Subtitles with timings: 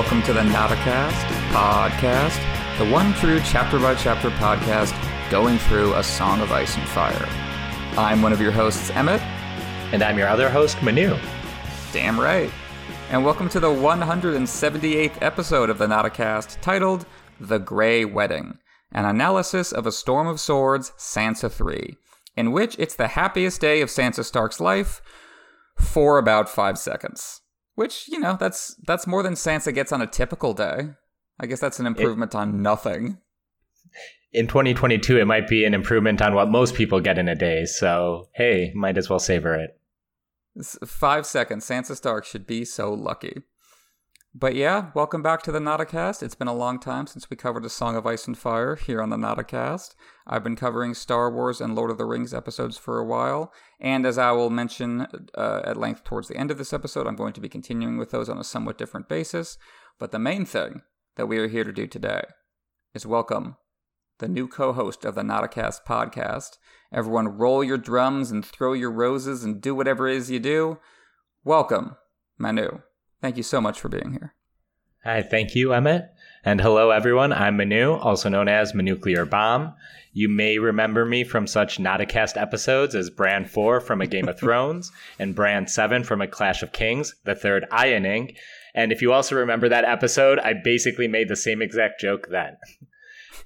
[0.00, 4.98] Welcome to the Nauticast podcast, the one true chapter by chapter podcast
[5.30, 7.28] going through a song of ice and fire.
[7.98, 9.20] I'm one of your hosts, Emmett.
[9.92, 11.18] And I'm your other host, Manu.
[11.92, 12.50] Damn right.
[13.10, 17.04] And welcome to the 178th episode of the Nauticast titled
[17.38, 18.56] The Grey Wedding,
[18.92, 21.94] an analysis of A Storm of Swords, Sansa 3,
[22.38, 25.02] in which it's the happiest day of Sansa Stark's life
[25.76, 27.42] for about five seconds.
[27.74, 30.90] Which, you know, that's that's more than Sansa gets on a typical day.
[31.38, 33.18] I guess that's an improvement it, on nothing.
[34.32, 37.64] In 2022, it might be an improvement on what most people get in a day.
[37.64, 39.78] So, hey, might as well savor it.
[40.84, 41.66] Five seconds.
[41.66, 43.42] Sansa Stark should be so lucky.
[44.32, 46.22] But yeah, welcome back to the Nauticast.
[46.22, 49.02] It's been a long time since we covered a Song of Ice and Fire here
[49.02, 49.96] on the Nauticast.
[50.24, 54.06] I've been covering Star Wars and Lord of the Rings episodes for a while, and
[54.06, 57.32] as I will mention uh, at length towards the end of this episode, I'm going
[57.32, 59.58] to be continuing with those on a somewhat different basis.
[59.98, 60.82] But the main thing
[61.16, 62.22] that we are here to do today
[62.94, 63.56] is welcome
[64.20, 66.50] the new co host of the Nauticast podcast.
[66.92, 70.78] Everyone, roll your drums and throw your roses and do whatever it is you do.
[71.42, 71.96] Welcome,
[72.38, 72.82] Manu.
[73.20, 74.34] Thank you so much for being here.
[75.04, 76.10] Hi, thank you, Emmett.
[76.44, 77.32] And hello, everyone.
[77.32, 79.74] I'm Manu, also known as Manuclear Bomb.
[80.12, 84.38] You may remember me from such Nauticast episodes as Bran 4 from A Game of
[84.40, 88.36] Thrones and Bran 7 from A Clash of Kings, the third Ironing.
[88.74, 92.56] And if you also remember that episode, I basically made the same exact joke then.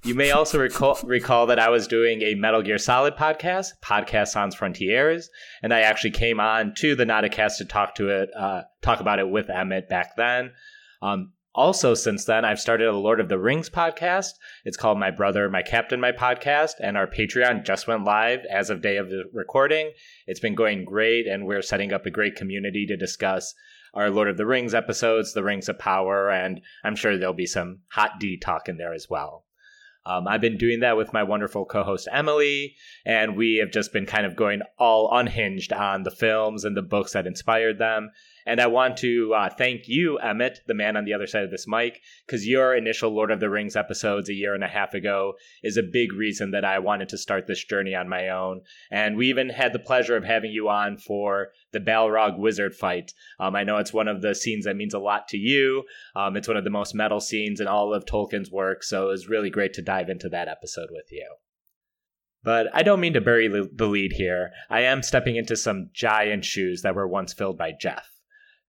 [0.05, 4.28] You may also recall, recall that I was doing a Metal Gear Solid podcast, Podcast
[4.28, 5.30] Sans Frontiers,
[5.62, 9.19] and I actually came on to the Nauticast to talk to it, uh, talk about
[9.19, 10.52] it with Emmett back then.
[11.00, 14.32] Um, also, since then, I've started a Lord of the Rings podcast.
[14.66, 18.69] It's called My Brother, My Captain, My Podcast, and our Patreon just went live as
[18.69, 19.91] of day of the recording.
[20.26, 23.54] It's been going great, and we're setting up a great community to discuss
[23.94, 27.47] our Lord of the Rings episodes, the Rings of Power, and I'm sure there'll be
[27.47, 29.44] some hot D talk in there as well.
[30.06, 32.76] Um, I've been doing that with my wonderful co host Emily,
[33.06, 36.82] and we have just been kind of going all unhinged on the films and the
[36.82, 38.10] books that inspired them.
[38.47, 41.50] And I want to uh, thank you, Emmett, the man on the other side of
[41.50, 44.93] this mic, because your initial Lord of the Rings episodes a year and a half
[44.93, 48.60] ago is a big reason that I wanted to start this journey on my own.
[48.91, 53.12] And we even had the pleasure of having you on for the Balrog wizard fight.
[53.41, 55.84] Um, I know it's one of the scenes that means a lot to you.
[56.15, 59.12] Um, it's one of the most metal scenes in all of Tolkien's work, so it
[59.12, 61.34] was really great to dive into that episode with you.
[62.43, 64.50] But I don't mean to bury the lead here.
[64.69, 68.13] I am stepping into some giant shoes that were once filled by Jeff.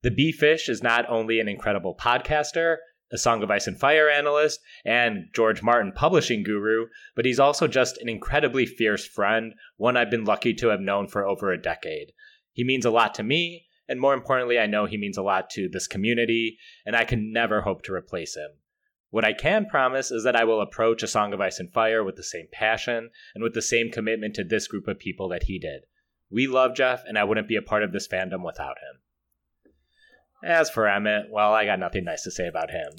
[0.03, 2.78] The Bee Fish is not only an incredible podcaster,
[3.11, 7.67] a Song of Ice and Fire analyst, and George Martin publishing guru, but he's also
[7.67, 11.61] just an incredibly fierce friend, one I've been lucky to have known for over a
[11.61, 12.11] decade.
[12.51, 15.50] He means a lot to me, and more importantly, I know he means a lot
[15.51, 18.50] to this community, and I can never hope to replace him.
[19.12, 22.03] What I can promise is that I will approach A Song of Ice and Fire
[22.03, 25.44] with the same passion and with the same commitment to this group of people that
[25.44, 25.83] he did.
[26.29, 29.01] We love Jeff, and I wouldn't be a part of this fandom without him.
[30.44, 32.90] As for Emmett, well, I got nothing nice to say about him.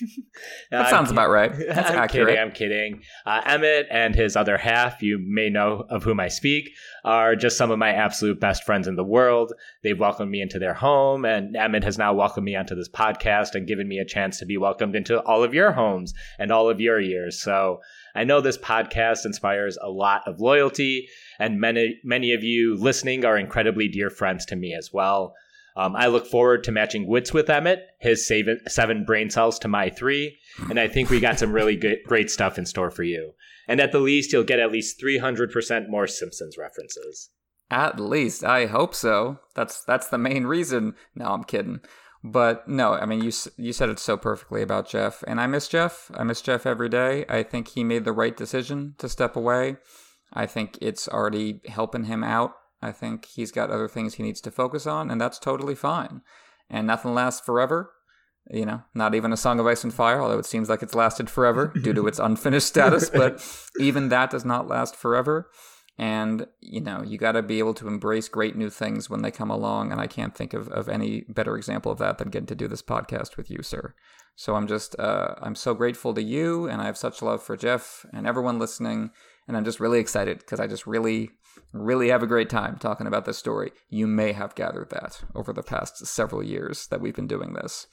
[0.70, 1.52] that sounds about right.
[1.68, 2.28] That's I'm accurate.
[2.28, 2.40] kidding.
[2.40, 3.02] I'm kidding.
[3.26, 6.70] Uh, Emmett and his other half, you may know of whom I speak,
[7.04, 9.52] are just some of my absolute best friends in the world.
[9.82, 13.54] They've welcomed me into their home, and Emmett has now welcomed me onto this podcast
[13.54, 16.70] and given me a chance to be welcomed into all of your homes and all
[16.70, 17.40] of your ears.
[17.40, 17.80] So
[18.14, 23.24] I know this podcast inspires a lot of loyalty, and many many of you listening
[23.24, 25.34] are incredibly dear friends to me as well.
[25.76, 29.68] Um, I look forward to matching wits with Emmett, his seven, seven brain cells to
[29.68, 30.38] my three,
[30.68, 33.32] and I think we got some really good, great stuff in store for you.
[33.68, 37.30] And at the least, you'll get at least 300% more Simpsons references.
[37.70, 39.38] At least, I hope so.
[39.54, 40.94] That's that's the main reason.
[41.14, 41.80] No, I'm kidding.
[42.22, 45.68] But no, I mean you you said it so perfectly about Jeff, and I miss
[45.68, 46.10] Jeff.
[46.14, 47.24] I miss Jeff every day.
[47.28, 49.76] I think he made the right decision to step away.
[50.32, 54.40] I think it's already helping him out I think he's got other things he needs
[54.42, 56.22] to focus on, and that's totally fine.
[56.68, 57.92] And nothing lasts forever.
[58.50, 60.94] You know, not even a Song of Ice and Fire, although it seems like it's
[60.94, 63.44] lasted forever due to its unfinished status, but
[63.78, 65.50] even that does not last forever.
[66.00, 69.30] And, you know, you got to be able to embrace great new things when they
[69.30, 69.92] come along.
[69.92, 72.68] And I can't think of, of any better example of that than getting to do
[72.68, 73.94] this podcast with you, sir.
[74.34, 76.66] So I'm just, uh, I'm so grateful to you.
[76.66, 79.10] And I have such love for Jeff and everyone listening.
[79.50, 81.30] And I'm just really excited because I just really,
[81.72, 83.72] really have a great time talking about this story.
[83.88, 87.88] You may have gathered that over the past several years that we've been doing this.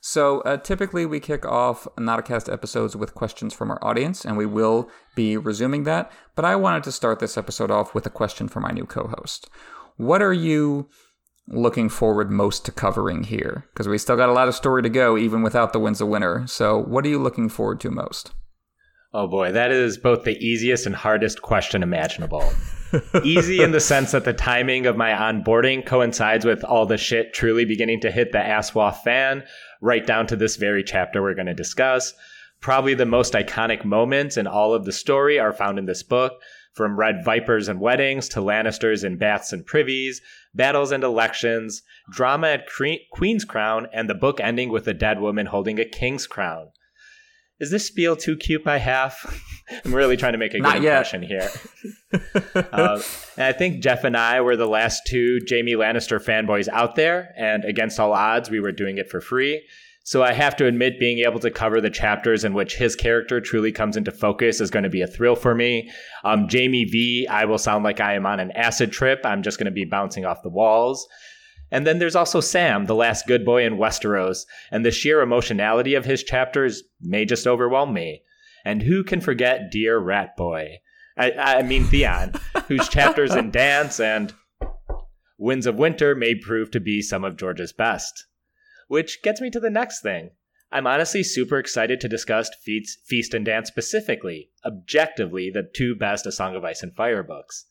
[0.00, 4.46] So, uh, typically, we kick off Nauticast episodes with questions from our audience, and we
[4.46, 6.10] will be resuming that.
[6.34, 9.06] But I wanted to start this episode off with a question for my new co
[9.06, 9.48] host.
[9.96, 10.88] What are you
[11.46, 13.68] looking forward most to covering here?
[13.72, 16.08] Because we still got a lot of story to go, even without the Winds of
[16.08, 16.48] Winter.
[16.48, 18.32] So, what are you looking forward to most?
[19.16, 22.44] Oh boy, that is both the easiest and hardest question imaginable.
[23.24, 27.32] Easy in the sense that the timing of my onboarding coincides with all the shit
[27.32, 29.42] truly beginning to hit the Aswath fan,
[29.80, 32.12] right down to this very chapter we're going to discuss.
[32.60, 36.34] Probably the most iconic moments in all of the story are found in this book,
[36.74, 40.20] from red vipers and weddings to Lannisters and baths and privies,
[40.54, 41.80] battles and elections,
[42.10, 42.68] drama at
[43.12, 46.68] Queen's Crown, and the book ending with a dead woman holding a king's crown.
[47.58, 49.42] Is this spiel too cute by half?
[49.84, 51.50] I'm really trying to make a good impression here.
[52.54, 53.00] uh,
[53.36, 57.32] and I think Jeff and I were the last two Jaime Lannister fanboys out there,
[57.36, 59.62] and against all odds, we were doing it for free.
[60.04, 63.40] So I have to admit, being able to cover the chapters in which his character
[63.40, 65.90] truly comes into focus is going to be a thrill for me.
[66.22, 69.22] Um, Jaime V, I will sound like I am on an acid trip.
[69.24, 71.08] I'm just going to be bouncing off the walls.
[71.70, 75.94] And then there's also Sam, the last good boy in Westeros, and the sheer emotionality
[75.94, 78.22] of his chapters may just overwhelm me.
[78.64, 80.80] And who can forget Dear Rat Boy?
[81.16, 82.34] I, I mean Theon,
[82.68, 84.32] whose chapters in Dance and
[85.38, 88.26] Winds of Winter may prove to be some of George's best.
[88.88, 90.30] Which gets me to the next thing.
[90.72, 96.26] I'm honestly super excited to discuss Feast, Feast and Dance specifically, objectively, the two best
[96.26, 97.66] A Song of Ice and Fire books.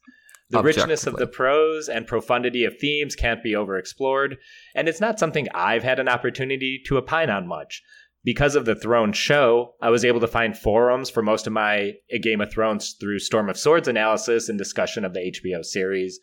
[0.50, 4.36] The richness of the prose and profundity of themes can't be overexplored,
[4.76, 7.82] and it's not something I've had an opportunity to opine on much,
[8.26, 11.94] because of the Throne show, I was able to find forums for most of my
[12.24, 16.20] Game of Thrones through Storm of Swords analysis and discussion of the HBO series.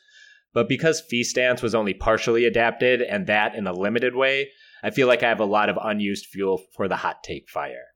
[0.52, 4.50] But because Feast Dance was only partially adapted and that in a limited way,
[4.82, 7.91] I feel like I have a lot of unused fuel for the hot take fire.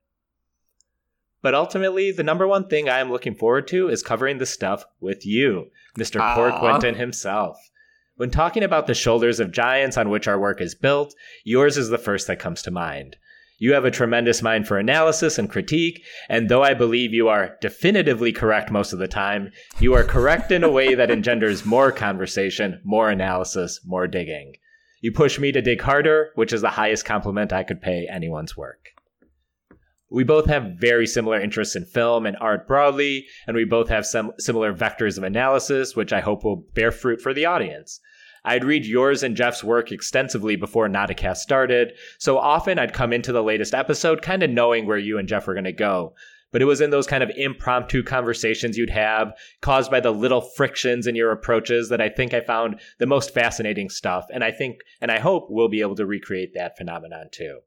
[1.47, 4.85] But ultimately, the number one thing I am looking forward to is covering the stuff
[5.01, 6.21] with you, Mr.
[6.21, 6.51] Aww.
[6.51, 6.59] Ah.
[6.59, 7.57] Quentin himself.
[8.17, 11.15] When talking about the shoulders of giants on which our work is built,
[11.45, 13.15] yours is the first that comes to mind.
[13.59, 17.57] You have a tremendous mind for analysis and critique, and though I believe you are
[17.61, 21.93] definitively correct most of the time, you are correct in a way that engenders more
[21.93, 24.55] conversation, more analysis, more digging.
[25.01, 28.57] You push me to dig harder, which is the highest compliment I could pay anyone's
[28.57, 28.96] work.
[30.09, 34.07] We both have very similar interests in film and art broadly, and we both have
[34.07, 38.01] some similar vectors of analysis, which I hope will bear fruit for the audience.
[38.45, 43.33] I'd read yours and Jeff's work extensively before Nauticast started, so often I'd come into
[43.33, 46.15] the latest episode kind of knowing where you and Jeff were going to go.
[46.53, 50.41] But it was in those kind of impromptu conversations you'd have, caused by the little
[50.41, 54.27] frictions in your approaches, that I think I found the most fascinating stuff.
[54.33, 57.59] And I think, and I hope we'll be able to recreate that phenomenon too.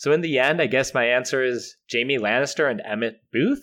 [0.00, 3.62] So in the end, I guess my answer is Jaime Lannister and Emmett Booth.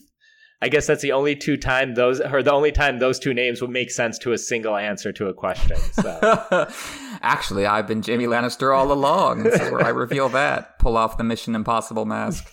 [0.62, 3.60] I guess that's the only two time those or the only time those two names
[3.60, 5.78] would make sense to a single answer to a question.
[5.94, 6.70] So.
[7.24, 9.42] Actually, I've been Jaime Lannister all along.
[9.42, 10.78] This is where I reveal that.
[10.78, 12.48] Pull off the Mission Impossible mask.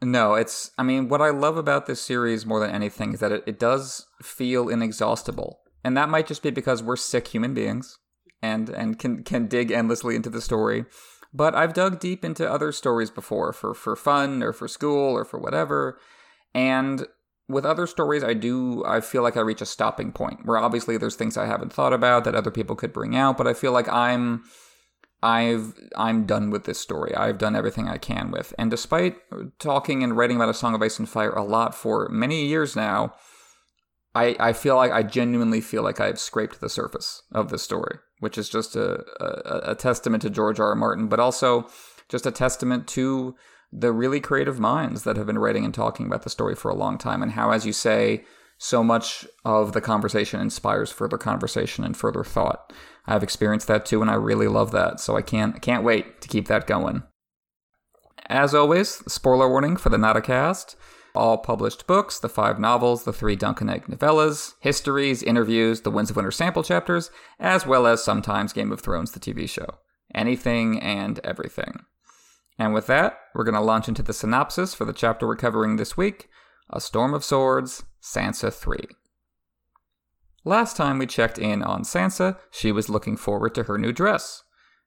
[0.00, 0.70] No, it's.
[0.78, 3.58] I mean, what I love about this series more than anything is that it, it
[3.58, 7.98] does feel inexhaustible, and that might just be because we're sick human beings,
[8.40, 10.84] and and can can dig endlessly into the story.
[11.32, 15.24] But I've dug deep into other stories before for for fun or for school or
[15.24, 15.98] for whatever
[16.54, 17.06] and
[17.50, 20.96] with other stories, I do, I feel like I reach a stopping point where obviously
[20.96, 23.72] there's things I haven't thought about that other people could bring out, but I feel
[23.72, 24.44] like I'm,
[25.22, 27.14] I've, I'm done with this story.
[27.14, 28.54] I've done everything I can with.
[28.56, 29.16] And despite
[29.58, 32.76] talking and writing about A Song of Ice and Fire a lot for many years
[32.76, 33.14] now,
[34.14, 37.98] I, I feel like I genuinely feel like I've scraped the surface of this story,
[38.20, 40.68] which is just a, a, a testament to George R.
[40.68, 40.74] R.
[40.74, 41.68] Martin, but also
[42.08, 43.34] just a testament to
[43.72, 46.74] the really creative minds that have been writing and talking about the story for a
[46.74, 48.24] long time, and how, as you say,
[48.58, 52.72] so much of the conversation inspires further conversation and further thought.
[53.06, 55.00] I've experienced that too, and I really love that.
[55.00, 57.02] So I can't can't wait to keep that going.
[58.26, 60.76] As always, spoiler warning for the Nauticast.
[61.14, 65.90] All published books, the five novels, the three Dunk and Egg novellas, histories, interviews, the
[65.90, 69.78] Winds of Winter sample chapters, as well as sometimes Game of Thrones, the TV show.
[70.14, 71.84] Anything and everything.
[72.58, 75.76] And with that, we're going to launch into the synopsis for the chapter we're covering
[75.76, 76.28] this week
[76.68, 78.78] A Storm of Swords, Sansa 3.
[80.44, 84.42] Last time we checked in on Sansa, she was looking forward to her new dress.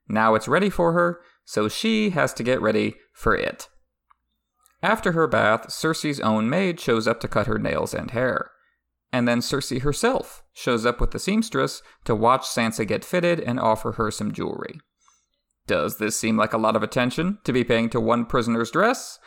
[0.08, 3.70] Now it's ready for her, so she has to get ready for it.
[4.84, 8.52] After her bath, Cersei's own maid shows up to cut her nails and hair.
[9.14, 13.60] And then Cersei herself shows up with the seamstress to watch Sansa get fitted and
[13.60, 14.82] offer her some jewelry.
[15.68, 19.20] Does this seem like a lot of attention to be paying to one prisoner's dress?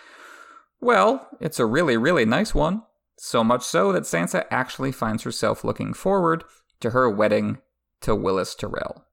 [0.78, 2.82] Well, it's a really, really nice one.
[3.18, 6.44] So much so that Sansa actually finds herself looking forward
[6.80, 7.58] to her wedding
[8.02, 9.06] to Willas Tyrell.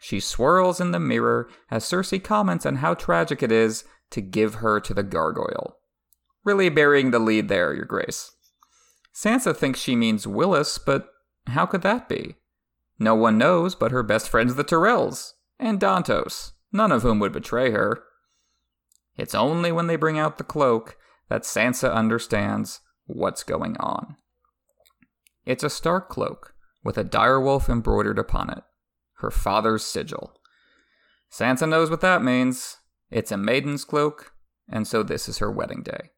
[0.00, 4.56] She swirls in the mirror as Cersei comments on how tragic it is to give
[4.56, 5.76] her to the gargoyle.
[6.44, 8.32] Really burying the lead there, Your Grace.
[9.14, 11.08] Sansa thinks she means Willas, but
[11.48, 12.36] how could that be?
[12.98, 17.32] No one knows but her best friends, the Tyrells, and Dontos, none of whom would
[17.32, 18.02] betray her.
[19.16, 20.96] It's only when they bring out the cloak
[21.28, 24.16] that Sansa understands what's going on.
[25.44, 28.62] It's a Stark cloak with a direwolf embroidered upon it,
[29.14, 30.34] her father's sigil.
[31.30, 32.78] Sansa knows what that means.
[33.10, 34.32] It's a maiden's cloak,
[34.68, 36.10] and so this is her wedding day.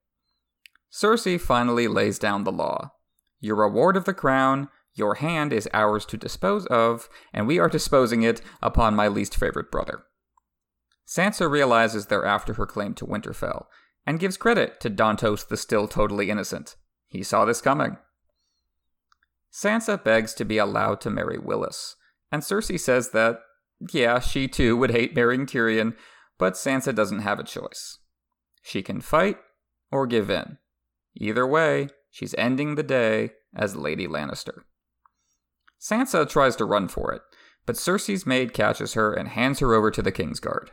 [0.93, 2.93] Cersei finally lays down the law.
[3.41, 7.69] Your reward of the crown, your hand is ours to dispose of, and we are
[7.69, 10.05] disposing it upon my least favorite brother.
[11.07, 13.67] Sansa realizes they're after her claim to Winterfell,
[14.07, 16.77] and gives credit to Dontos the still totally innocent.
[17.07, 17.97] He saw this coming.
[19.53, 21.95] Sansa begs to be allowed to marry Willas,
[22.31, 23.41] and Cersei says that,
[23.93, 25.95] yeah, she too would hate marrying Tyrion,
[26.43, 27.99] but Sansa doesn't have a choice.
[28.63, 29.37] She can fight
[29.93, 30.59] or give in.
[31.15, 34.63] Either way, she's ending the day as Lady Lannister.
[35.81, 37.23] Sansa tries to run for it,
[37.65, 40.71] but Cersei's maid catches her and hands her over to the Kingsguard.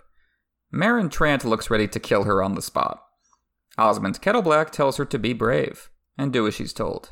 [0.73, 3.03] Meryn Trant looks ready to kill her on the spot.
[3.77, 7.11] Osmond Kettleblack tells her to be brave and do as she's told.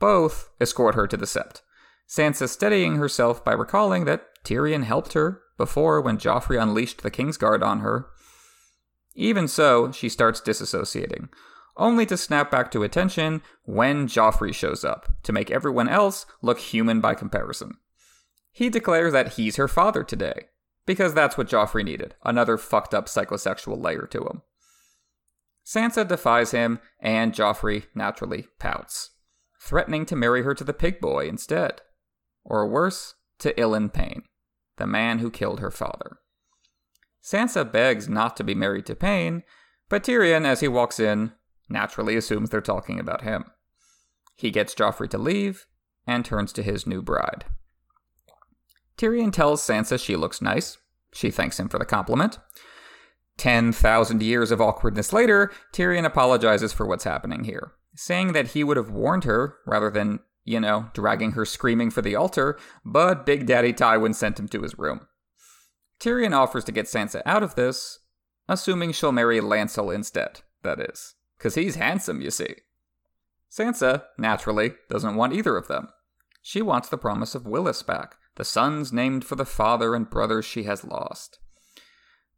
[0.00, 1.60] Both escort her to the Sept,
[2.08, 7.62] Sansa steadying herself by recalling that Tyrion helped her before when Joffrey unleashed the Kingsguard
[7.62, 8.06] on her.
[9.14, 11.28] Even so, she starts disassociating,
[11.76, 16.58] only to snap back to attention when Joffrey shows up, to make everyone else look
[16.58, 17.74] human by comparison.
[18.50, 20.46] He declares that he's her father today,
[20.86, 24.40] because that's what Joffrey needed another fucked up psychosexual layer to him.
[25.62, 29.10] Sansa defies him, and Joffrey naturally pouts,
[29.60, 31.82] threatening to marry her to the pig boy instead.
[32.44, 34.22] Or worse, to Ilyn Payne,
[34.80, 36.18] the man who killed her father.
[37.22, 39.44] Sansa begs not to be married to Payne,
[39.88, 41.32] but Tyrion, as he walks in,
[41.68, 43.44] naturally assumes they're talking about him.
[44.34, 45.66] He gets Joffrey to leave
[46.06, 47.44] and turns to his new bride.
[48.96, 50.78] Tyrion tells Sansa she looks nice.
[51.12, 52.38] She thanks him for the compliment.
[53.36, 58.76] 10,000 years of awkwardness later, Tyrion apologizes for what's happening here, saying that he would
[58.76, 63.46] have warned her rather than, you know, dragging her screaming for the altar, but Big
[63.46, 65.06] Daddy Tywin sent him to his room.
[66.00, 67.98] Tyrion offers to get Sansa out of this,
[68.48, 71.14] assuming she'll marry Lancel instead, that is.
[71.38, 72.54] Because he's handsome, you see.
[73.50, 75.88] Sansa, naturally, doesn't want either of them.
[76.42, 80.44] She wants the promise of Willas back, the sons named for the father and brothers
[80.44, 81.38] she has lost.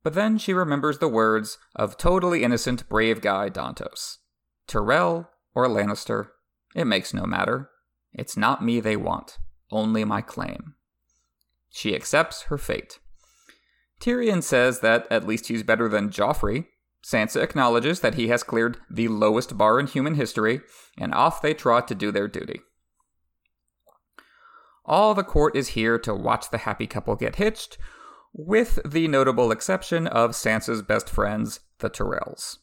[0.02, 4.18] But then she remembers the words of totally innocent brave guy Dontos
[4.66, 6.28] Tyrell or Lannister,
[6.75, 7.71] it makes no matter.
[8.14, 9.38] It's not me they want,
[9.71, 10.75] only my claim.
[11.71, 12.99] She accepts her fate.
[14.00, 16.66] Tyrion says that at least he's better than Joffrey.
[17.04, 20.61] Sansa acknowledges that he has cleared the lowest bar in human history,
[20.99, 22.61] and off they trot to do their duty.
[24.85, 27.78] All the court is here to watch the happy couple get hitched,
[28.33, 32.59] with the notable exception of Sansa's best friends, the Tyrells.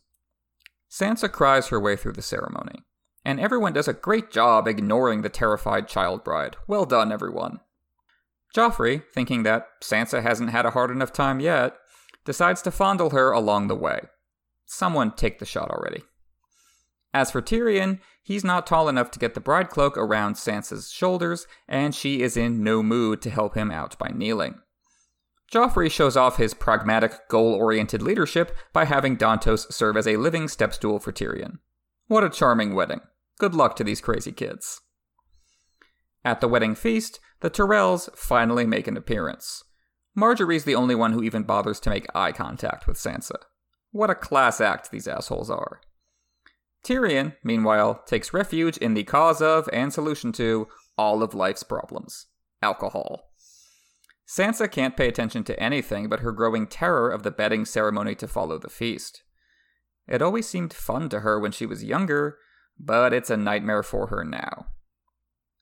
[0.89, 2.83] Sansa cries her way through the ceremony,
[3.29, 6.57] and everyone does a great job ignoring the terrified child bride.
[6.67, 7.59] Well done, everyone.
[8.55, 11.75] Joffrey, thinking that Sansa hasn't had a hard enough time yet,
[12.25, 13.99] decides to fondle her along the way.
[14.65, 16.01] Someone take the shot already.
[17.13, 21.45] As for Tyrion, he's not tall enough to get the bride cloak around Sansa's shoulders,
[21.67, 24.55] and she is in no mood to help him out by kneeling.
[25.53, 30.47] Joffrey shows off his pragmatic, goal oriented leadership by having Dontos serve as a living
[30.47, 31.59] step stool for Tyrion.
[32.07, 33.01] What a charming wedding.
[33.39, 34.81] Good luck to these crazy kids.
[36.23, 39.63] At the wedding feast, the Tyrells finally make an appearance.
[40.15, 43.37] Margaery's the only one who even bothers to make eye contact with Sansa.
[43.91, 45.79] What a class act these assholes are.
[46.83, 50.67] Tyrion, meanwhile, takes refuge in the cause of and solution to
[50.97, 52.27] all of life's problems
[52.61, 53.31] alcohol.
[54.27, 58.27] Sansa can't pay attention to anything but her growing terror of the bedding ceremony to
[58.27, 59.23] follow the feast.
[60.07, 62.37] It always seemed fun to her when she was younger,
[62.79, 64.67] but it's a nightmare for her now.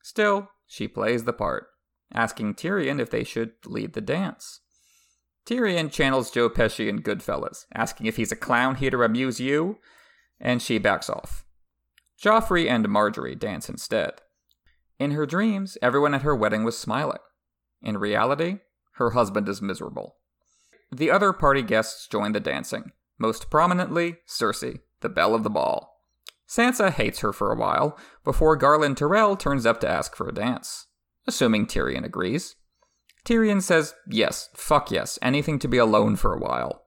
[0.04, 1.68] Still, she plays the part,
[2.14, 4.62] asking Tyrion if they should lead the dance.
[5.46, 9.78] Tyrion channels Joe Pesci in Goodfellas, asking if he's a clown here to amuse you,
[10.40, 11.46] and she backs off.
[12.22, 14.22] Joffrey and Margaery dance instead.
[15.00, 17.20] In her dreams, everyone at her wedding was smiling.
[17.82, 18.58] In reality,
[18.94, 20.16] her husband is miserable.
[20.92, 25.97] The other party guests join the dancing, most prominently Cersei, the belle of the ball.
[26.48, 30.34] Sansa hates her for a while, before Garlan Tyrell turns up to ask for a
[30.34, 30.88] dance,
[31.28, 32.56] assuming Tyrion agrees.
[33.26, 36.84] Tyrion says yes, fuck yes, anything to be alone for a while.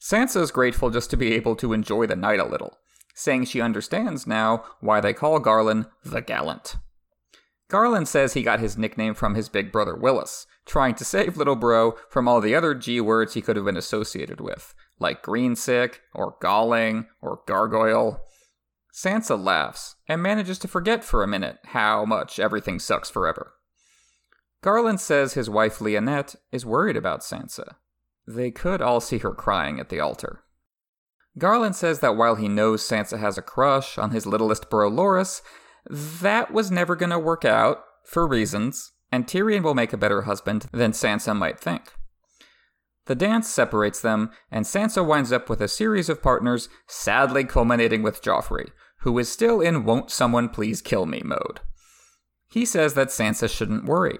[0.00, 2.78] Sansa is grateful just to be able to enjoy the night a little,
[3.14, 6.76] saying she understands now why they call Garlan the Gallant.
[7.68, 11.56] Garlan says he got his nickname from his big brother Willas, trying to save little
[11.56, 15.96] bro from all the other G words he could have been associated with, like greensick,
[16.14, 18.20] or galling, or gargoyle.
[18.98, 23.52] Sansa laughs and manages to forget for a minute how much everything sucks forever.
[24.60, 27.76] Garlan says his wife Leonette is worried about Sansa.
[28.26, 30.42] They could all see her crying at the altar.
[31.38, 35.42] Garlan says that while he knows Sansa has a crush on his littlest bro Loras,
[35.88, 40.22] that was never going to work out, for reasons, and Tyrion will make a better
[40.22, 41.92] husband than Sansa might think.
[43.06, 48.02] The dance separates them, and Sansa winds up with a series of partners, sadly culminating
[48.02, 48.70] with Joffrey,
[49.08, 51.60] who is still in won't someone please kill me mode.
[52.50, 54.18] He says that Sansa shouldn't worry.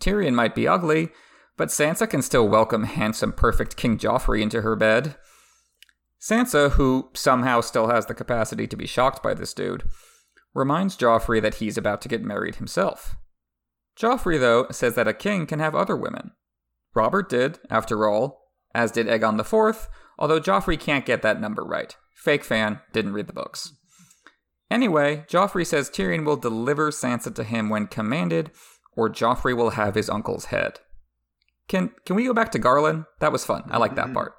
[0.00, 1.10] Tyrion might be ugly,
[1.56, 5.14] but Sansa can still welcome handsome, perfect King Joffrey into her bed.
[6.20, 9.84] Sansa, who somehow still has the capacity to be shocked by this dude,
[10.52, 13.14] reminds Joffrey that he's about to get married himself.
[13.96, 16.32] Joffrey, though, says that a king can have other women.
[16.96, 21.94] Robert did, after all, as did Aegon IV, although Joffrey can't get that number right.
[22.12, 23.72] Fake fan, didn't read the books.
[24.70, 28.50] Anyway, Joffrey says Tyrion will deliver Sansa to him when commanded,
[28.96, 30.80] or Joffrey will have his uncle's head.
[31.68, 33.06] Can can we go back to Garlan?
[33.20, 33.64] That was fun.
[33.70, 34.14] I like that mm-hmm.
[34.14, 34.34] part.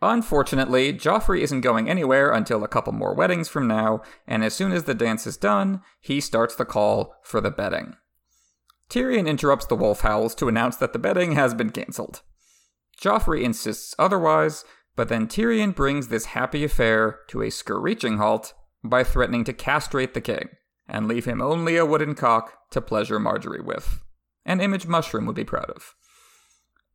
[0.00, 4.70] Unfortunately, Joffrey isn't going anywhere until a couple more weddings from now, and as soon
[4.70, 7.96] as the dance is done, he starts the call for the bedding.
[8.88, 12.22] Tyrion interrupts the wolf howls to announce that the bedding has been cancelled.
[13.00, 19.04] Joffrey insists otherwise, but then Tyrion brings this happy affair to a screeching halt by
[19.04, 20.48] threatening to castrate the king
[20.88, 24.02] and leave him only a wooden cock to pleasure Margaery with.
[24.44, 25.94] An image Mushroom would be proud of.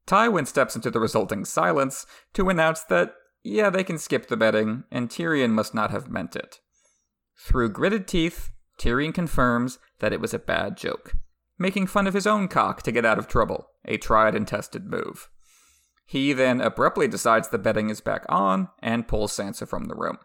[0.08, 4.84] Tywin steps into the resulting silence to announce that, yeah, they can skip the bedding,
[4.92, 6.60] and Tyrion must not have meant it.
[7.38, 11.16] Through gritted teeth, Tyrion confirms that it was a bad joke,
[11.58, 14.86] making fun of his own cock to get out of trouble, a tried and tested
[14.86, 15.30] move.
[16.06, 20.18] He then abruptly decides the bedding is back on and pulls Sansa from the room.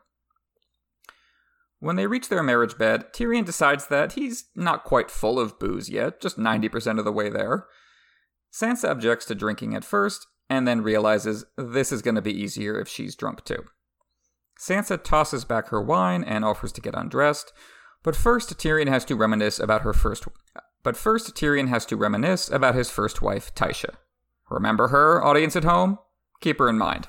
[1.80, 5.88] When they reach their marriage bed, Tyrion decides that he's not quite full of booze
[5.88, 7.66] yet, just 90% of the way there.
[8.52, 12.80] Sansa objects to drinking at first, and then realizes this is going to be easier
[12.80, 13.64] if she's drunk too.
[14.58, 17.52] Sansa tosses back her wine and offers to get undressed,
[18.02, 20.26] but first Tyrion has to reminisce about her first
[20.82, 23.96] but first Tyrion has to reminisce about his first wife, Tysha.
[24.48, 25.98] Remember her, audience at home?
[26.40, 27.08] Keep her in mind.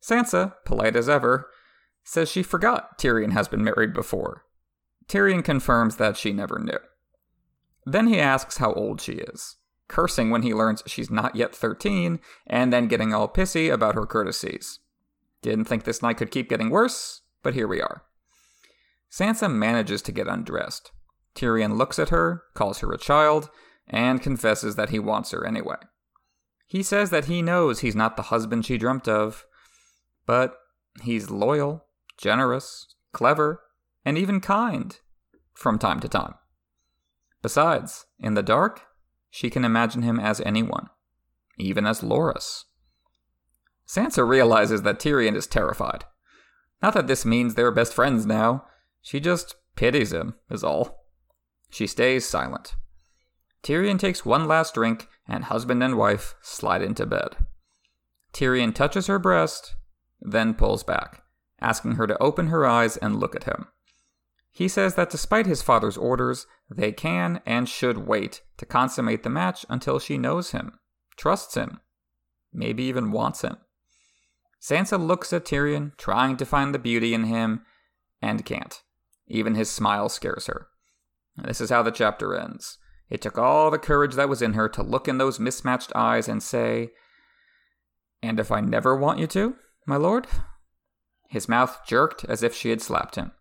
[0.00, 1.50] Sansa, polite as ever,
[2.06, 4.44] says she forgot Tyrion has been married before.
[5.08, 6.78] Tyrion confirms that she never knew.
[7.84, 9.56] Then he asks how old she is,
[9.88, 14.06] cursing when he learns she's not yet 13, and then getting all pissy about her
[14.06, 14.78] courtesies.
[15.42, 18.04] Didn't think this night could keep getting worse, but here we are.
[19.10, 20.92] Sansa manages to get undressed.
[21.34, 23.50] Tyrion looks at her, calls her a child,
[23.88, 25.76] and confesses that he wants her anyway.
[26.68, 29.44] He says that he knows he's not the husband she dreamt of,
[30.24, 30.56] but
[31.02, 31.85] he's loyal
[32.16, 33.62] generous, clever,
[34.04, 34.98] and even kind
[35.54, 36.34] from time to time.
[37.42, 38.82] Besides, in the dark,
[39.30, 40.88] she can imagine him as anyone,
[41.58, 42.64] even as Loras.
[43.86, 46.04] Sansa realizes that Tyrion is terrified.
[46.82, 48.64] Not that this means they're best friends now,
[49.00, 51.04] she just pities him, is all.
[51.70, 52.74] She stays silent.
[53.62, 57.36] Tyrion takes one last drink, and husband and wife slide into bed.
[58.32, 59.74] Tyrion touches her breast,
[60.20, 61.22] then pulls back
[61.60, 63.66] asking her to open her eyes and look at him.
[64.50, 69.30] He says that despite his father's orders, they can and should wait to consummate the
[69.30, 70.78] match until she knows him,
[71.16, 71.80] trusts him,
[72.52, 73.58] maybe even wants him.
[74.60, 77.62] Sansa looks at Tyrion, trying to find the beauty in him,
[78.22, 78.82] and can't.
[79.28, 80.68] Even his smile scares her.
[81.36, 82.78] This is how the chapter ends.
[83.10, 86.28] It took all the courage that was in her to look in those mismatched eyes
[86.28, 86.90] and say,
[88.22, 90.26] And if I never want you to, my lord?
[91.28, 93.32] His mouth jerked as if she had slapped him.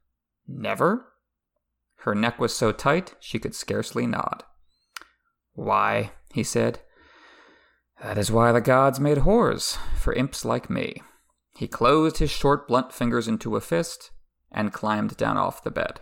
[0.47, 1.07] Never?
[1.97, 4.43] Her neck was so tight she could scarcely nod.
[5.53, 6.79] Why, he said,
[8.01, 11.01] that is why the gods made whores, for imps like me.
[11.57, 14.11] He closed his short, blunt fingers into a fist
[14.51, 16.01] and climbed down off the bed.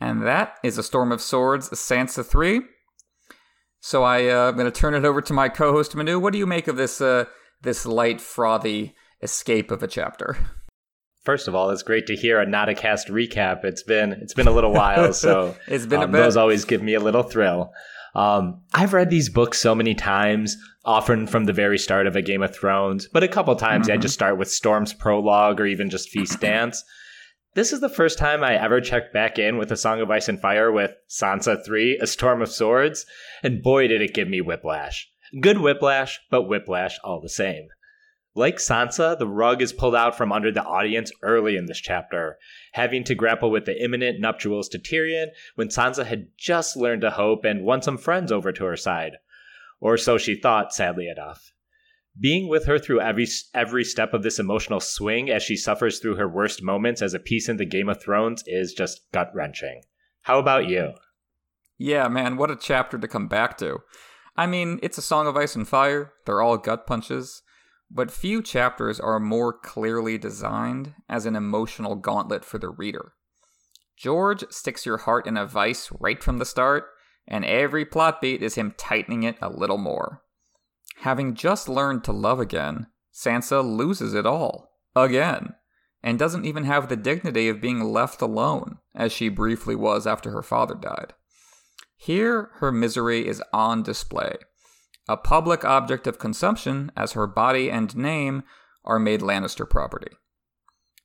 [0.00, 2.62] And that is A Storm of Swords, Sansa 3.
[3.80, 6.18] So I, uh, I'm going to turn it over to my co host, Manu.
[6.18, 7.24] What do you make of this, uh,
[7.62, 10.36] this light, frothy escape of a chapter.
[11.24, 13.64] First of all, it's great to hear a not a cast recap.
[13.64, 16.12] It's been it's been a little while, so it's been um.
[16.12, 17.72] Those always give me a little thrill.
[18.14, 22.22] Um, I've read these books so many times, often from the very start of a
[22.22, 23.94] Game of Thrones, but a couple times mm-hmm.
[23.94, 26.84] I just start with Storm's prologue or even just Feast Dance.
[27.54, 30.28] This is the first time I ever checked back in with A Song of Ice
[30.28, 33.04] and Fire with Sansa 3, A Storm of Swords,
[33.42, 35.08] and boy did it give me whiplash.
[35.38, 37.68] Good whiplash, but whiplash all the same.
[38.34, 42.38] Like Sansa, the rug is pulled out from under the audience early in this chapter,
[42.72, 47.10] having to grapple with the imminent nuptials to Tyrion when Sansa had just learned to
[47.10, 49.12] hope and won some friends over to her side.
[49.80, 51.52] Or so she thought, sadly enough.
[52.18, 56.16] Being with her through every every step of this emotional swing as she suffers through
[56.16, 59.82] her worst moments as a piece in the Game of Thrones is just gut wrenching.
[60.22, 60.92] How about you?
[61.78, 63.78] Yeah, man, what a chapter to come back to.
[64.36, 66.12] I mean, it's a song of ice and fire.
[66.24, 67.42] They're all gut punches,
[67.94, 73.12] but few chapters are more clearly designed as an emotional gauntlet for the reader.
[73.96, 76.86] George sticks your heart in a vice right from the start,
[77.28, 80.22] and every plot beat is him tightening it a little more.
[81.00, 84.70] Having just learned to love again, Sansa loses it all.
[84.96, 85.54] Again.
[86.02, 90.32] And doesn't even have the dignity of being left alone, as she briefly was after
[90.32, 91.14] her father died.
[91.96, 94.34] Here, her misery is on display.
[95.08, 98.44] A public object of consumption, as her body and name
[98.84, 100.12] are made Lannister property.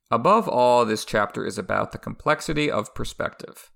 [0.09, 3.71] Above all, this chapter is about the complexity of perspective.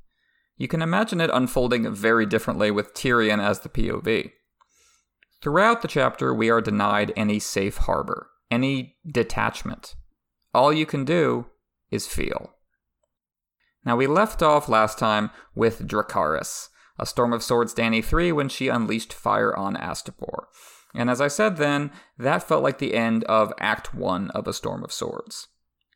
[0.57, 4.31] You can imagine it unfolding very differently with Tyrion as the POV.
[5.41, 9.95] Throughout the chapter, we are denied any safe harbor, any detachment.
[10.53, 11.47] All you can do
[11.89, 12.53] is feel.
[13.83, 16.69] Now, we left off last time with Dracarys,
[17.01, 20.45] a Storm of Swords Dany 3 when she unleashed fire on Astapor.
[20.93, 24.53] And as I said then, that felt like the end of Act 1 of A
[24.53, 25.47] Storm of Swords.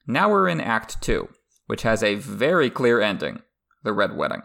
[0.07, 1.29] Now we're in Act 2,
[1.67, 3.43] which has a very clear ending
[3.83, 4.41] the Red Wedding.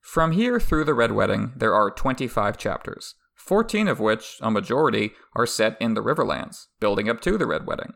[0.00, 5.12] From here through the Red Wedding, there are 25 chapters, 14 of which, a majority,
[5.36, 7.92] are set in the Riverlands, building up to the Red Wedding.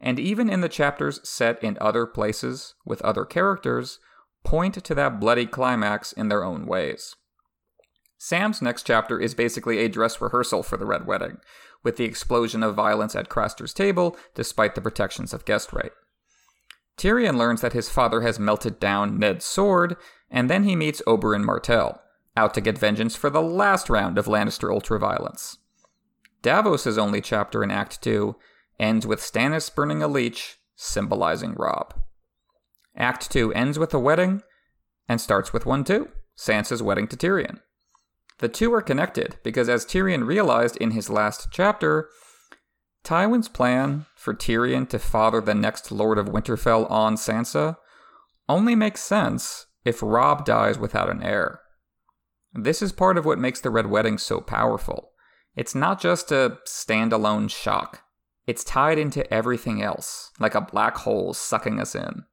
[0.00, 4.00] And even in the chapters set in other places with other characters,
[4.48, 7.14] point to that bloody climax in their own ways.
[8.16, 11.36] Sam's next chapter is basically a dress rehearsal for the Red Wedding,
[11.82, 15.92] with the explosion of violence at Craster's table despite the protections of guest right.
[16.96, 19.96] Tyrion learns that his father has melted down Ned's sword,
[20.30, 22.00] and then he meets Oberyn Martell,
[22.34, 25.58] out to get vengeance for the last round of Lannister ultraviolence.
[26.40, 28.34] Davos's only chapter in Act 2
[28.80, 31.92] ends with Stannis burning a leech, symbolizing Robb.
[32.98, 34.42] Act 2 ends with a wedding
[35.08, 37.60] and starts with one too, Sansa's wedding to Tyrion.
[38.38, 42.08] The two are connected because, as Tyrion realized in his last chapter,
[43.04, 47.76] Tywin's plan for Tyrion to father the next Lord of Winterfell on Sansa
[48.48, 51.60] only makes sense if Robb dies without an heir.
[52.52, 55.10] This is part of what makes the Red Wedding so powerful.
[55.56, 58.02] It's not just a standalone shock,
[58.46, 62.24] it's tied into everything else, like a black hole sucking us in.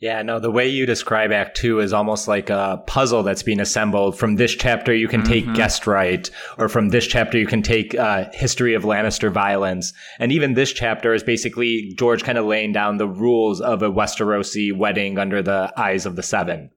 [0.00, 3.58] Yeah, no, the way you describe Act Two is almost like a puzzle that's being
[3.58, 4.16] assembled.
[4.16, 5.54] From this chapter, you can take mm-hmm.
[5.54, 9.92] guest right, or from this chapter, you can take uh, history of Lannister violence.
[10.20, 13.90] And even this chapter is basically George kind of laying down the rules of a
[13.90, 16.70] Westerosi wedding under the eyes of the Seven.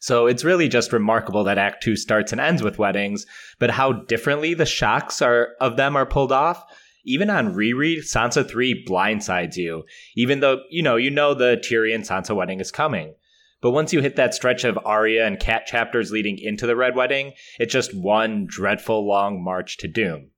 [0.00, 3.24] So it's really just remarkable that Act 2 starts and ends with weddings,
[3.58, 6.62] but how differently the shocks are of them are pulled off.
[7.08, 9.84] Even on reread, Sansa 3 blindsides you,
[10.16, 13.14] even though, you know, you know the Tyrion Sansa wedding is coming.
[13.62, 16.96] But once you hit that stretch of Arya and Cat chapters leading into the Red
[16.96, 20.32] Wedding, it's just one dreadful long march to doom.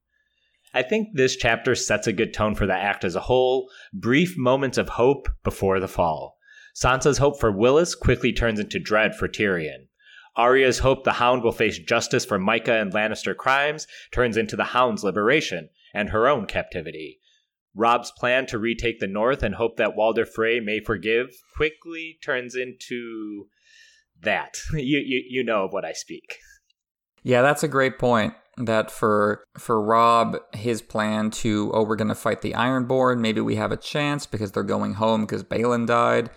[0.74, 4.36] I think this chapter sets a good tone for the act as a whole, brief
[4.36, 6.36] moments of hope before the fall.
[6.76, 9.86] Sansa's hope for Willas quickly turns into dread for Tyrion.
[10.36, 14.64] Arya's hope the Hound will face justice for Mycah and Lannister crimes turns into the
[14.64, 17.20] Hound's liberation and her own captivity.
[17.74, 22.54] Robb's plan to retake the North and hope that Walder Frey may forgive quickly turns
[22.54, 23.46] into
[24.20, 24.58] that.
[24.72, 26.38] You, you, you know of what I speak.
[27.22, 28.34] Yeah, that's a great point.
[28.56, 33.54] That for for Robb, his plan to oh we're gonna fight the Ironborn, maybe we
[33.54, 36.30] have a chance because they're going home because Balon died.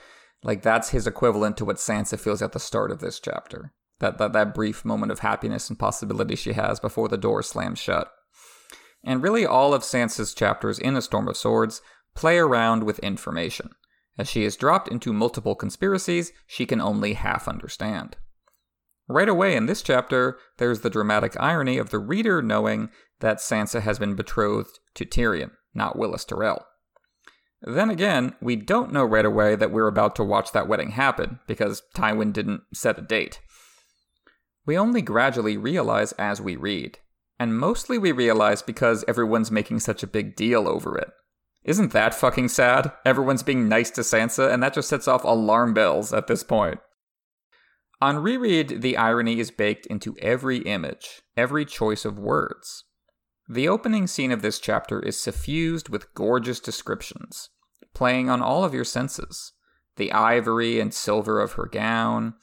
[0.43, 3.73] Like that's his equivalent to what Sansa feels at the start of this chapter.
[3.99, 7.79] That that, that brief moment of happiness and possibility she has before the door slams
[7.79, 8.11] shut.
[9.03, 11.81] And really all of Sansa's chapters in A Storm of Swords
[12.15, 13.71] play around with information.
[14.17, 18.17] As she is dropped into multiple conspiracies she can only half understand.
[19.07, 23.81] Right away in this chapter, there's the dramatic irony of the reader knowing that Sansa
[23.81, 26.65] has been betrothed to Tyrion, not Willas Tyrell.
[27.61, 31.39] Then again, we don't know right away that we're about to watch that wedding happen,
[31.45, 33.39] because Tywin didn't set a date.
[34.65, 36.99] We only gradually realize as we read,
[37.41, 41.09] and mostly we realize because everyone's making such a big deal over it.
[41.63, 42.91] Isn't that fucking sad?
[43.03, 46.79] Everyone's being nice to Sansa, and that just sets off alarm bells at this point.
[47.99, 52.83] On reread, the irony is baked into every image, every choice of words.
[53.49, 57.49] The opening scene of this chapter is suffused with gorgeous descriptions,
[57.95, 59.53] playing on all of your senses
[59.95, 62.35] the ivory and silver of her gown,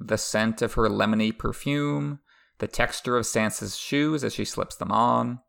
[0.00, 2.20] the scent of her lemony perfume,
[2.58, 5.40] the texture of Sansa's shoes as she slips them on.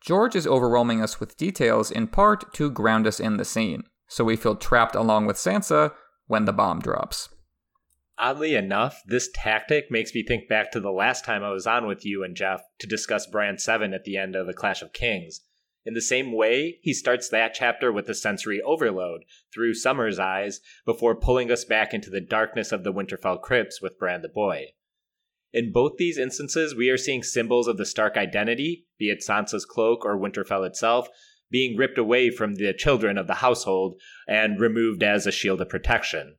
[0.00, 4.24] George is overwhelming us with details in part to ground us in the scene, so
[4.24, 5.92] we feel trapped along with Sansa
[6.26, 7.28] when the bomb drops.
[8.18, 11.86] Oddly enough, this tactic makes me think back to the last time I was on
[11.86, 14.92] with you and Jeff to discuss Bran 7 at the end of The Clash of
[14.92, 15.40] Kings.
[15.84, 20.60] In the same way, he starts that chapter with the sensory overload through Summer's eyes
[20.84, 24.66] before pulling us back into the darkness of the Winterfell crypts with Bran the boy.
[25.52, 29.66] In both these instances, we are seeing symbols of the Stark identity, be it Sansa's
[29.66, 31.08] cloak or Winterfell itself,
[31.50, 35.68] being ripped away from the children of the household and removed as a shield of
[35.68, 36.36] protection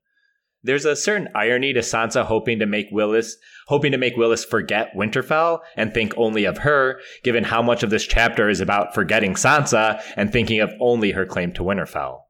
[0.63, 3.34] there's a certain irony to Sansa hoping to make Willas
[3.67, 7.89] hoping to make Willas forget Winterfell and think only of her, given how much of
[7.89, 12.21] this chapter is about forgetting Sansa and thinking of only her claim to Winterfell.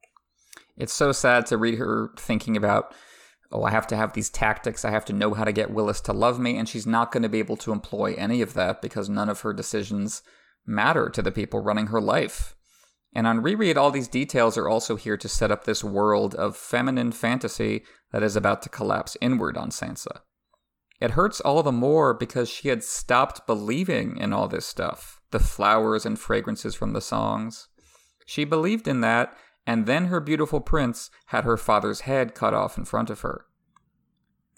[0.77, 2.93] It's so sad to read her thinking about,
[3.53, 6.01] oh, I have to have these tactics, I have to know how to get Willas
[6.03, 8.81] to love me, and she's not going to be able to employ any of that
[8.81, 10.23] because none of her decisions
[10.65, 12.55] matter to the people running her life.
[13.15, 16.57] And on reread, all these details are also here to set up this world of
[16.57, 20.21] feminine fantasy that is about to collapse inward on Sansa.
[20.99, 25.39] It hurts all the more because she had stopped believing in all this stuff the
[25.39, 27.67] flowers and fragrances from the songs.
[28.25, 32.77] She believed in that, and then her beautiful prince had her father's head cut off
[32.77, 33.45] in front of her.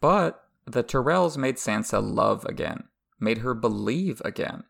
[0.01, 2.85] But the Tyrells made Sansa love again,
[3.19, 4.63] made her believe again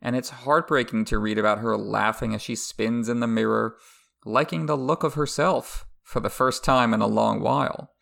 [0.00, 3.76] and it's heartbreaking to read about her laughing as she spins in the mirror,
[4.24, 7.92] liking the look of herself for the first time in a long while.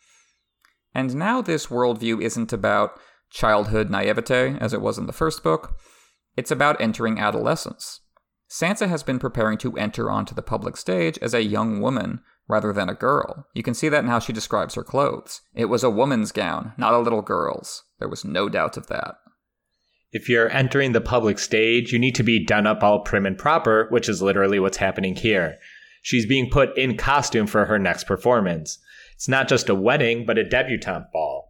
[0.95, 2.99] And now this worldview isn't about
[3.31, 5.79] childhood naivete, as it was in the first book,
[6.37, 8.01] it's about entering adolescence.
[8.49, 12.73] Sansa has been preparing to enter onto the public stage as a young woman rather
[12.73, 13.47] than a girl.
[13.55, 15.41] You can see that in how she describes her clothes.
[15.55, 17.85] It was a woman's gown, not a little girl's.
[17.99, 19.17] There was no doubt of that.
[20.13, 23.37] If you're entering the public stage, you need to be done up all prim and
[23.37, 25.57] proper, which is literally what's happening here.
[26.03, 28.79] She's being put in costume for her next performance.
[29.15, 31.49] It's not just a wedding, but a debutante ball.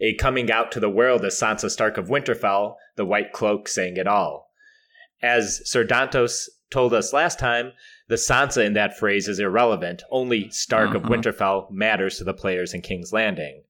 [0.00, 3.98] A coming out to the world as Sansa Stark of Winterfell, the White Cloak saying
[3.98, 4.49] it all.
[5.22, 7.72] As Sir Dontos told us last time,
[8.08, 10.02] the Sansa in that phrase is irrelevant.
[10.10, 11.12] Only Stark of mm-hmm.
[11.12, 13.64] Winterfell matters to the players in King's Landing.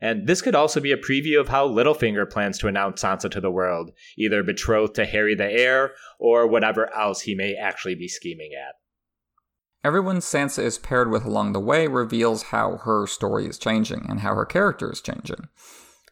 [0.00, 3.40] And this could also be a preview of how Littlefinger plans to announce Sansa to
[3.40, 8.08] the world, either betrothed to Harry the Heir or whatever else he may actually be
[8.08, 8.74] scheming at.
[9.84, 14.20] Everyone Sansa is paired with along the way reveals how her story is changing and
[14.20, 15.48] how her character is changing.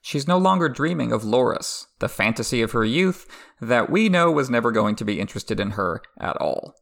[0.03, 3.27] She's no longer dreaming of Loras, the fantasy of her youth
[3.61, 6.75] that we know was never going to be interested in her at all.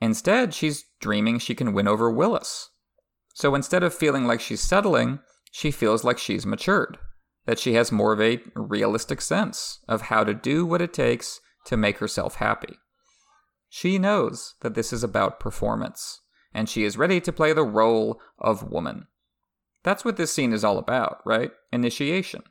[0.00, 2.66] Instead, she's dreaming she can win over Willas.
[3.34, 6.98] So instead of feeling like she's settling, she feels like she's matured,
[7.46, 11.40] that she has more of a realistic sense of how to do what it takes
[11.66, 12.76] to make herself happy.
[13.68, 16.20] She knows that this is about performance,
[16.52, 19.06] and she is ready to play the role of woman.
[19.84, 21.52] That's what this scene is all about, right?
[21.72, 22.42] Initiation.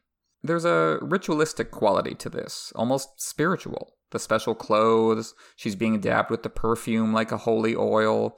[0.44, 3.96] There's a ritualistic quality to this, almost spiritual.
[4.12, 8.38] The special clothes, she's being dabbed with the perfume like a holy oil.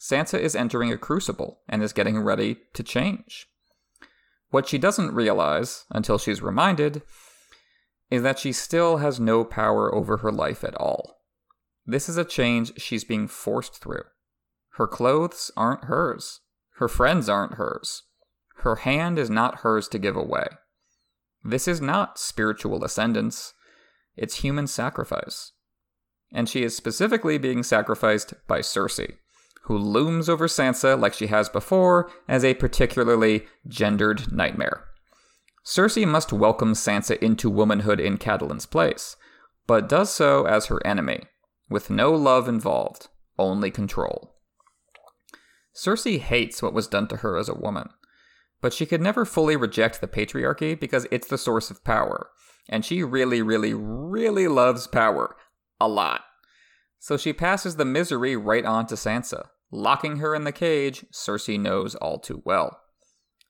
[0.00, 3.46] Sansa is entering a crucible and is getting ready to change.
[4.50, 7.02] What she doesn't realize, until she's reminded,
[8.10, 11.18] is that she still has no power over her life at all.
[11.86, 14.04] This is a change she's being forced through.
[14.70, 16.40] Her clothes aren't hers.
[16.76, 18.02] Her friends aren't hers.
[18.62, 20.46] Her hand is not hers to give away.
[21.42, 23.54] This is not spiritual ascendance,
[24.16, 25.50] it's human sacrifice.
[26.32, 29.14] And she is specifically being sacrificed by Cersei,
[29.62, 34.84] who looms over Sansa like she has before as a particularly gendered nightmare.
[35.64, 39.16] Cersei must welcome Sansa into womanhood in Catelyn's place,
[39.66, 41.24] but does so as her enemy,
[41.68, 43.08] with no love involved,
[43.40, 44.36] only control.
[45.74, 47.88] Cersei hates what was done to her as a woman,
[48.62, 52.30] but she could never fully reject the patriarchy because it's the source of power,
[52.68, 55.36] and she really, really, really loves power.
[55.80, 56.22] A lot.
[57.00, 59.48] So she passes the misery right on to Sansa.
[59.72, 62.78] Locking her in the cage, Cersei knows all too well.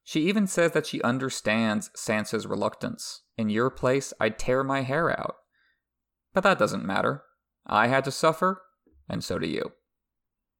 [0.02, 3.22] She even says that she understands Sansa's reluctance.
[3.36, 5.36] In your place, I'd tear my hair out.
[6.32, 7.24] But that doesn't matter.
[7.66, 8.62] I had to suffer,
[9.08, 9.72] and so do you.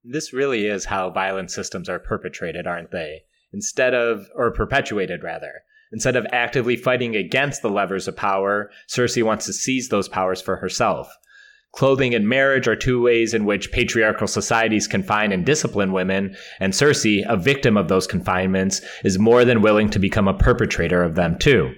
[0.05, 3.23] This really is how violent systems are perpetrated, aren't they?
[3.53, 5.63] Instead of, or perpetuated rather.
[5.93, 10.41] Instead of actively fighting against the levers of power, Cersei wants to seize those powers
[10.41, 11.15] for herself.
[11.73, 16.75] Clothing and marriage are two ways in which patriarchal societies confine and discipline women, and
[16.75, 21.15] Cersei, a victim of those confinements, is more than willing to become a perpetrator of
[21.15, 21.75] them too.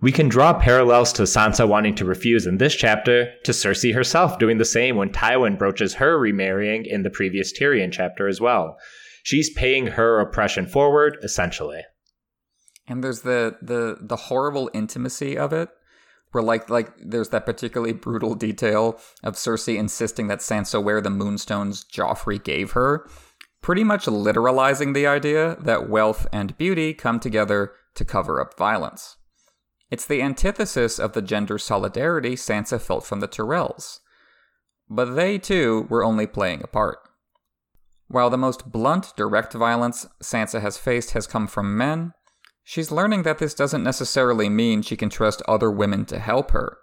[0.00, 4.40] We can draw parallels to Sansa wanting to refuse in this chapter to Cersei herself
[4.40, 8.78] doing the same when Tywin broaches her remarrying in the previous Tyrion chapter as well.
[9.22, 11.82] She's paying her oppression forward, essentially.
[12.86, 15.68] And there's the the the horrible intimacy of it
[16.32, 21.10] where like like there's that particularly brutal detail of Cersei insisting that Sansa wear the
[21.10, 23.06] moonstones Joffrey gave her,
[23.60, 29.16] pretty much literalizing the idea that wealth and beauty come together to cover up violence.
[29.90, 33.98] It's the antithesis of the gender solidarity Sansa felt from the Tyrells.
[34.88, 36.98] But they, too, were only playing a part.
[38.08, 42.12] While the most blunt, direct violence Sansa has faced has come from men,
[42.62, 46.76] she's learning that this doesn't necessarily mean she can trust other women to help her,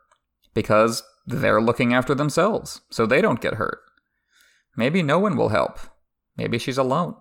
[0.54, 3.80] because they're looking after themselves, so they don't get hurt.
[4.76, 5.80] Maybe no one will help.
[6.36, 7.16] Maybe she's alone.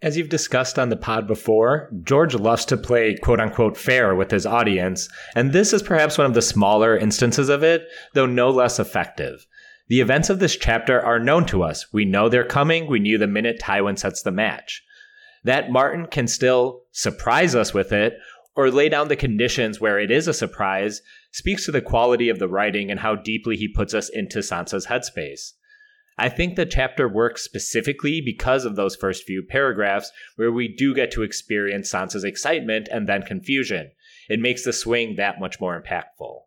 [0.00, 4.30] As you've discussed on the pod before, George loves to play quote unquote fair with
[4.30, 7.82] his audience, and this is perhaps one of the smaller instances of it,
[8.14, 9.44] though no less effective.
[9.88, 11.86] The events of this chapter are known to us.
[11.92, 12.86] We know they're coming.
[12.86, 14.82] We knew the minute Tywin sets the match.
[15.44, 18.14] That Martin can still surprise us with it
[18.54, 21.00] or lay down the conditions where it is a surprise
[21.32, 24.86] speaks to the quality of the writing and how deeply he puts us into Sansa's
[24.86, 25.52] headspace.
[26.18, 30.92] I think the chapter works specifically because of those first few paragraphs where we do
[30.94, 33.92] get to experience Sansa's excitement and then confusion.
[34.28, 36.40] It makes the swing that much more impactful.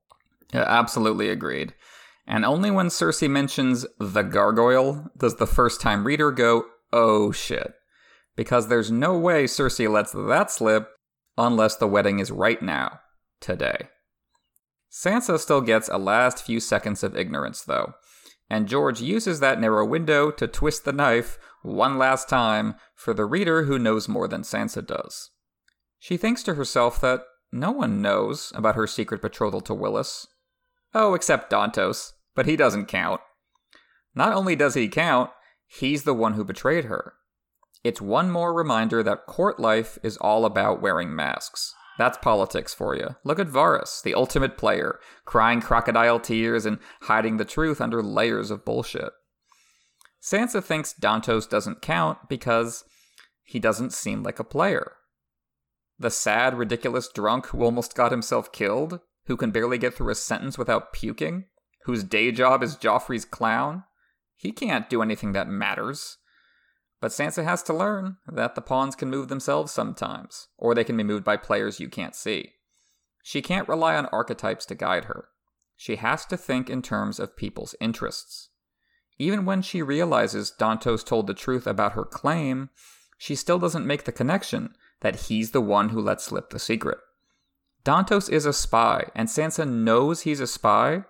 [0.53, 1.73] Yeah, absolutely agreed.
[2.27, 7.73] And only when Cersei mentions the gargoyle does the first time reader go, oh shit.
[8.35, 10.89] Because there's no way Cersei lets that slip
[11.37, 12.99] unless the wedding is right now,
[13.39, 13.89] today.
[14.91, 17.93] Sansa still gets a last few seconds of ignorance, though
[18.51, 23.23] and George uses that narrow window to twist the knife one last time for the
[23.23, 25.29] reader who knows more than Sansa does.
[25.99, 27.21] She thinks to herself that
[27.53, 30.27] no one knows about her secret betrothal to Willas.
[30.93, 33.21] Oh, except Dontos, but he doesn't count.
[34.13, 35.29] Not only does he count,
[35.67, 37.13] he's the one who betrayed her.
[37.83, 41.73] It's one more reminder that court life is all about wearing masks.
[41.97, 43.15] That's politics for you.
[43.23, 48.51] Look at Varys, the ultimate player, crying crocodile tears and hiding the truth under layers
[48.51, 49.11] of bullshit.
[50.21, 52.83] Sansa thinks Dontos doesn't count because
[53.43, 54.93] he doesn't seem like a player.
[55.97, 58.99] The sad, ridiculous drunk who almost got himself killed,
[59.31, 61.45] who can barely get through a sentence without puking,
[61.85, 63.85] whose day job is Joffrey's clown,
[64.35, 66.17] he can't do anything that matters.
[66.99, 70.97] But Sansa has to learn that the pawns can move themselves sometimes, or they can
[70.97, 72.51] be moved by players you can't see.
[73.23, 75.29] She can't rely on archetypes to guide her.
[75.77, 78.49] She has to think in terms of people's interests.
[79.17, 82.69] Even when she realizes Dontos told the truth about her claim,
[83.17, 86.97] she still doesn't make the connection that he's the one who let slip the secret.
[87.83, 91.03] Dontos is a spy, and Sansa knows he's a spy,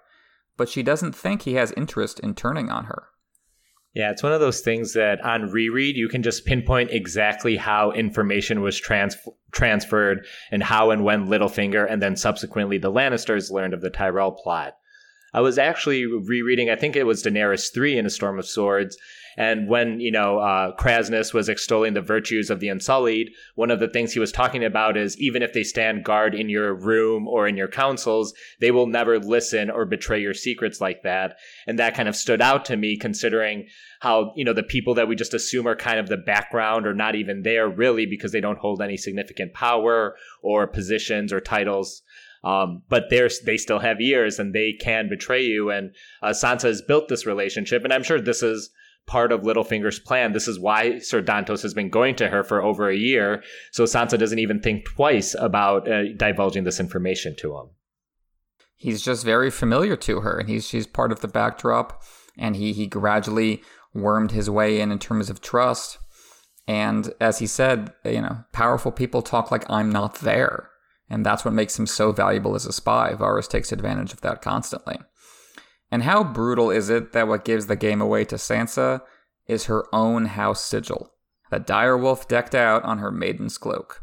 [0.58, 3.08] but she doesn't think he has interest in turning on her.
[3.94, 7.92] Yeah, it's one of those things that on reread, you can just pinpoint exactly how
[7.92, 9.18] information was trans-
[9.52, 14.32] transferred and how and when Littlefinger and then subsequently the Lannisters learned of the Tyrell
[14.32, 14.76] plot.
[15.34, 18.98] I was actually rereading, I think it was Daenerys 3 in A Storm of Swords,
[19.38, 23.80] and when, you know, uh, Kraznys was extolling the virtues of the Unsullied, one of
[23.80, 27.28] the things he was talking about is even if they stand guard in your room
[27.28, 31.38] or in your councils, they will never listen or betray your secrets like that.
[31.66, 33.68] And that kind of stood out to me considering
[34.02, 36.94] how, you know, the people that we just assume are kind of the background or
[36.94, 42.02] not even there really because they don't hold any significant power or positions or titles.
[42.44, 45.70] Um, but they're they still have ears and they can betray you.
[45.70, 48.72] And uh, Sansa has built this relationship, and I'm sure this is
[49.08, 50.34] part of Littlefinger's plan.
[50.34, 53.44] This is why Sir Dontos has been going to her for over a year.
[53.72, 57.70] So Sansa doesn't even think twice about uh, divulging this information to him.
[58.76, 62.02] He's just very familiar to her, and he's she's part of the backdrop,
[62.38, 63.62] and he he gradually
[63.94, 66.00] wormed his way in in terms of trust.
[66.68, 70.71] And as he said, you know, powerful people talk like I'm not there.
[71.12, 73.14] And that's what makes him so valuable as a spy.
[73.14, 74.98] Varys takes advantage of that constantly.
[75.92, 79.02] And how brutal is it that what gives the game away to Sansa
[79.46, 81.12] is her own house sigil,
[81.50, 84.02] the direwolf decked out on her maiden's cloak.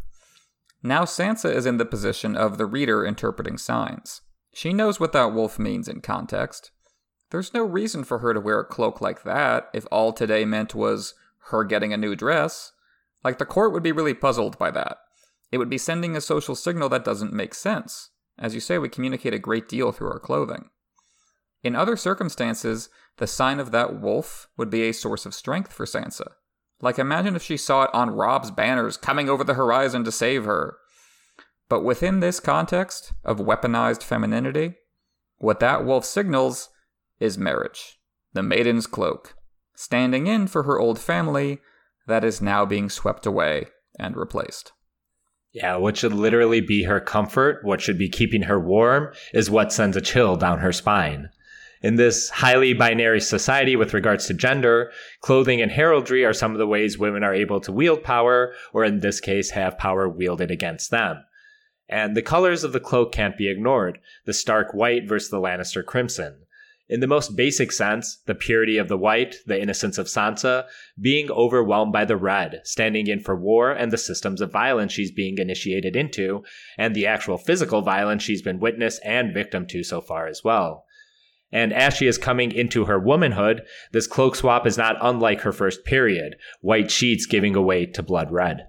[0.82, 4.20] Now Sansa is in the position of the reader interpreting signs.
[4.52, 6.72] She knows what that wolf means in context.
[7.30, 10.74] There's no reason for her to wear a cloak like that if all today meant
[10.74, 11.14] was
[11.50, 12.72] her getting a new dress.
[13.24, 14.98] Like, the court would be really puzzled by that.
[15.50, 18.10] It would be sending a social signal that doesn't make sense.
[18.38, 20.70] As you say, we communicate a great deal through our clothing.
[21.62, 25.86] In other circumstances, the sign of that wolf would be a source of strength for
[25.86, 26.32] Sansa.
[26.80, 30.44] Like, imagine if she saw it on Robb's banners coming over the horizon to save
[30.44, 30.76] her.
[31.68, 34.74] But within this context of weaponized femininity,
[35.38, 36.68] what that wolf signals
[37.18, 37.98] is marriage,
[38.32, 39.34] the maiden's cloak,
[39.74, 41.58] standing in for her old family
[42.06, 43.66] that is now being swept away
[43.98, 44.72] and replaced.
[45.52, 49.72] Yeah, what should literally be her comfort, what should be keeping her warm, is what
[49.72, 51.30] sends a chill down her spine.
[51.80, 54.90] In this highly binary society with regards to gender,
[55.20, 58.84] clothing and heraldry are some of the ways women are able to wield power, or
[58.84, 61.24] in this case, have power wielded against them.
[61.88, 65.84] And the colors of the cloak can't be ignored the stark white versus the Lannister
[65.84, 66.44] crimson.
[66.88, 70.66] In the most basic sense, the purity of the white, the innocence of Sansa,
[70.98, 75.12] being overwhelmed by the red, standing in for war and the systems of violence she's
[75.12, 76.42] being initiated into,
[76.78, 80.86] and the actual physical violence she's been witness and victim to so far as well.
[81.52, 83.62] And as she is coming into her womanhood,
[83.92, 88.30] this cloak swap is not unlike her first period, white sheets giving away to blood
[88.30, 88.68] red.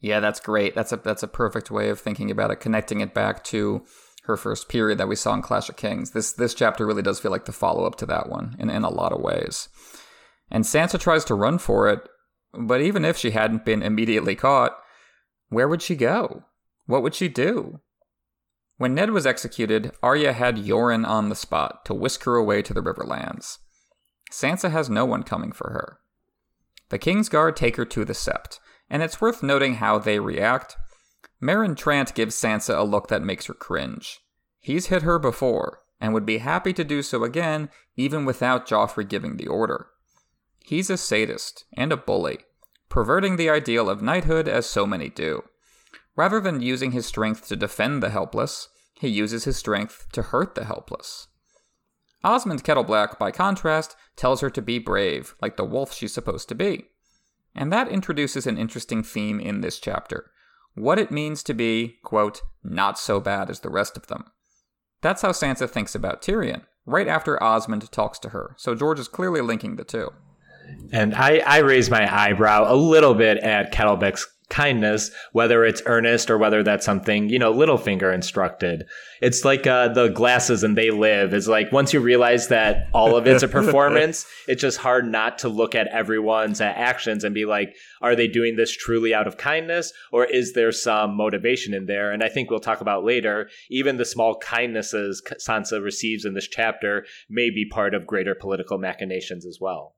[0.00, 0.74] Yeah, that's great.
[0.74, 3.84] That's a that's a perfect way of thinking about it, connecting it back to
[4.24, 6.12] her first period that we saw in Clash of Kings.
[6.12, 8.84] This this chapter really does feel like the follow up to that one in, in
[8.84, 9.68] a lot of ways.
[10.50, 12.08] And Sansa tries to run for it,
[12.52, 14.76] but even if she hadn't been immediately caught,
[15.48, 16.44] where would she go?
[16.86, 17.80] What would she do?
[18.76, 22.74] When Ned was executed, Arya had Yoren on the spot to whisk her away to
[22.74, 23.58] the Riverlands.
[24.32, 25.98] Sansa has no one coming for her.
[26.88, 28.58] The Kingsguard take her to the Sept,
[28.90, 30.76] and it's worth noting how they react.
[31.42, 34.20] Meryn Trant gives Sansa a look that makes her cringe.
[34.60, 39.08] He's hit her before, and would be happy to do so again, even without Joffrey
[39.08, 39.88] giving the order.
[40.60, 42.38] He's a sadist and a bully,
[42.88, 45.44] perverting the ideal of knighthood as so many do.
[46.16, 50.54] Rather than using his strength to defend the helpless, he uses his strength to hurt
[50.54, 51.26] the helpless.
[52.22, 56.54] Osmond Kettleblack, by contrast, tells her to be brave, like the wolf she's supposed to
[56.54, 56.86] be.
[57.54, 60.30] And that introduces an interesting theme in this chapter
[60.74, 64.24] what it means to be, quote, not so bad as the rest of them.
[65.02, 69.08] That's how Sansa thinks about Tyrion, right after Osmond talks to her, so George is
[69.08, 70.10] clearly linking the two.
[70.92, 76.30] And I, I raise my eyebrow a little bit at Kettleblack's kindness, whether it's earnest
[76.30, 78.84] or whether that's something, you know, Littlefinger instructed.
[79.20, 81.34] It's like uh, the glasses and they live.
[81.34, 85.38] It's like once you realize that all of it's a performance, it's just hard not
[85.38, 89.26] to look at everyone's uh, actions and be like, are they doing this truly out
[89.26, 92.12] of kindness or is there some motivation in there?
[92.12, 96.46] And I think we'll talk about later, even the small kindnesses Sansa receives in this
[96.46, 99.96] chapter may be part of greater political machinations as well.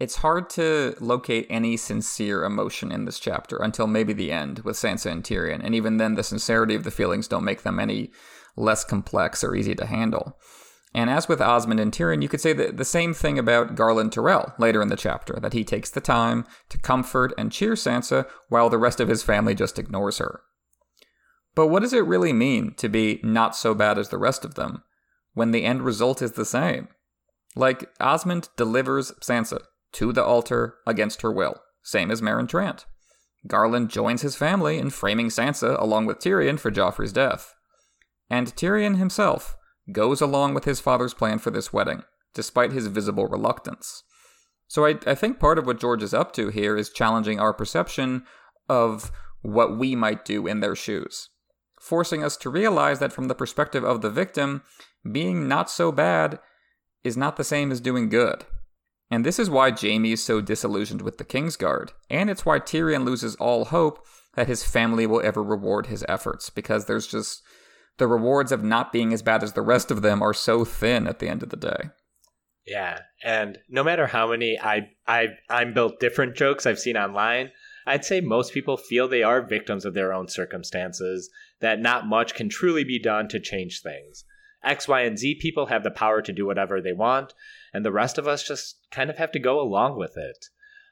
[0.00, 4.76] It's hard to locate any sincere emotion in this chapter until maybe the end with
[4.76, 8.10] Sansa and Tyrion, and even then, the sincerity of the feelings don't make them any
[8.56, 10.38] less complex or easy to handle.
[10.94, 14.54] And as with Osmond and Tyrion, you could say the, same thing about Garlan Tyrell
[14.58, 18.70] later in the chapter, that he takes the time to comfort and cheer Sansa while
[18.70, 20.40] the rest of his family just ignores her.
[21.54, 24.54] But what does it really mean to be not so bad as the rest of
[24.54, 24.82] them
[25.34, 26.88] when the end result is the same?
[27.54, 29.60] Like, Osmond delivers Sansa
[29.92, 32.84] to the altar against her will, same as Meryn Trant.
[33.46, 37.54] Garlan joins his family in framing Sansa along with Tyrion for Joffrey's death.
[38.28, 39.56] And Tyrion himself
[39.92, 42.02] goes along with his father's plan for this wedding,
[42.34, 44.04] despite his visible reluctance.
[44.68, 47.52] So I, I think part of what George is up to here is challenging our
[47.52, 48.24] perception
[48.68, 49.10] of
[49.42, 51.28] what we might do in their shoes,
[51.80, 54.62] forcing us to realize that from the perspective of the victim,
[55.10, 56.38] being not so bad
[57.02, 58.44] is not the same as doing good.
[59.10, 63.04] And this is why Jaime is so disillusioned with the Kingsguard, and it's why Tyrion
[63.04, 67.42] loses all hope that his family will ever reward his efforts, because there's just
[67.98, 71.08] the rewards of not being as bad as the rest of them are so thin
[71.08, 71.90] at the end of the day.
[72.66, 77.50] Yeah, and no matter how many I I I'm built different jokes I've seen online,
[77.86, 81.28] I'd say most people feel they are victims of their own circumstances,
[81.60, 84.24] that not much can truly be done to change things.
[84.62, 87.34] X, Y, and Z people have the power to do whatever they want,
[87.72, 90.46] and the rest of us just kind of have to go along with it.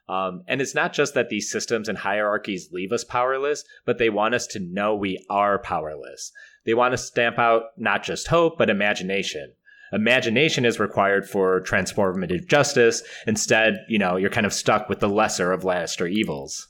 [0.09, 4.09] Um, and it's not just that these systems and hierarchies leave us powerless, but they
[4.09, 6.33] want us to know we are powerless.
[6.65, 9.53] They want to stamp out not just hope, but imagination.
[9.93, 13.03] Imagination is required for transformative justice.
[13.27, 16.69] Instead, you know, you're kind of stuck with the lesser of Lannister evils.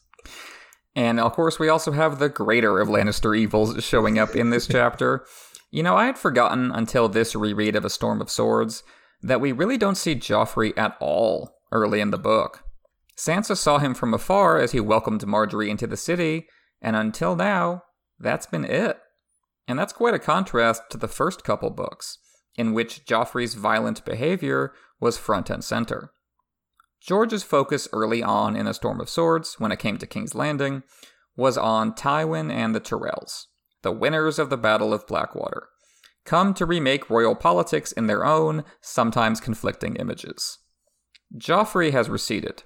[0.94, 4.66] And of course, we also have the greater of Lannister evils showing up in this
[4.70, 5.24] chapter.
[5.70, 8.82] You know, I had forgotten until this reread of A Storm of Swords
[9.22, 12.64] that we really don't see Joffrey at all early in the book.
[13.16, 16.46] Sansa saw him from afar as he welcomed Margaery into the city,
[16.80, 17.82] and until now,
[18.18, 18.98] that's been it.
[19.66, 22.18] And that's quite a contrast to the first couple books,
[22.54, 26.12] in which Joffrey's violent behavior was front and center.
[27.00, 30.82] George's focus early on in A Storm of Swords, when it came to King's Landing,
[31.36, 33.46] was on Tywin and the Tyrells,
[33.82, 35.68] the winners of the Battle of Blackwater,
[36.28, 40.58] come to remake royal politics in their own, sometimes conflicting images.
[41.36, 42.62] Joffrey has receded.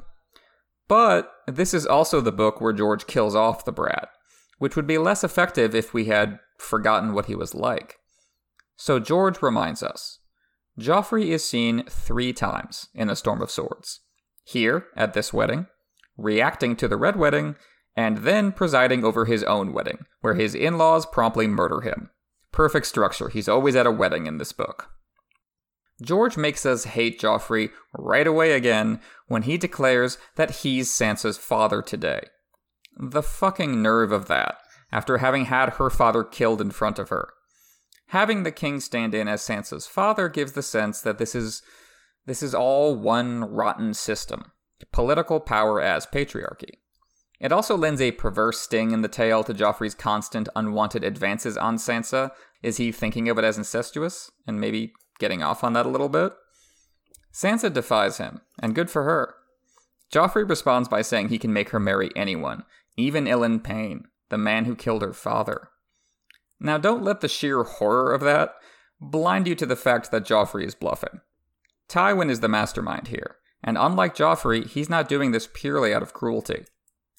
[0.89, 4.09] But this is also the book where George kills off the brat,
[4.59, 7.99] which would be less effective if we had forgotten what he was like.
[8.77, 10.19] So George reminds us
[10.79, 14.01] Joffrey is seen three times in A Storm of Swords.
[14.45, 15.67] Here, at this wedding,
[16.17, 17.55] reacting to the Red Wedding,
[17.95, 22.11] and then presiding over his own wedding, where his in laws promptly murder him.
[22.53, 23.29] Perfect structure.
[23.29, 24.91] He's always at a wedding in this book.
[26.03, 31.81] George makes us hate Joffrey right away again when he declares that he's Sansa's father
[31.81, 32.21] today.
[32.99, 34.59] The fucking nerve of that,
[34.91, 37.33] after having had her father killed in front of her.
[38.09, 41.63] Having the king stand in as Sansa's father gives the sense that this is
[42.27, 44.53] this is all one rotten system.
[44.93, 46.82] Political power as patriarchy.
[47.43, 51.77] It also lends a perverse sting in the tale to Joffrey's constant unwanted advances on
[51.77, 52.31] Sansa.
[52.63, 56.09] Is he thinking of it as incestuous and maybe getting off on that a little
[56.09, 56.33] bit?
[57.35, 59.35] Sansa defies him, and good for her.
[60.13, 62.63] Joffrey responds by saying he can make her marry anyone,
[62.97, 65.71] even Ilyn Payne, the man who killed her father.
[66.61, 68.55] Now, don't let the sheer horror of that
[69.01, 71.23] blind you to the fact that Joffrey is bluffing.
[71.89, 76.13] Tywin is the mastermind here, and unlike Joffrey, he's not doing this purely out of
[76.13, 76.67] cruelty.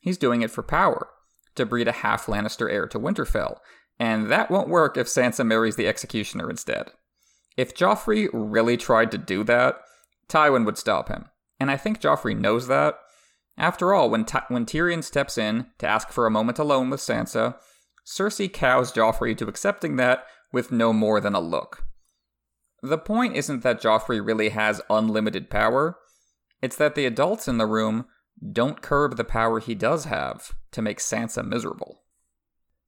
[0.03, 1.07] He's doing it for power,
[1.55, 3.59] to breed a half Lannister heir to Winterfell,
[3.97, 6.91] and that won't work if Sansa marries the Executioner instead.
[7.55, 9.79] If Joffrey really tried to do that,
[10.27, 12.99] Tywin would stop him, and I think Joffrey knows that.
[13.57, 17.55] After all, when, when Tyrion steps in to ask for a moment alone with Sansa,
[18.05, 21.85] Cersei cows Joffrey to accepting that with no more than a look.
[22.81, 25.97] The point isn't that Joffrey really has unlimited power,
[26.61, 28.05] it's that the adults in the room
[28.51, 32.03] don't curb the power he does have to make Sansa miserable.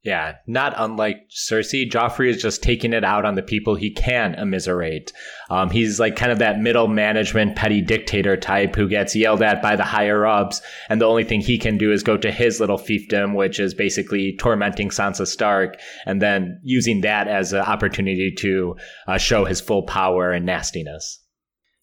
[0.05, 4.35] Yeah, not unlike Cersei, Joffrey is just taking it out on the people he can
[4.35, 5.11] immiserate.
[5.49, 9.63] Um, he's like kind of that middle management petty dictator type who gets yelled at
[9.63, 12.59] by the higher ups, and the only thing he can do is go to his
[12.59, 18.31] little fiefdom, which is basically tormenting Sansa Stark, and then using that as an opportunity
[18.37, 18.75] to
[19.07, 21.19] uh, show his full power and nastiness.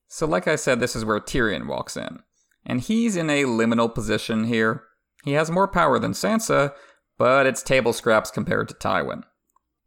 [0.07, 2.21] So, like I said, this is where Tyrion walks in,
[2.65, 4.85] and he's in a liminal position here.
[5.25, 6.73] He has more power than Sansa,
[7.19, 9.23] but it's table scraps compared to Tywin.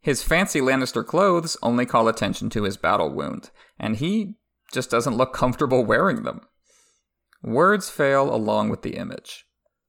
[0.00, 4.36] His fancy Lannister clothes only call attention to his battle wound, and he
[4.72, 6.42] just doesn't look comfortable wearing them.
[7.42, 9.44] Words fail along with the image.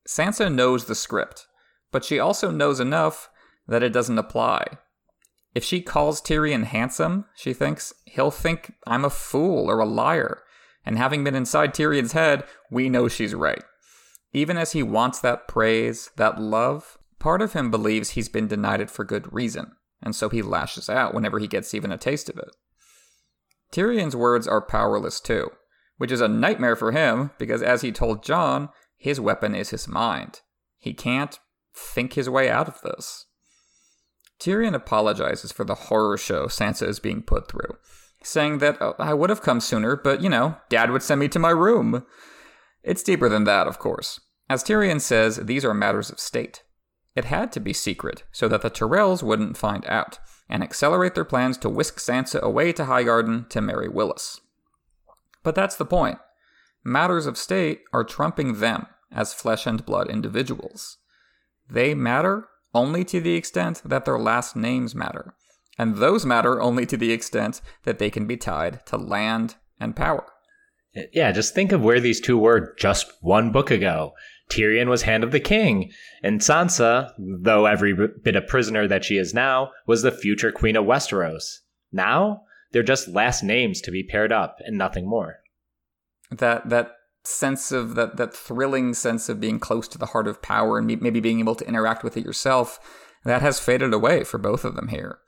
[0.08, 1.48] Sansa knows the script,
[1.92, 3.30] but she also knows enough
[3.68, 4.66] that it doesn't apply.
[5.54, 10.44] If she calls Tyrion handsome, she thinks, he'll think I'm a fool or a liar.
[10.88, 13.64] And having been inside Tyrion's head, we know she's right.
[14.34, 18.82] Even as he wants that praise, that love, Part of him believes he's been denied
[18.82, 19.72] it for good reason,
[20.02, 22.56] and so he lashes out whenever he gets even a taste of it.
[23.72, 25.50] Tyrion's words are powerless too,
[25.98, 29.88] which is a nightmare for him because, as he told Jon, his weapon is his
[29.88, 30.42] mind.
[30.78, 31.40] He can't
[31.76, 33.26] think his way out of this.
[34.40, 37.78] Tyrion apologizes for the horror show Sansa is being put through,
[38.28, 41.28] saying that oh, I would have come sooner, but you know, Dad would send me
[41.30, 42.06] to my room.
[42.84, 44.20] It's deeper than that, of course.
[44.50, 46.64] As Tyrion says, these are matters of state.
[47.16, 51.26] It had to be secret so that the Tyrells wouldn't find out and accelerate their
[51.26, 54.40] plans to whisk Sansa away to Highgarden to marry Willas.
[55.44, 56.20] But that's the point.
[56.84, 60.98] Matters of state are trumping them as flesh and blood individuals.
[61.70, 65.34] They matter only to the extent that their last names matter,
[65.78, 69.96] and those matter only to the extent that they can be tied to land and
[69.96, 70.26] power.
[71.14, 74.14] Yeah, just think of where these two were just one book ago.
[74.50, 75.92] Tyrion was Hand of the King,
[76.24, 80.76] and Sansa, though every bit a prisoner that she is now, was the future Queen
[80.76, 81.60] of Westeros.
[81.92, 85.38] Now, they're just last names to be paired up and nothing more.
[86.32, 86.92] That that
[87.24, 90.88] sense of that that thrilling sense of being close to the heart of power and
[90.88, 92.80] maybe being able to interact with it yourself,
[93.24, 95.20] that has faded away for both of them here.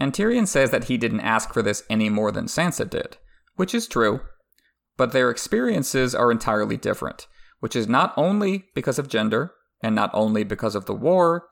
[0.00, 3.16] And Tyrion says that he didn't ask for this any more than Sansa did,
[3.56, 4.20] which is true,
[4.96, 7.26] but their experiences are entirely different
[7.64, 11.48] which is not only because of gender, and not only because of the war,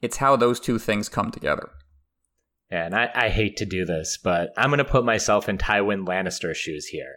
[0.00, 1.68] it's how those two things come together.
[2.70, 5.58] Yeah, and I, I hate to do this, but I'm going to put myself in
[5.58, 7.16] Tywin Lannister's shoes here.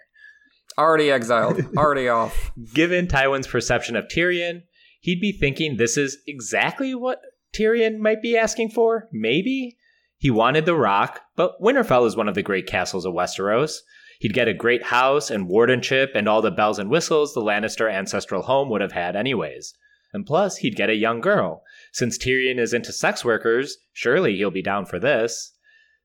[0.77, 2.51] Already exiled, already off.
[2.73, 4.63] Given Tywin's perception of Tyrion,
[4.99, 7.21] he'd be thinking this is exactly what
[7.57, 9.77] Tyrion might be asking for, maybe?
[10.25, 13.81] He wanted the rock, but Winterfell is one of the great castles of Westeros.
[14.19, 17.93] He'd get a great house and wardenship and all the bells and whistles the Lannister
[17.93, 19.75] ancestral home would have had anyways.
[20.13, 21.61] And plus, he'd get a young girl.
[21.91, 25.53] Since Tyrion is into sex workers, surely he'll be down for this.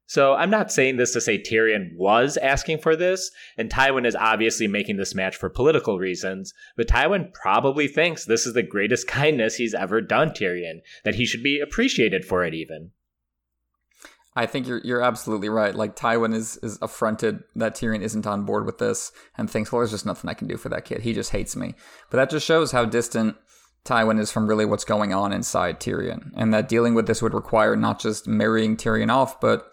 [0.04, 4.14] So I'm not saying this to say Tyrion was asking for this, and Tywin is
[4.14, 9.06] obviously making this match for political reasons, but Tywin probably thinks this is the greatest
[9.06, 12.90] kindness he's ever done Tyrion, that he should be appreciated for it even.
[14.36, 15.74] I think you're you're absolutely right.
[15.74, 19.80] Like Tywin is is affronted that Tyrion isn't on board with this and thinks, well,
[19.80, 21.02] there's just nothing I can do for that kid.
[21.02, 21.74] He just hates me.
[22.10, 23.36] But that just shows how distant
[23.84, 27.34] Tywin is from really what's going on inside Tyrion, and that dealing with this would
[27.34, 29.68] require not just marrying Tyrion off, but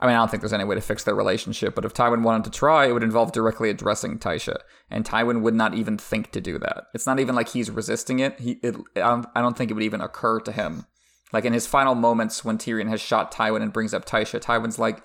[0.00, 1.74] I mean, I don't think there's any way to fix their relationship.
[1.74, 4.58] But if Tywin wanted to try, it would involve directly addressing Tysha,
[4.90, 6.84] and Tywin would not even think to do that.
[6.94, 8.38] It's not even like he's resisting it.
[8.38, 10.84] He, it, I don't, I don't think it would even occur to him
[11.32, 14.78] like in his final moments when Tyrion has shot Tywin and brings up Tysha, Tywin's
[14.78, 15.02] like,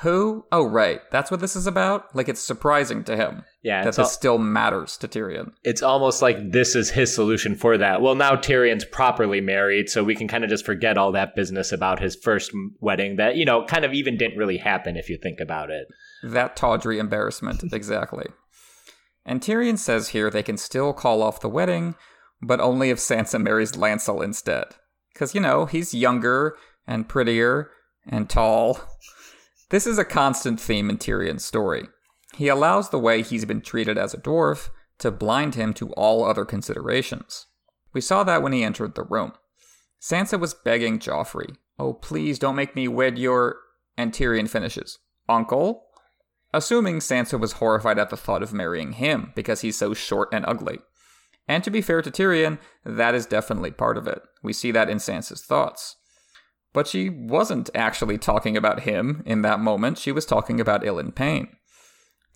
[0.00, 0.46] who?
[0.50, 1.00] Oh, right.
[1.10, 2.14] That's what this is about?
[2.16, 5.52] Like, it's surprising to him yeah, that this al- still matters to Tyrion.
[5.62, 8.00] It's almost like this is his solution for that.
[8.00, 11.70] Well, now Tyrion's properly married, so we can kind of just forget all that business
[11.70, 12.50] about his first
[12.80, 15.86] wedding that, you know, kind of even didn't really happen if you think about it.
[16.22, 18.26] That tawdry embarrassment, exactly.
[19.26, 21.94] And Tyrion says here they can still call off the wedding,
[22.40, 24.76] but only if Sansa marries Lancel instead.
[25.20, 26.56] Because, you know, he's younger
[26.86, 27.70] and prettier
[28.06, 28.80] and tall.
[29.68, 31.86] This is a constant theme in Tyrion's story.
[32.34, 36.24] He allows the way he's been treated as a dwarf to blind him to all
[36.24, 37.46] other considerations.
[37.92, 39.32] We saw that when he entered the room.
[40.00, 43.58] Sansa was begging Joffrey, Oh, please don't make me wed your.
[43.96, 44.98] And Tyrion finishes,
[45.28, 45.84] Uncle?
[46.52, 50.44] Assuming Sansa was horrified at the thought of marrying him because he's so short and
[50.48, 50.78] ugly.
[51.50, 54.22] And to be fair to Tyrion, that is definitely part of it.
[54.40, 55.96] We see that in Sansa's thoughts.
[56.72, 61.12] But she wasn't actually talking about him in that moment, she was talking about Ilyn
[61.12, 61.48] Payne.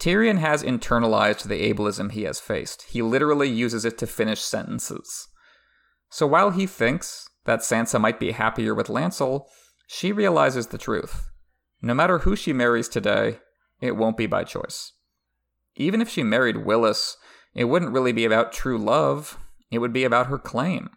[0.01, 2.87] Tyrion has internalized the ableism he has faced.
[2.89, 5.29] He literally uses it to finish sentences.
[6.11, 9.45] So while he thinks that Sansa might be happier with Lancel,
[9.87, 11.31] she realizes the truth.
[11.81, 13.39] No matter who she marries today,
[13.81, 14.91] it won't be by choice.
[15.77, 17.15] Even if she married Willas,
[17.55, 19.39] it wouldn't really be about true love,
[19.71, 20.91] it would be about her claim.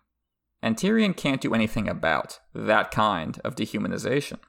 [0.61, 4.39] And Tyrion can't do anything about that kind of dehumanization.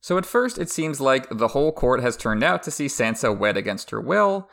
[0.00, 3.36] So at first, it seems like the whole court has turned out to see Sansa
[3.36, 4.48] wed against her will.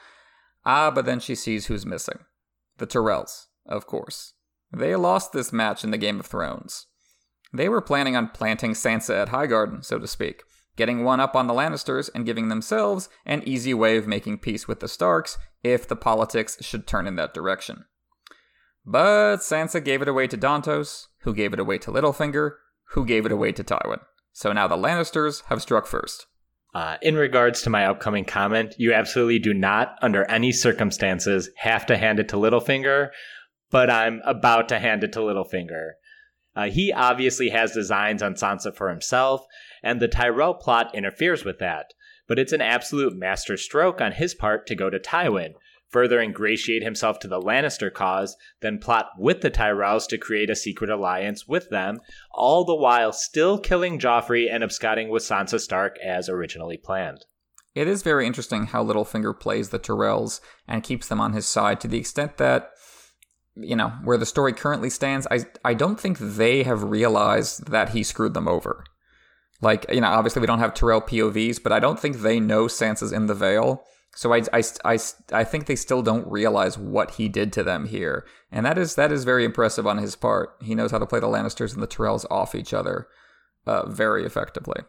[0.66, 2.20] Ah, but then she sees who's missing.
[2.78, 4.34] The Tyrells, of course.
[4.72, 6.88] They lost this match in the Game of Thrones.
[7.54, 10.44] They were planning on planting Sansa at Highgarden, so to speak,
[10.76, 14.68] getting one up on the Lannisters and giving themselves an easy way of making peace
[14.68, 17.86] with the Starks if the politics should turn in that direction.
[18.86, 22.52] But Sansa gave it away to Dontos, who gave it away to Littlefinger,
[22.92, 24.00] who gave it away to Tywin.
[24.32, 26.28] So now the Lannisters have struck first.
[26.74, 31.86] Uh, in regards to my upcoming comment, you absolutely do not, under any circumstances, have
[31.88, 33.10] to hand it to Littlefinger,
[33.72, 35.92] but I'm about to hand it to Littlefinger.
[36.56, 39.46] Uh, he obviously has designs on Sansa for himself,
[39.84, 41.94] and the Tyrell plot interferes with that.
[42.28, 45.54] But it's an absolute master stroke on his part to go to Tywin,
[45.90, 50.56] further ingratiate himself to the Lannister cause, then plot with the Tyrells to create a
[50.56, 52.00] secret alliance with them,
[52.32, 57.26] all the while still killing Joffrey and absconding with Sansa Stark as originally planned.
[57.74, 61.80] It is very interesting how Littlefinger plays the Tyrells and keeps them on his side
[61.82, 62.72] to the extent that
[63.60, 67.90] you know, where the story currently stands, I I don't think they have realized that
[67.90, 68.84] he screwed them over.
[69.62, 72.66] Like, you know, obviously we don't have Tyrell POVs, but I don't think they know
[72.66, 73.84] Sansa's in the Vale.
[74.16, 74.98] So I, I, I,
[75.32, 78.26] I think they still don't realize what he did to them here.
[78.52, 80.56] And that is that is very impressive on his part.
[80.62, 83.08] He knows how to play the Lannisters and the Tyrells off each other
[83.68, 84.82] uh, very effectively.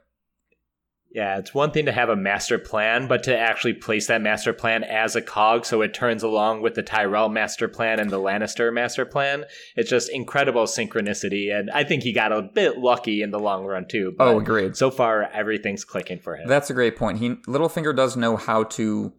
[1.11, 4.53] Yeah, it's one thing to have a master plan, but to actually place that master
[4.53, 8.21] plan as a cog so it turns along with the Tyrell master plan and the
[8.21, 9.45] Lannister master plan,
[9.75, 11.51] it's just incredible synchronicity.
[11.51, 14.15] And I think he got a bit lucky in the long run, too.
[14.19, 14.77] oh, agreed.
[14.77, 16.47] So far, everything's clicking for him.
[16.47, 17.19] That's a great point.
[17.19, 19.13] He Littlefinger does know how to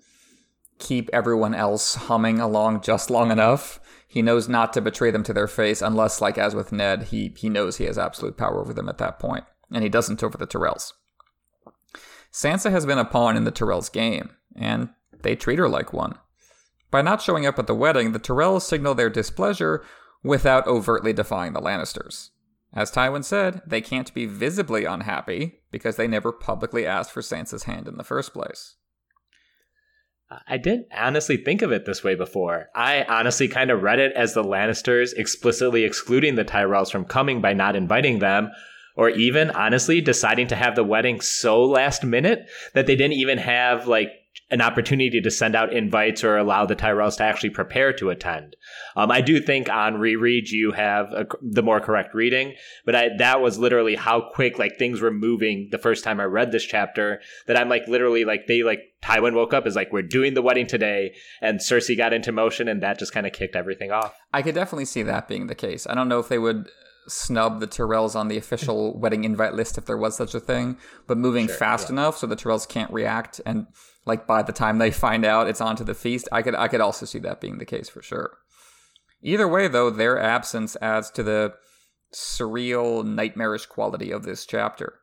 [0.77, 3.79] keep everyone else humming along just long enough.
[4.07, 7.33] He knows not to betray them to their face, unless, like as with Ned, he,
[7.35, 9.21] he knows he has absolute power over them at that.
[9.71, 10.93] And he doesn't over the Tyrells.
[12.31, 14.89] Sansa has been a pawn in the Tyrells' game, and
[15.21, 16.15] they treat her like one.
[16.91, 19.83] By not showing up at the wedding, the Tyrells signal their displeasure
[20.23, 22.29] without overtly defying the Lannisters.
[22.73, 27.63] As Tywin said, they can't be visibly unhappy because they never publicly asked for Sansa's
[27.63, 28.75] hand in the first place.
[30.47, 32.69] I didn't honestly think of it this way before.
[32.75, 37.41] I honestly kind of read it as the Lannisters explicitly excluding the Tyrells from coming
[37.41, 38.51] by not inviting them,
[38.99, 43.37] or even honestly deciding to have the wedding so last minute that they didn't even
[43.37, 44.11] have like
[44.51, 48.57] an opportunity to send out invites or allow the Tyrells to actually prepare to attend.
[48.97, 53.09] Um, I do think on reread you have a, the more correct reading, but I,
[53.19, 56.65] that was literally how quick like things were moving the first time I read this
[56.65, 57.21] chapter.
[57.47, 60.41] That I'm like literally like they like Tywin woke up is like we're doing the
[60.41, 64.13] wedding today, and Cersei got into motion, and that just kind of kicked everything off.
[64.33, 65.87] I could definitely see that being the case.
[65.87, 66.67] I don't know if they would
[67.09, 70.77] snub the Tyrells on the official wedding invite list if there was such a thing,
[71.07, 71.93] but moving sure, fast yeah.
[71.93, 73.67] enough so the Tyrells can't react and
[74.05, 76.67] like by the time they find out it's on to the feast, I could I
[76.67, 78.37] could also see that being the case for sure.
[79.21, 81.53] Either way though, their absence adds to the
[82.13, 85.01] surreal, nightmarish quality of this chapter.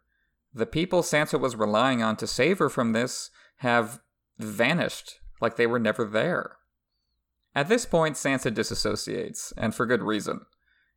[0.53, 4.01] The people Sansa was relying on to save her from this have
[4.39, 6.57] vanished like they were never there.
[7.55, 10.41] At this point, Sansa disassociates, and for good reason.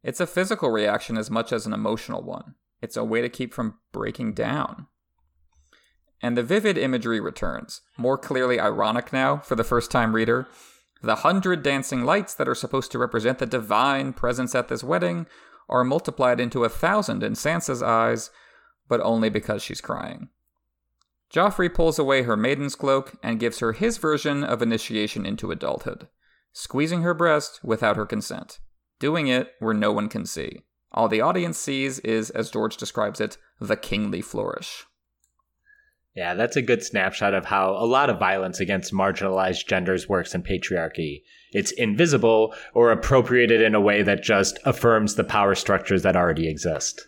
[0.04, 2.56] It's a physical reaction as much as an emotional one.
[2.82, 4.88] It's a way to keep from breaking down.
[6.22, 10.48] And the vivid imagery returns, more clearly ironic now for the first time reader.
[11.02, 15.28] The hundred dancing lights that are supposed to represent the divine presence at this wedding
[15.70, 18.32] are multiplied into a thousand in Sansa's eyes,
[18.88, 20.30] but only because she's crying.
[21.32, 26.08] Joffrey pulls away her maiden's cloak and gives her his version of initiation into adulthood,
[26.52, 28.60] squeezing her breast without her consent,
[29.00, 30.62] doing it where no one can see.
[30.92, 34.86] All the audience sees is, as George describes it, the kingly flourish.
[36.16, 40.34] Yeah, that's a good snapshot of how a lot of violence against marginalized genders works
[40.34, 41.22] in patriarchy.
[41.52, 46.50] It's invisible or appropriated in a way that just affirms the power structures that already
[46.50, 47.08] exist.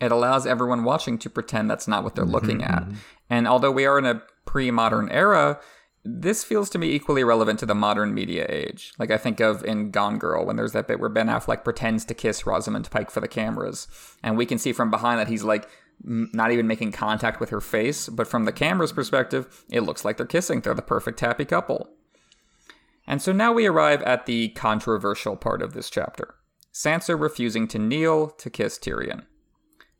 [0.00, 2.82] It allows everyone watching to pretend that's not what they're mm-hmm, looking at.
[2.82, 2.94] Mm-hmm.
[3.28, 5.60] And although we are in a pre modern era,
[6.04, 8.92] this feels to me equally relevant to the modern media age.
[8.98, 12.04] Like I think of in Gone Girl when there's that bit where Ben Affleck pretends
[12.06, 13.86] to kiss Rosamund Pike for the cameras,
[14.22, 15.68] and we can see from behind that he's like
[16.02, 20.16] not even making contact with her face, but from the camera's perspective, it looks like
[20.16, 20.60] they're kissing.
[20.60, 21.90] They're the perfect happy couple.
[23.06, 26.36] And so now we arrive at the controversial part of this chapter
[26.72, 29.26] Sansa refusing to kneel to kiss Tyrion.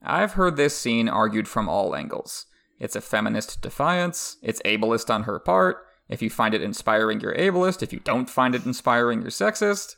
[0.02, 2.46] I've heard this scene argued from all angles.
[2.78, 5.86] It's a feminist defiance, it's ableist on her part.
[6.10, 7.82] If you find it inspiring, you're ableist.
[7.82, 9.94] If you don't find it inspiring, you're sexist.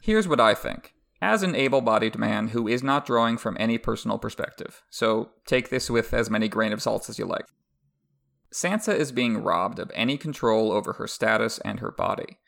[0.00, 3.78] Here's what I think as an able bodied man who is not drawing from any
[3.78, 7.46] personal perspective, so take this with as many grain of salt as you like.
[8.52, 12.38] Sansa is being robbed of any control over her status and her body,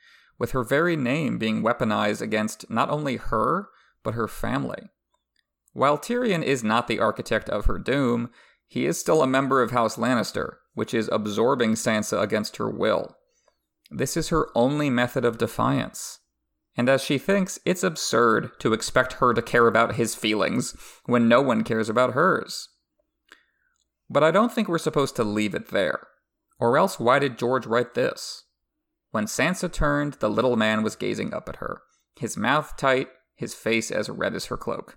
[0.40, 3.68] with her very name being weaponized against not only her,
[4.02, 4.90] but her family.
[5.72, 8.30] While Tyrion is not the architect of her doom,
[8.66, 13.16] he is still a member of House Lannister, which is absorbing Sansa against her will.
[13.90, 16.20] This is her only method of defiance
[16.76, 21.28] and as she thinks, it's absurd to expect her to care about his feelings when
[21.28, 22.68] no one cares about hers.
[24.10, 26.08] But I don't think we're supposed to leave it there.
[26.58, 28.44] Or else, why did George write this?
[29.12, 31.82] When Sansa turned, the little man was gazing up at her,
[32.18, 34.96] his mouth tight, his face as red as her cloak.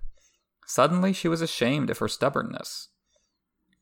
[0.66, 2.90] Suddenly, she was ashamed of her stubbornness.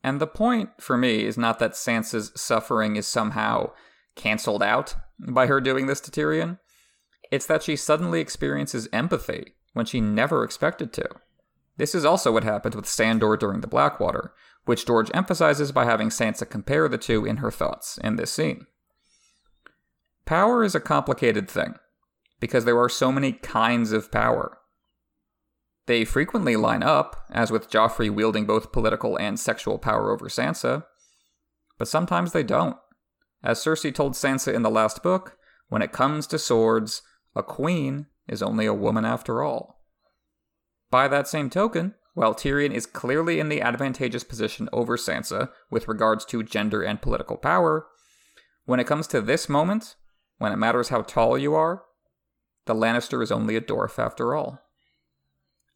[0.05, 3.71] And the point, for me, is not that Sansa's suffering is somehow
[4.15, 6.59] cancelled out by her doing this to Tyrion.
[7.31, 11.09] It's that she suddenly experiences empathy when she never expected to.
[11.77, 14.31] This is also what happened with Sandor during the Blackwater,
[14.65, 18.67] which George emphasizes by having Sansa compare the two in her thoughts in this scene.
[20.23, 21.79] Power is a complicated thing,
[22.39, 24.59] because there are so many kinds of power.
[25.87, 30.85] They frequently line up, as with Joffrey wielding both political and sexual power over Sansa,
[31.77, 32.77] but sometimes they don't.
[33.43, 35.37] As Cersei told Sansa in the last book,
[35.69, 37.03] when it comes to swords,
[37.35, 39.83] a queen is only a woman after all.
[40.89, 45.87] By that same token, while Tyrion is clearly in the advantageous position over Sansa with
[45.87, 47.87] regards to gender and political power,
[48.65, 49.95] when it comes to this moment,
[50.37, 51.83] when it matters how tall you are,
[52.65, 54.64] the Lannister is only a dwarf after all.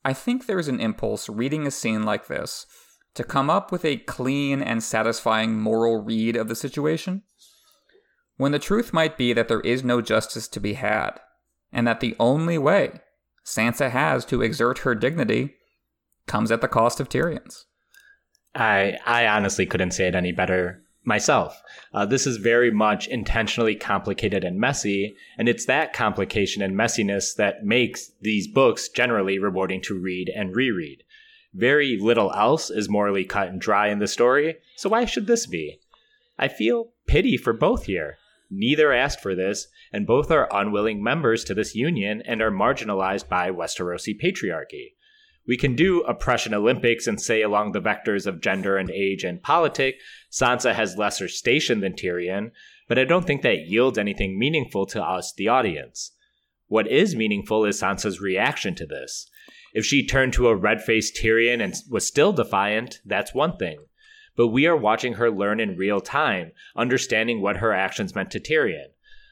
[0.04, 2.66] I think there's an impulse reading a scene like this
[3.16, 7.24] to come up with a clean and satisfying moral read of the situation,
[8.38, 11.20] when the truth might be that there is no justice to be had,
[11.72, 13.02] and that the only way
[13.46, 15.56] Sansa has to exert her dignity
[16.28, 17.66] comes at the cost of Tyrion's.
[18.56, 21.62] I I honestly couldn't say it any better myself.
[21.94, 27.36] Uh, this is very much intentionally complicated and messy, and it's that complication and messiness
[27.36, 31.04] that makes these books generally rewarding to read and reread.
[31.54, 35.46] Very little else is morally cut and dry in the story, so why should this
[35.46, 35.80] be?
[36.38, 38.18] I feel pity for both here.
[38.52, 43.28] Neither asked for this, and both are unwilling members to this union and are marginalized
[43.28, 44.94] by Westerosi patriarchy.
[45.50, 49.42] We can do oppression Olympics and say along the vectors of gender and age and
[49.42, 49.96] politic,
[50.32, 52.52] Sansa has lesser station than Tyrion,
[52.88, 56.12] but I don't think that yields anything meaningful to us, the audience.
[56.68, 59.28] What is meaningful is Sansa's reaction to this.
[59.74, 63.80] If she turned to a red faced Tyrion and was still defiant, that's one thing.
[64.36, 68.40] But we are watching her learn in real time, understanding what her actions meant to
[68.40, 68.90] Tyrion.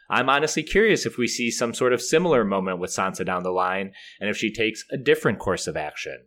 [0.09, 3.51] I'm honestly curious if we see some sort of similar moment with Sansa down the
[3.51, 6.17] line and if she takes a different course of action.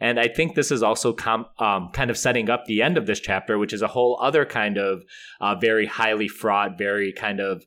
[0.00, 3.06] And I think this is also com- um, kind of setting up the end of
[3.06, 5.02] this chapter, which is a whole other kind of
[5.40, 7.64] uh, very highly fraught, very kind of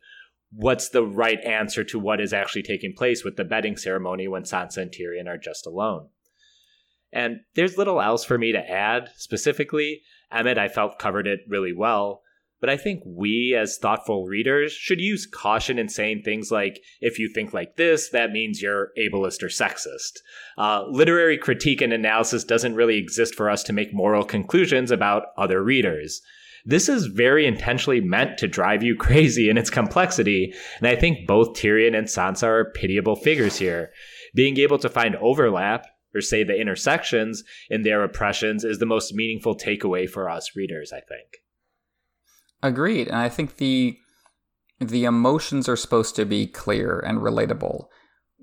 [0.51, 4.43] what's the right answer to what is actually taking place with the bedding ceremony when
[4.43, 6.07] Sansa and Tyrion are just alone.
[7.13, 10.01] And there's little else for me to add specifically.
[10.31, 12.21] Emmett, I felt, covered it really well.
[12.61, 17.17] But I think we, as thoughtful readers, should use caution in saying things like, if
[17.17, 20.19] you think like this, that means you're ableist or sexist.
[20.59, 25.23] Uh, literary critique and analysis doesn't really exist for us to make moral conclusions about
[25.37, 26.21] other readers.
[26.63, 31.25] This is very intentionally meant to drive you crazy in its complexity, and I think
[31.25, 33.91] both Tyrion and Sansa are pitiable figures here.
[34.35, 39.15] Being able to find overlap, or say the intersections, in their oppressions is the most
[39.15, 41.41] meaningful takeaway for us readers, I think.
[42.63, 43.07] Agreed.
[43.07, 43.97] And I think the
[44.79, 47.85] the emotions are supposed to be clear and relatable.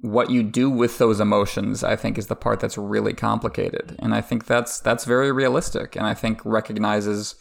[0.02, 3.96] What you do with those emotions, I think, is the part that's really complicated.
[3.98, 7.34] And I think that's that's very realistic and I think recognizes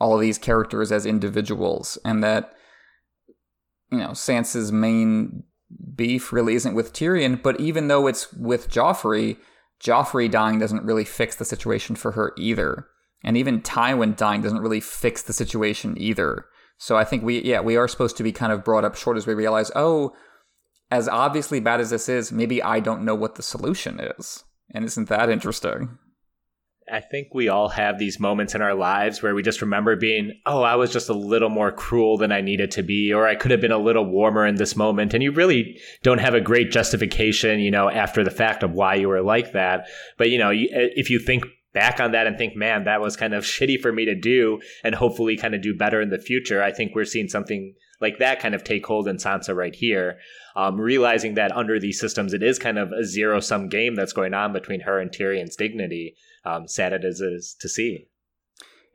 [0.00, 2.52] all of these characters as individuals and that
[3.90, 5.44] you know, Sansa's main
[5.94, 9.36] beef really isn't with Tyrion, but even though it's with Joffrey,
[9.82, 12.86] Joffrey dying doesn't really fix the situation for her either.
[13.24, 16.46] And even Tywin dying doesn't really fix the situation either.
[16.76, 19.16] So I think we, yeah, we are supposed to be kind of brought up short
[19.16, 20.12] as we realize, oh,
[20.90, 24.44] as obviously bad as this is, maybe I don't know what the solution is.
[24.72, 25.98] And isn't that interesting?
[26.90, 30.32] I think we all have these moments in our lives where we just remember being,
[30.46, 33.34] oh, I was just a little more cruel than I needed to be, or I
[33.34, 35.12] could have been a little warmer in this moment.
[35.12, 38.94] And you really don't have a great justification, you know, after the fact of why
[38.94, 39.86] you were like that.
[40.16, 41.44] But, you know, if you think
[41.78, 44.58] back on that and think, man, that was kind of shitty for me to do
[44.82, 46.60] and hopefully kind of do better in the future.
[46.60, 50.18] I think we're seeing something like that kind of take hold in Sansa right here.
[50.56, 54.12] Um, realizing that under these systems, it is kind of a zero sum game that's
[54.12, 58.08] going on between her and Tyrion's dignity, um, sad it is to see.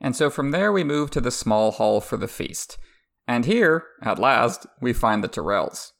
[0.01, 2.77] And so from there, we move to the small hall for the feast.
[3.25, 5.91] And here, at last, we find the Tyrells.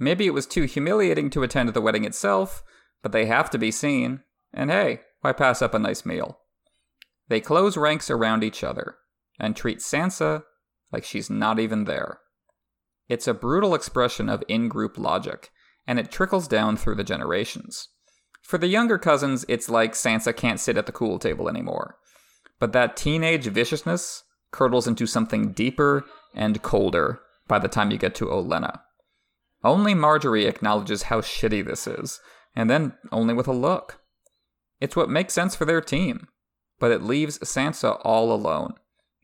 [0.00, 2.64] Maybe it was too humiliating to attend the wedding itself,
[3.04, 4.22] but they have to be seen.
[4.52, 6.38] And hey, why pass up a nice meal?
[7.28, 8.96] They close ranks around each other
[9.38, 10.42] and treat Sansa
[10.92, 12.20] like she's not even there.
[13.08, 15.50] It's a brutal expression of in group logic,
[15.86, 17.88] and it trickles down through the generations.
[18.42, 21.96] For the younger cousins, it's like Sansa can't sit at the cool table anymore.
[22.58, 26.04] But that teenage viciousness curdles into something deeper
[26.34, 28.80] and colder by the time you get to Olenna.
[29.64, 32.20] Only Margaery acknowledges how shitty this is,
[32.54, 34.00] and then only with a look.
[34.80, 36.28] It's what makes sense for their team,
[36.78, 38.74] but it leaves Sansa all alone,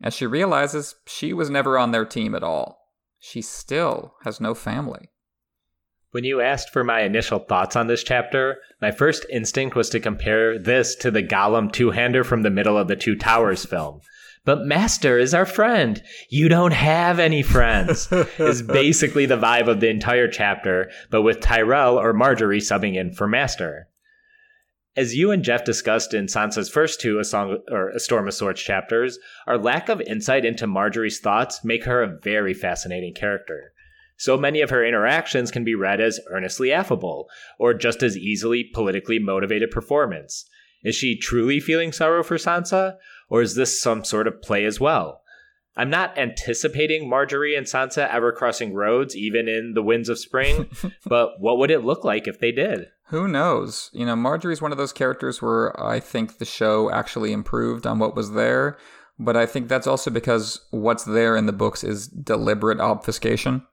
[0.03, 2.79] as she realizes she was never on their team at all.
[3.19, 5.11] She still has no family.
[6.11, 9.99] When you asked for my initial thoughts on this chapter, my first instinct was to
[9.99, 14.01] compare this to the Gollum two hander from the middle of the Two Towers film.
[14.45, 16.03] But Master is our friend.
[16.29, 21.41] You don't have any friends, is basically the vibe of the entire chapter, but with
[21.41, 23.89] Tyrell or Margaery subbing in for Master.
[24.97, 28.35] As you and Jeff discussed in Sansa's first two A Song or A Storm of
[28.35, 33.73] Swords chapters, our lack of insight into Margaery's thoughts make her a very fascinating character.
[34.17, 37.29] So many of her interactions can be read as earnestly affable,
[37.59, 40.49] or just as easily politically motivated performance.
[40.85, 42.97] Is she truly feeling sorrow for Sansa,
[43.29, 45.23] or is this some sort of play as well?
[45.77, 50.69] I'm not anticipating Margaery and Sansa ever crossing roads, even in the winds of spring,
[51.07, 52.89] but what would it look like if they did?
[53.09, 53.91] Who knows?
[53.93, 57.99] You know, Margaery's one of those characters where I think the show actually improved on
[57.99, 58.79] what was there,
[59.19, 63.67] but I think that's also because what's there in the books is deliberate obfuscation.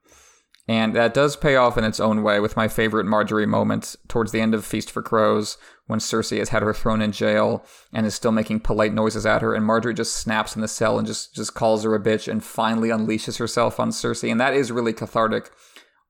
[0.68, 4.32] And that does pay off in its own way with my favorite Margaery moment towards
[4.32, 5.58] the end of Feast for Crows
[5.92, 9.42] when Cersei has had her thrown in jail and is still making polite noises at
[9.42, 12.30] her, and Margaery just snaps in the cell and just just calls her a bitch
[12.32, 15.52] and finally unleashes herself on Cersei, and that is really cathartic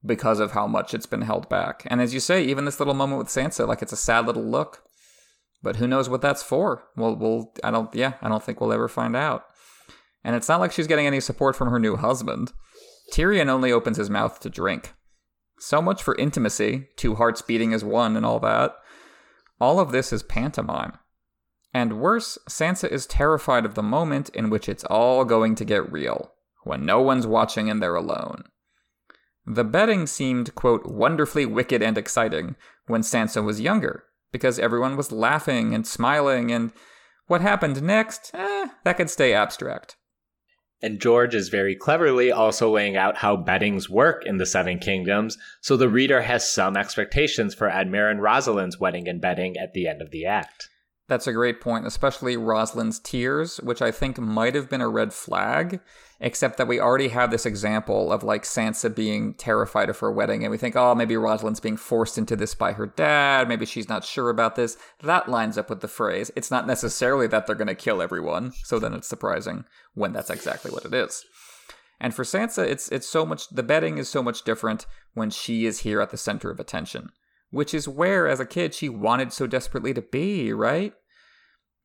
[0.05, 1.81] because of how much it's been held back.
[1.87, 4.45] And as you say, even this little moment with Sansa, like it's a sad little
[4.45, 4.83] look,
[5.63, 6.83] but who knows what that's for?
[6.95, 9.45] Well, we'll I don't yeah I don't think we'll ever find out.
[10.23, 12.53] And it's not like she's getting any support from her new husband.
[13.11, 14.93] Tyrion only opens his mouth to drink.
[15.57, 18.75] So much for intimacy, two hearts beating as one, and all that.
[19.61, 20.93] All of this is pantomime.
[21.71, 25.91] And worse, Sansa is terrified of the moment in which it's all going to get
[25.91, 26.33] real,
[26.63, 28.45] when no one's watching and they're alone.
[29.45, 32.55] The bedding seemed, quote, wonderfully wicked and exciting
[32.87, 36.73] when Sansa was younger, because everyone was laughing and smiling, and
[37.27, 39.95] what happened next, eh, that could stay abstract.
[40.81, 45.37] And George is very cleverly also laying out how beddings work in the Seven Kingdoms,
[45.61, 49.87] so the reader has some expectations for Edmure and Roslin's wedding and bedding at the
[49.87, 50.69] end of the act.
[51.07, 55.13] That's a great point, especially Roslin's tears, which I think might have been a red
[55.13, 55.81] flag,
[56.21, 60.43] except that we already have this example of like Sansa being terrified of her wedding,
[60.43, 63.89] and we think, oh, maybe Roslin's being forced into this by her dad, maybe she's
[63.89, 64.77] not sure about this.
[65.01, 66.29] That lines up with the Freys.
[66.35, 69.65] It's not necessarily that they're going to kill everyone, so then it's surprising
[69.95, 71.25] when that's exactly what it is.
[71.99, 75.65] And for Sansa, it's it's so much the bedding is so much different when she
[75.65, 77.09] is here at the center of attention,
[77.49, 80.93] which is where as a kid she wanted so desperately to be, right?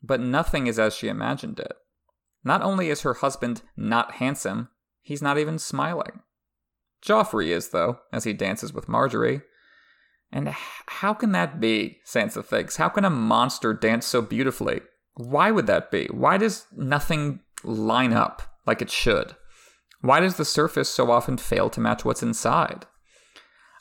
[0.03, 1.73] But nothing is as she imagined it.
[2.47, 4.69] Not only is her husband not handsome,
[5.03, 6.21] he's not even smiling.
[7.05, 9.43] Joffrey is, though, as he dances with Margaery.
[10.31, 10.55] And
[10.87, 12.77] how can that be, Sansa thinks?
[12.77, 14.83] How can a monster dance so beautifully?
[15.15, 16.07] Why would that be?
[16.13, 19.35] Why does nothing line up like it should?
[20.01, 22.87] Why does the surface so often fail to match what's inside?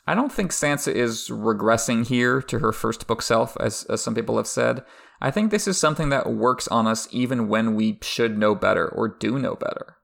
[0.06, 4.14] I don't think Sansa is regressing here to her first book self, as, as some
[4.14, 4.84] people have said.
[5.20, 8.88] I think this is something that works on us even when we should know better
[8.88, 9.96] or do know better.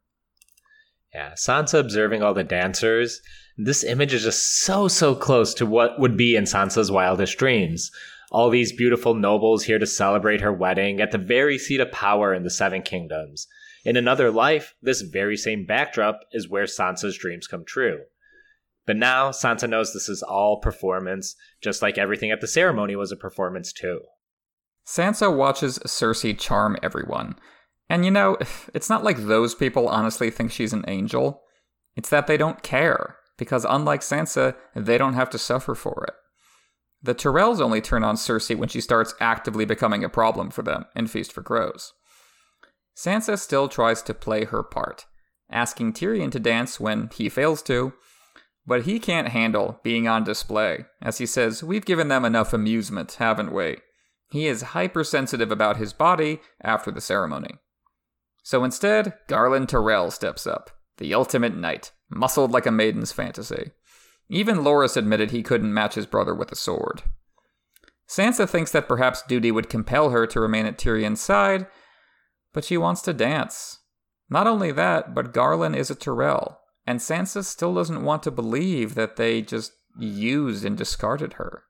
[1.15, 3.21] Yeah, Sansa observing all the dancers.
[3.57, 7.91] This image is just so, so close to what would be in Sansa's wildest dreams.
[8.31, 12.33] All these beautiful nobles here to celebrate her wedding at the very seat of power
[12.33, 13.47] in the Seven Kingdoms.
[13.85, 18.01] In another life, this very same backdrop is where Sansa's dreams come true.
[18.87, 23.13] But now Sansa knows this is all performance, just like everything at the ceremony was
[23.13, 24.01] a performance too.
[24.87, 27.37] Sansa watches Cersei charm everyone.
[27.89, 28.37] And you know,
[28.75, 31.43] it's not like those people honestly think she's an angel.
[31.95, 36.15] It's that they don't care, because unlike Sansa, they don't have to suffer for it.
[37.03, 40.87] The Tyrells only turn on Cersei when she starts actively becoming a problem for them
[40.95, 41.93] in Feast for Crows.
[42.97, 45.07] Sansa still tries to play her part,
[45.51, 47.93] asking Tyrion to dance when he fails to,
[48.67, 53.13] but he can't handle being on display, as he says, We've given them enough amusement,
[53.19, 53.79] haven't we?
[54.31, 57.57] He is hypersensitive about his body after the ceremony.
[58.43, 63.73] So instead, Garlan Tyrell steps up, the ultimate knight, muscled like a maiden's fantasy.
[64.29, 67.03] Even Loras admitted he couldn't match his brother with a sword.
[68.09, 71.67] Sansa thinks that perhaps duty would compel her to remain at Tyrion's side,
[72.53, 73.81] but she wants to dance.
[74.29, 78.95] Not only that, but Garlan is a Tyrell, and Sansa still doesn't want to believe
[78.95, 81.65] that they just used and discarded her.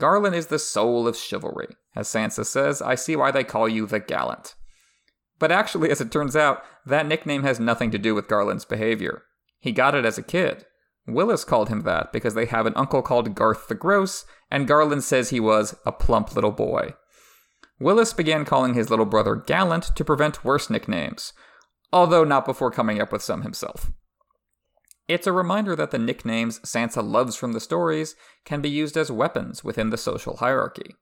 [0.00, 1.68] Garlan is the soul of chivalry.
[1.94, 4.54] As Sansa says, I see why they call you the Gallant.
[5.38, 9.22] But actually, as it turns out, that nickname has nothing to do with Garlan's behavior.
[9.58, 10.64] He got it as a kid.
[11.08, 15.02] Willas called him that because they have an uncle called Garth the Gross, and Garlan
[15.02, 16.94] says he was a plump little boy.
[17.80, 21.32] Willas began calling his little brother Gallant to prevent worse nicknames,
[21.92, 23.90] although not before coming up with some himself.
[25.10, 29.10] It's a reminder that the nicknames Sansa loves from the stories can be used as
[29.10, 30.94] weapons within the social hierarchy.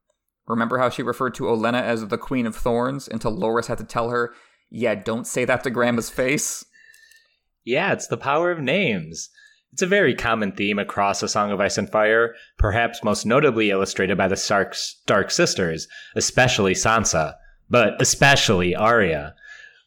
[0.46, 3.84] Remember how she referred to Olenna as the Queen of Thorns until Loras had to
[3.84, 4.32] tell her,
[4.70, 6.64] yeah, don't say that to Grandma's face?
[7.66, 9.28] Yeah, it's the power of names.
[9.74, 13.68] It's a very common theme across A Song of Ice and Fire, perhaps most notably
[13.68, 15.86] illustrated by the Stark, Stark sisters,
[16.16, 17.34] especially Sansa,
[17.68, 19.34] but especially Arya.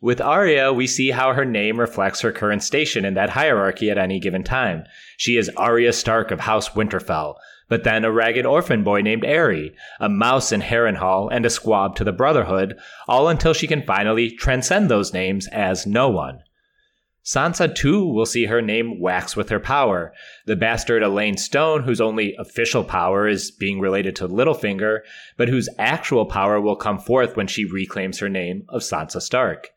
[0.03, 3.99] With Arya, we see how her name reflects her current station in that hierarchy at
[3.99, 4.85] any given time.
[5.15, 7.35] She is Arya Stark of House Winterfell,
[7.69, 11.95] but then a ragged orphan boy named Arry, a mouse in Harrenhal, and a squab
[11.97, 16.39] to the Brotherhood, all until she can finally transcend those names as no one.
[17.23, 20.15] Sansa too will see her name wax with her power.
[20.47, 25.01] The bastard Alayne Stone, whose only official power is being related to Littlefinger,
[25.37, 29.69] but whose actual power will come forth when she reclaims her name of Sansa Stark.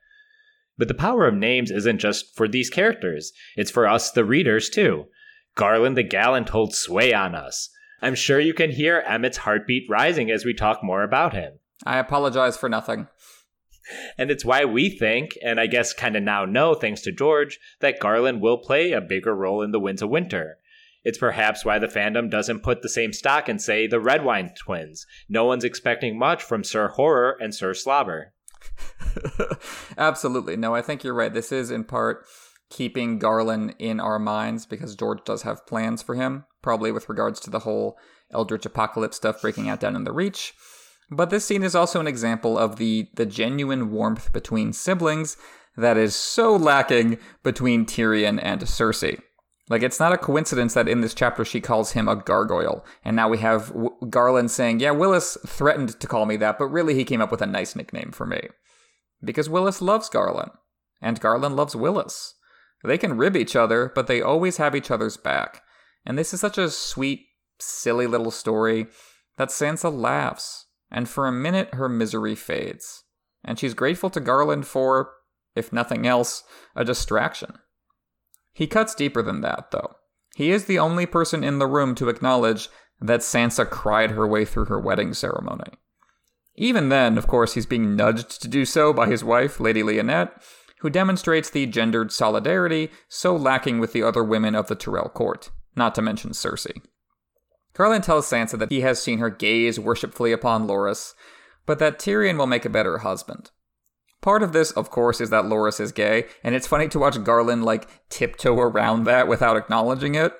[0.76, 4.68] But the power of names isn't just for these characters, it's for us, the readers,
[4.68, 5.06] too.
[5.56, 7.70] Garlan the Gallant holds sway on us.
[8.02, 11.58] I'm sure you can hear Emmett's heartbeat rising as we talk more about him.
[11.86, 13.06] I apologize for nothing.
[14.18, 17.58] And it's why we think, and I guess kind of now know thanks to George,
[17.80, 20.58] that Garlan will play a bigger role in the Winds of Winter.
[21.04, 25.06] It's perhaps why the fandom doesn't put the same stock in, say, the Redwyne twins.
[25.28, 28.32] No one's expecting much from Sir Horror and Sir Slobber.
[29.98, 30.56] Absolutely.
[30.56, 31.32] No, I think you're right.
[31.32, 32.24] This is in part
[32.70, 37.40] keeping Garlan in our minds because George does have plans for him, probably with regards
[37.40, 37.96] to the whole
[38.32, 40.54] Eldritch Apocalypse stuff breaking out down in the Reach.
[41.10, 45.36] But this scene is also an example of the the genuine warmth between siblings
[45.76, 49.20] that is so lacking between Tyrion and Cersei.
[49.68, 53.16] Like it's not a coincidence that in this chapter she calls him a gargoyle, and
[53.16, 56.94] now we have w- Garlan saying, "Yeah, Willas threatened to call me that, but really
[56.94, 58.48] he came up with a nice nickname for me."
[59.24, 60.50] Because Willas loves Garlan,
[61.00, 62.34] and Garlan loves Willas.
[62.82, 65.62] They can rib each other, but they always have each other's back.
[66.04, 67.26] And this is such a sweet,
[67.58, 68.86] silly little story
[69.36, 73.04] that Sansa laughs, and for a minute her misery fades.
[73.42, 75.12] And she's grateful to Garlan for,
[75.54, 76.44] if nothing else,
[76.76, 77.58] a distraction.
[78.52, 79.96] He cuts deeper than that, though.
[80.36, 82.68] He is the only person in the room to acknowledge
[83.00, 85.72] that Sansa cried her way through her wedding ceremony.
[86.56, 90.30] Even then, of course, he's being nudged to do so by his wife, Lady Leonette,
[90.80, 95.50] who demonstrates the gendered solidarity so lacking with the other women of the Tyrell court,
[95.74, 96.80] not to mention Cersei.
[97.74, 101.14] Garlan tells Sansa that he has seen her gaze worshipfully upon Loras,
[101.66, 103.50] but that Tyrion will make a better husband.
[104.20, 107.16] Part of this, of course, is that Loras is gay, and it's funny to watch
[107.16, 110.32] Garlan like tiptoe around that without acknowledging it.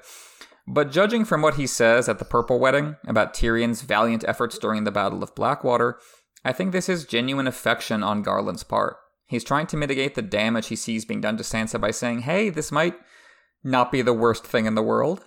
[0.67, 4.85] But judging from what he says at the Purple Wedding about Tyrion's valiant efforts during
[4.85, 5.99] the Battle of Blackwater,
[6.45, 8.97] I think this is genuine affection on Garlan's part.
[9.27, 12.51] He's trying to mitigate the damage he sees being done to Sansa by saying, hey,
[12.51, 12.95] this might
[13.63, 15.25] not be the worst thing in the world.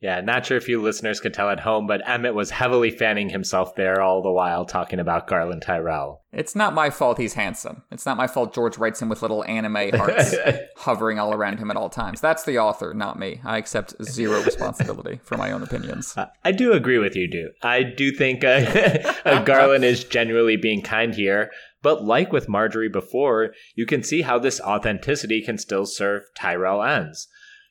[0.00, 3.30] Yeah, not sure if you listeners could tell at home, but Emmett was heavily fanning
[3.30, 6.22] himself there all the while talking about Garlan Tyrell.
[6.32, 7.82] It's not my fault he's handsome.
[7.90, 10.36] It's not my fault George writes him with little anime hearts
[10.76, 12.20] hovering all around him at all times.
[12.20, 13.40] That's the author, not me.
[13.44, 16.16] I accept zero responsibility for my own opinions.
[16.16, 17.50] Uh, I do agree with you, dude.
[17.62, 18.46] I do think uh,
[19.24, 21.50] uh, Garlan is genuinely being kind here.
[21.82, 26.82] But like with Margaery before, you can see how this authenticity can still serve Tyrell
[26.82, 27.28] ends.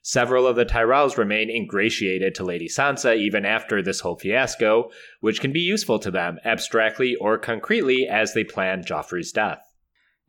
[0.08, 4.89] Several of the Tyrells remain ingratiated to Lady Sansa even after this whole fiasco,
[5.20, 9.60] which can be useful to them, abstractly or concretely, as they plan Joffrey's death.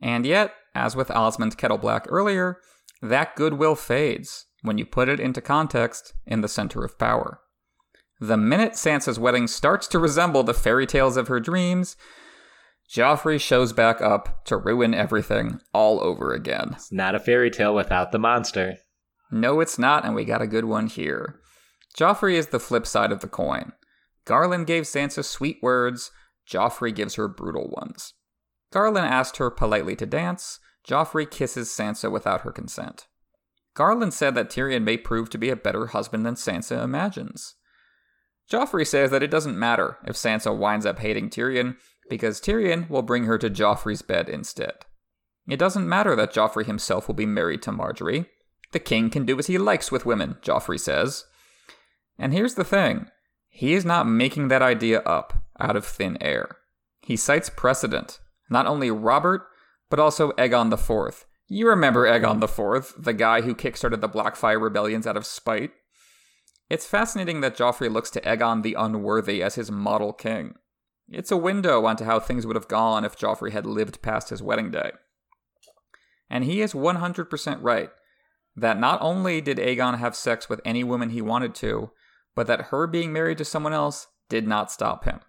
[0.01, 2.57] And yet, as with Osmond Kettleblack earlier,
[3.01, 7.39] that goodwill fades when you put it into context in the center of power.
[8.19, 11.95] The minute Sansa's wedding starts to resemble the fairy tales of her dreams,
[12.91, 16.71] Joffrey shows back up to ruin everything all over again.
[16.73, 18.77] It's not a fairy tale without the monster.
[19.31, 21.39] No, it's not, and we got a good one here.
[21.97, 23.73] Joffrey is the flip side of the coin.
[24.25, 26.11] Garlan gave Sansa sweet words,
[26.49, 28.13] Joffrey gives her brutal ones.
[28.73, 33.07] Garlan asked her politely to dance, Joffrey kisses Sansa without her consent.
[33.75, 37.55] Garlan said that Tyrion may prove to be a better husband than Sansa imagines.
[38.51, 41.77] Joffrey says that it doesn't matter if Sansa winds up hating Tyrion,
[42.09, 44.73] because Tyrion will bring her to Joffrey's bed instead.
[45.47, 48.25] It doesn't matter that Joffrey himself will be married to Margaery.
[48.71, 51.25] The king can do as he likes with women, Joffrey says.
[52.17, 53.09] And here's the thing
[53.49, 56.57] he is not making that idea up out of thin air.
[57.01, 58.19] He cites precedent,
[58.49, 59.47] not only Robert,
[59.89, 61.25] but also Aegon IV.
[61.47, 65.71] You remember Aegon IV, the guy who kickstarted the Blackfyre rebellions out of spite?
[66.69, 70.53] It's fascinating that Joffrey looks to Aegon the Unworthy as his model king.
[71.09, 74.43] It's a window onto how things would have gone if Joffrey had lived past his
[74.43, 74.91] wedding day.
[76.29, 77.89] And he is 100% right
[78.59, 81.91] that not only did Aegon have sex with any woman he wanted to,
[82.35, 85.19] but that her being married to someone else did not stop him.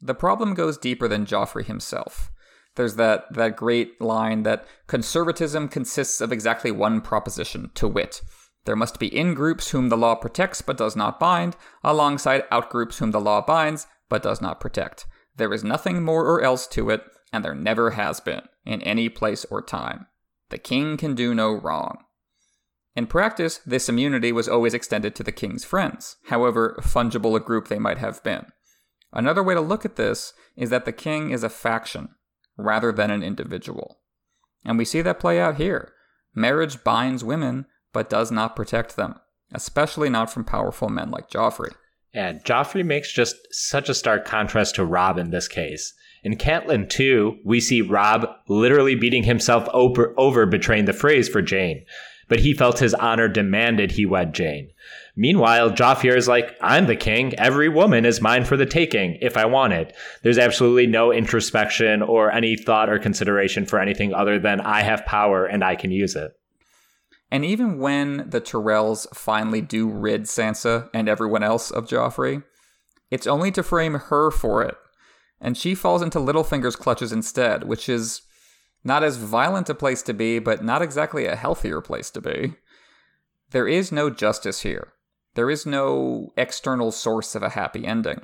[0.00, 2.30] The problem goes deeper than Joffrey himself.
[2.74, 8.22] There's that, that great line that conservatism consists of exactly one proposition, to wit.
[8.64, 12.70] There must be in groups whom the law protects but does not bind, alongside out
[12.70, 15.06] groups whom the law binds but does not protect.
[15.36, 19.08] There is nothing more or else to it, and there never has been, in any
[19.08, 20.06] place or time.
[20.50, 22.04] The king can do no wrong.
[22.94, 27.68] In practice, this immunity was always extended to the king's friends, however fungible a group
[27.68, 28.46] they might have been.
[29.12, 32.10] Another way to look at this is that the king is a faction,
[32.56, 34.00] rather than an individual.
[34.64, 35.92] And we see that play out here.
[36.34, 39.14] Marriage binds women, but does not protect them,
[39.52, 41.72] especially not from powerful men like Joffrey.
[42.14, 45.94] And Joffrey makes just such a stark contrast to Robb in this case.
[46.22, 51.42] In Catelyn 2, we see Robb literally beating himself over, over betraying the Freys for
[51.42, 51.84] Jeyne
[52.32, 54.70] but he felt his honor demanded he wed Jeyne.
[55.14, 57.38] Meanwhile, Joffrey is like, I'm the king.
[57.38, 59.94] Every woman is mine for the taking if I want it.
[60.22, 65.04] There's absolutely no introspection or any thought or consideration for anything other than I have
[65.04, 66.32] power and I can use it.
[67.30, 72.44] And even when the Tyrells finally do rid Sansa and everyone else of Joffrey,
[73.10, 74.76] it's only to frame her for it.
[75.38, 78.22] And she falls into Littlefinger's clutches instead, which is
[78.84, 82.54] not as violent a place to be, but not exactly a healthier place to be.
[83.50, 84.92] There is no justice here.
[85.34, 88.22] There is no external source of a happy ending.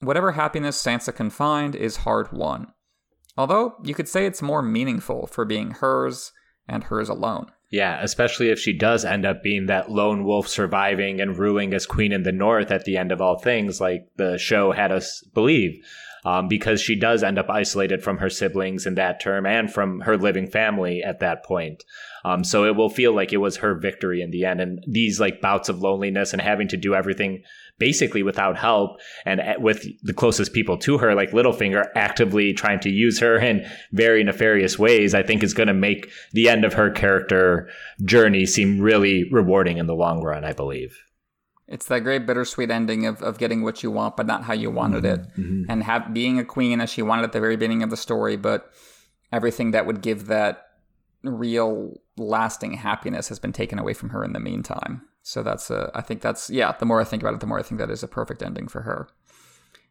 [0.00, 2.72] Whatever happiness Sansa can find is hard won.
[3.36, 6.32] Although, you could say it's more meaningful for being hers
[6.68, 7.50] and hers alone.
[7.70, 11.86] Yeah, especially if she does end up being that lone wolf surviving and ruling as
[11.86, 15.22] queen in the north at the end of all things, like the show had us
[15.34, 15.78] believe.
[16.28, 20.00] Um, because she does end up isolated from her siblings in that term and from
[20.00, 21.84] her living family at that point.
[22.22, 24.60] Um, so it will feel like it was her victory in the end.
[24.60, 27.44] And these like bouts of loneliness and having to do everything
[27.78, 32.90] basically without help and with the closest people to her, like Littlefinger, actively trying to
[32.90, 36.74] use her in very nefarious ways, I think is going to make the end of
[36.74, 37.70] her character
[38.04, 40.94] journey seem really rewarding in the long run, I believe.
[41.68, 44.70] It's that great bittersweet ending of, of getting what you want, but not how you
[44.70, 45.20] wanted it.
[45.36, 45.64] Mm-hmm.
[45.68, 48.36] And have being a queen as she wanted at the very beginning of the story,
[48.36, 48.72] but
[49.30, 50.64] everything that would give that
[51.22, 55.02] real lasting happiness has been taken away from her in the meantime.
[55.22, 57.58] So that's a, I think that's, yeah, the more I think about it, the more
[57.58, 59.08] I think that is a perfect ending for her.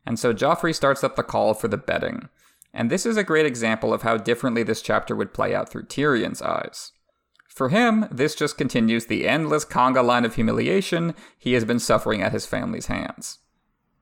[0.03, 2.29] And so Joffrey starts up the call for the bedding.
[2.73, 5.83] And this is a great example of how differently this chapter would play out through
[5.83, 6.91] Tyrion's eyes.
[7.57, 12.21] For him, this just continues the endless conga line of humiliation he has been suffering
[12.21, 13.39] at his family's hands.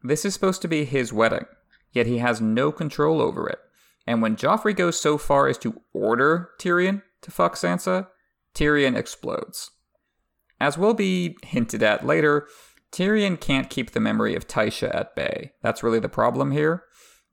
[0.03, 1.45] This is supposed to be his wedding,
[1.93, 3.59] yet he has no control over it.
[4.05, 8.07] And when Joffrey goes so far as to order Tyrion to fuck Sansa,
[8.53, 9.71] Tyrion explodes.
[10.59, 12.49] As will be hinted at later,
[12.91, 15.53] Tyrion can't keep the memory of Tysha at bay.
[15.61, 16.83] That's really the problem here.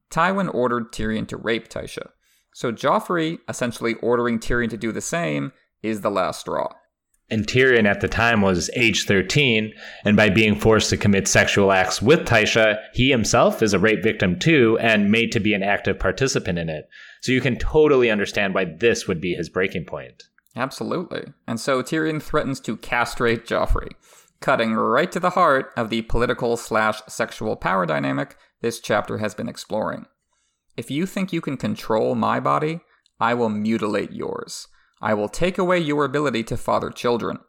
[0.08, 2.10] Tywin ordered Tyrion to rape Tysha.
[2.54, 6.72] So Joffrey, essentially ordering Tyrion to do the same, is the last straw.
[7.30, 9.72] And Tyrion at the time was age 13,
[10.04, 14.02] and by being forced to commit sexual acts with Tysha, he himself is a rape
[14.02, 16.88] victim too, and made to be an active participant in it.
[17.22, 20.24] So you can totally understand why this would be his breaking point.
[20.54, 21.24] Absolutely.
[21.46, 23.92] And so Tyrion threatens to castrate Joffrey,
[24.40, 29.34] cutting right to the heart of the political slash sexual power dynamic this chapter has
[29.34, 30.06] been exploring.
[30.76, 32.80] If you think you can control my body,
[33.18, 34.68] I will mutilate yours.
[35.02, 37.40] I will take away your ability to father children.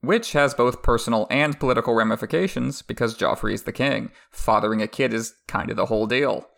[0.00, 4.10] Which has both personal and political ramifications because Joffrey is the king.
[4.30, 6.48] Fathering a kid is kind of the whole deal.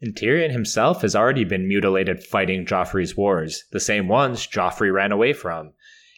[0.00, 5.12] And Tyrion himself has already been mutilated fighting Joffrey's wars, the same ones Joffrey ran
[5.12, 5.72] away from.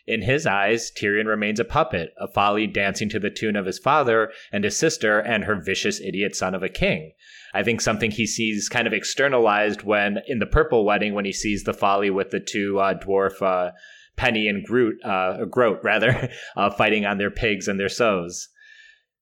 [0.06, 3.78] In his eyes, Tyrion remains a puppet, a folly dancing to the tune of his
[3.78, 7.12] father and his sister and her vicious idiot son of a king.
[7.54, 11.32] I think something he sees kind of externalized when in the Purple Wedding when he
[11.32, 13.72] sees the folly with the two uh, dwarf uh,
[14.16, 18.48] Penny and Groot, uh, Groat rather, uh, fighting on their pigs and their sows.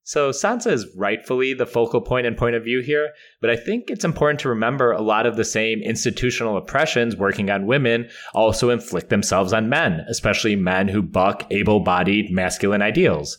[0.08, 3.10] So Sansa is rightfully the focal point and point of view here,
[3.42, 7.50] but I think it's important to remember a lot of the same institutional oppressions working
[7.50, 13.36] on women also inflict themselves on men, especially men who buck able-bodied masculine ideals.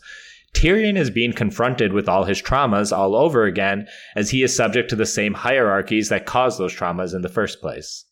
[0.53, 4.89] Tyrion is being confronted with all his traumas all over again as he is subject
[4.89, 8.05] to the same hierarchies that caused those traumas in the first place.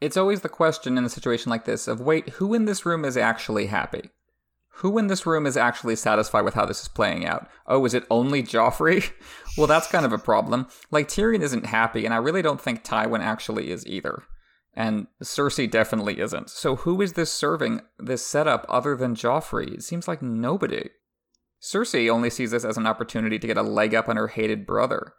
[0.00, 3.04] It's always the question in a situation like this of wait, who in this room
[3.04, 4.10] is actually happy?
[4.78, 7.48] Who in this room is actually satisfied with how this is playing out?
[7.66, 9.12] Oh, is it only Joffrey?
[9.56, 10.66] well, that's kind of a problem.
[10.90, 14.24] Like, Tyrion isn't happy, and I really don't think Tywin actually is either.
[14.74, 16.50] And Cersei definitely isn't.
[16.50, 19.74] So, who is this serving this setup other than Joffrey?
[19.74, 20.90] It seems like nobody.
[21.64, 24.66] Cersei only sees this as an opportunity to get a leg up on her hated
[24.66, 25.14] brother.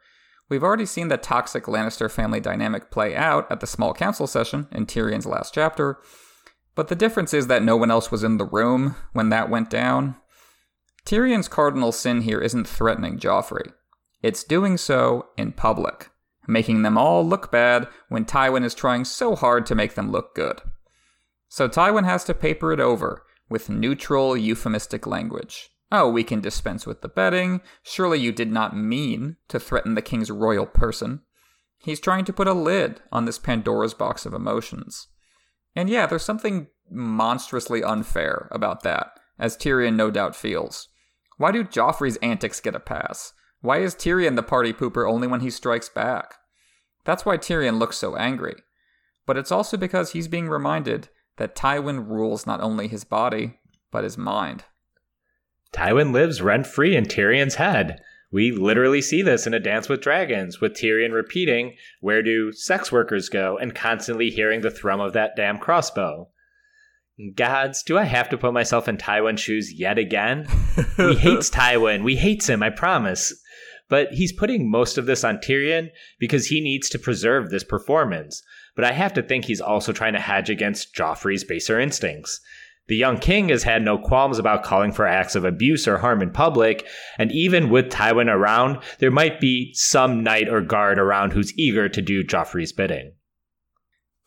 [0.47, 4.67] We've already seen the toxic Lannister family dynamic play out at the small council session
[4.71, 5.97] in Tyrion's last chapter,
[6.75, 9.71] but the difference is that no one else was in the room when that went
[9.71, 10.17] down.
[11.03, 13.71] Tyrion's cardinal sin here isn't threatening Joffrey,
[14.21, 16.09] it's doing so in public,
[16.47, 20.35] making them all look bad when Tywin is trying so hard to make them look
[20.35, 20.61] good.
[21.49, 25.69] So Tywin has to paper it over with neutral, euphemistic language.
[25.91, 27.61] Oh, we can dispense with the bedding.
[27.83, 31.21] Surely you did not mean to threaten the king's royal person.
[31.77, 35.07] He's trying to put a lid on this Pandora's box of emotions.
[35.75, 40.87] And yeah, there's something monstrously unfair about that, as Tyrion no doubt feels.
[41.37, 43.33] Why do Joffrey's antics get a pass?
[43.61, 46.35] Why is Tyrion the party pooper only when he strikes back?
[47.03, 48.55] That's why Tyrion looks so angry.
[49.25, 53.59] But it's also because he's being reminded that Tywin rules not only his body,
[53.91, 54.63] but his mind.
[55.75, 57.99] Tywin lives rent free in Tyrion's head.
[58.31, 62.91] We literally see this in A Dance with Dragons, with Tyrion repeating, Where do sex
[62.91, 63.57] workers go?
[63.57, 66.29] and constantly hearing the thrum of that damn crossbow.
[67.35, 70.47] Gods, do I have to put myself in Tywin's shoes yet again?
[70.97, 72.03] he hates Tywin.
[72.03, 73.33] We hates him, I promise.
[73.87, 78.41] But he's putting most of this on Tyrion because he needs to preserve this performance.
[78.75, 82.41] But I have to think he's also trying to hedge against Joffrey's baser instincts.
[82.87, 86.21] The young king has had no qualms about calling for acts of abuse or harm
[86.21, 86.87] in public,
[87.17, 91.89] and even with Tywin around, there might be some knight or guard around who's eager
[91.89, 93.13] to do Joffrey's bidding.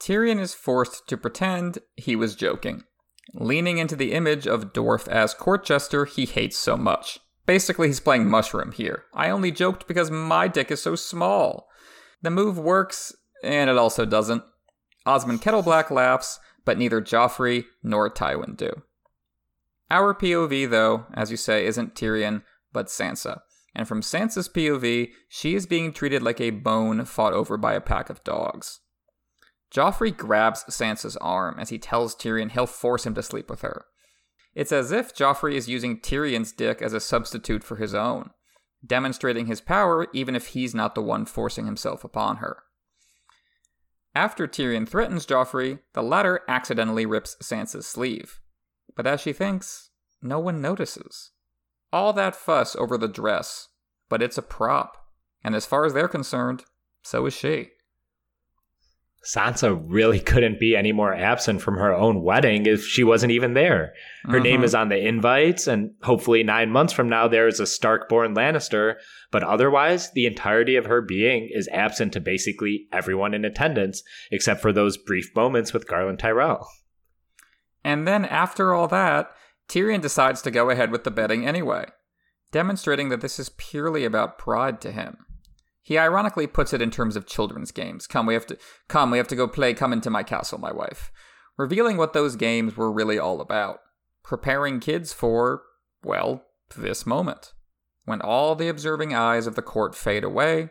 [0.00, 2.82] Tyrion is forced to pretend he was joking,
[3.34, 7.20] leaning into the image of dwarf as court jester he hates so much.
[7.46, 9.04] Basically, he's playing mushroom here.
[9.14, 11.68] I only joked because my dick is so small.
[12.22, 14.42] The move works, and it also doesn't.
[15.06, 18.82] Osmond Kettleblack laughs, but neither Joffrey nor Tywin do.
[19.90, 22.42] Our POV, though, as you say, isn't Tyrion,
[22.74, 23.40] but Sansa.
[23.74, 27.80] And from Sansa's POV, she is being treated like a bone fought over by a
[27.80, 28.80] pack of dogs.
[29.74, 33.86] Joffrey grabs Sansa's arm as he tells Tyrion he'll force him to sleep with her.
[34.54, 38.28] It's as if Joffrey is using Tyrion's dick as a substitute for his own,
[38.86, 42.64] demonstrating his power even if he's not the one forcing himself upon her.
[44.18, 48.40] After Tyrion threatens Joffrey, the latter accidentally rips Sansa's sleeve.
[48.96, 49.90] But as she thinks,
[50.20, 51.30] no one notices.
[51.92, 53.68] All that fuss over the dress,
[54.08, 54.96] but it's a prop,
[55.44, 56.64] and as far as they're concerned,
[57.00, 57.68] so is she.
[59.24, 63.54] Sansa really couldn't be any more absent from her own wedding if she wasn't even
[63.54, 63.92] there.
[64.24, 64.82] Her name is uh-huh.
[64.82, 68.96] on the invites, and hopefully, nine months from now, there is a Stark born Lannister.
[69.30, 74.60] But otherwise, the entirety of her being is absent to basically everyone in attendance, except
[74.60, 76.68] for those brief moments with Garlan Tyrell.
[77.84, 79.30] And then, after all that,
[79.68, 81.86] Tyrion decides to go ahead with the bedding anyway,
[82.52, 85.18] demonstrating that this is purely about pride to him.
[85.88, 88.06] He ironically puts it in terms of children's games.
[88.06, 88.58] Come, we have to
[88.88, 91.10] come, we have to go play Come into my castle, my wife.
[91.56, 93.80] Revealing what those games were really all about.
[94.22, 95.62] Preparing kids for,
[96.04, 96.44] well,
[96.76, 97.54] this moment.
[98.04, 100.68] When all the observing eyes of the court fade away,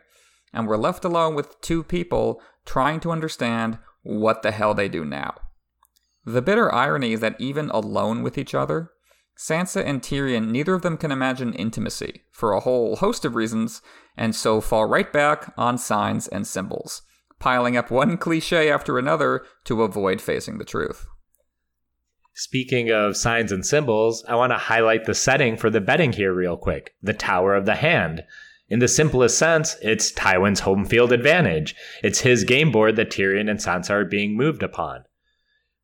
[0.54, 5.04] and we're left alone with two people trying to understand what the hell they do
[5.04, 5.34] now.
[6.26, 8.92] The bitter irony is that even alone with each other,
[9.38, 13.82] Sansa and Tyrion, neither of them can imagine intimacy for a whole host of reasons,
[14.18, 17.04] and so fall right back on signs and symbols,
[17.40, 21.06] piling up one cliche after another to avoid facing the truth.
[22.34, 26.34] Speaking of signs and symbols, I want to highlight the setting for the bedding here
[26.34, 28.24] real quick the Tower of the Hand.
[28.70, 31.76] In the simplest sense, it's Tywin's home field advantage.
[32.04, 35.06] It's his game board that Tyrion and Sansa are being moved upon.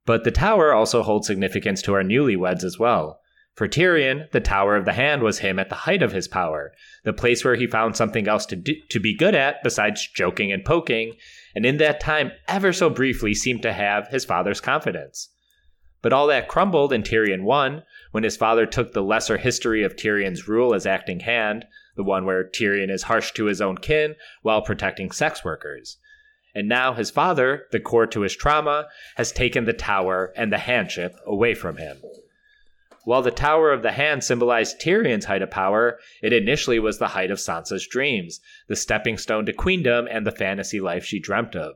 [0.05, 3.19] But the tower also holds significance to our newlyweds as well.
[3.55, 6.73] For Tyrion, the Tower of the Hand was him at the height of his power,
[7.03, 10.51] the place where he found something else to, do, to be good at besides joking
[10.51, 11.13] and poking,
[11.53, 15.29] and in that time, ever so briefly, seemed to have his father's confidence.
[16.01, 19.95] But all that crumbled in Tyrion 1 when his father took the lesser history of
[19.95, 21.65] Tyrion's rule as acting hand,
[21.95, 25.97] the one where Tyrion is harsh to his own kin while protecting sex workers.
[26.55, 30.57] And now his father, the core to his trauma, has taken the tower and the
[30.57, 31.97] handship away from him.
[33.05, 37.09] While the Tower of the Hand symbolized Tyrion's height of power, it initially was the
[37.09, 41.55] height of Sansa's dreams, the stepping stone to queendom and the fantasy life she dreamt
[41.55, 41.75] of.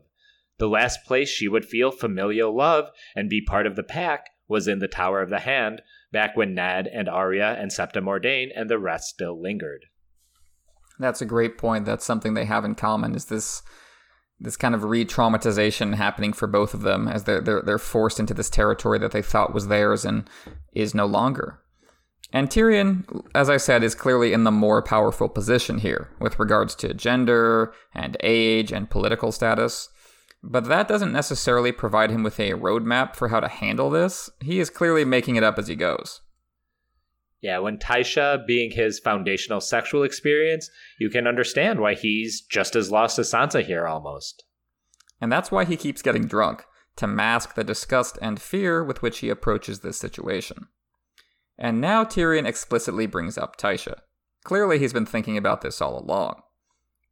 [0.58, 4.68] The last place she would feel familial love and be part of the pack was
[4.68, 5.82] in the Tower of the Hand,
[6.12, 9.86] back when Ned and Arya and Septa Mordane and the rest still lingered.
[10.98, 11.86] That's a great point.
[11.86, 13.62] That's something they have in common is this
[14.40, 18.34] this kind of re-traumatization happening for both of them as they're, they're they're forced into
[18.34, 20.30] this territory that they thought was theirs and
[20.74, 21.60] is no longer.
[22.34, 26.76] And Tyrion, as I said, is clearly in the more powerful position here with regards
[26.76, 29.90] to gender and age and political status.
[30.44, 34.30] But that doesn't necessarily provide him with a roadmap for how to handle this.
[34.42, 36.22] He is clearly making it up as he goes.
[37.42, 40.70] Yeah, when Tysha being his foundational sexual experience,
[41.00, 44.44] you can understand why he's just as lost as Sansa here almost.
[45.22, 46.66] And that's why he keeps getting drunk,
[46.96, 50.68] to mask the disgust and fear with which he approaches this situation.
[51.58, 54.00] And now Tyrion explicitly brings up Tysha.
[54.44, 56.42] Clearly, he's been thinking about this all along.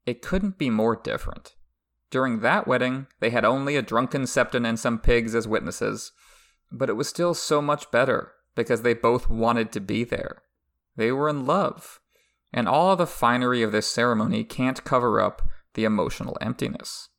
[0.05, 1.55] It couldn't be more different.
[2.11, 6.11] During that wedding, they had only a drunken Septon and some pigs as witnesses,
[6.71, 10.41] but it was still so much better because they both wanted to be there.
[10.95, 11.99] They were in love.
[12.53, 15.41] And all the finery of this ceremony can't cover up
[15.73, 17.09] the emotional emptiness.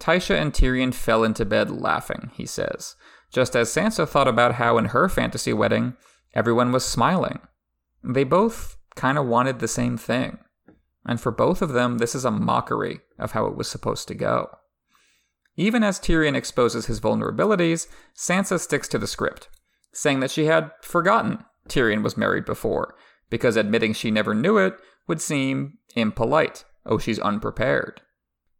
[0.00, 2.96] Tysha and Tyrion fell into bed laughing, he says,
[3.32, 5.94] just as Sansa thought about how in her fantasy wedding,
[6.34, 7.40] everyone was smiling,
[8.02, 10.38] They both kind of wanted the same thing.
[11.04, 14.14] And for both of them, this is a mockery of how it was supposed to
[14.14, 14.50] go.
[15.56, 19.48] Even as Tyrion exposes his vulnerabilities, Sansa sticks to the script,
[19.96, 22.94] saying that she had forgotten Tyrion was married before,
[23.30, 24.74] because admitting she never knew it
[25.08, 26.64] would seem impolite.
[26.84, 28.02] Oh, she's unprepared.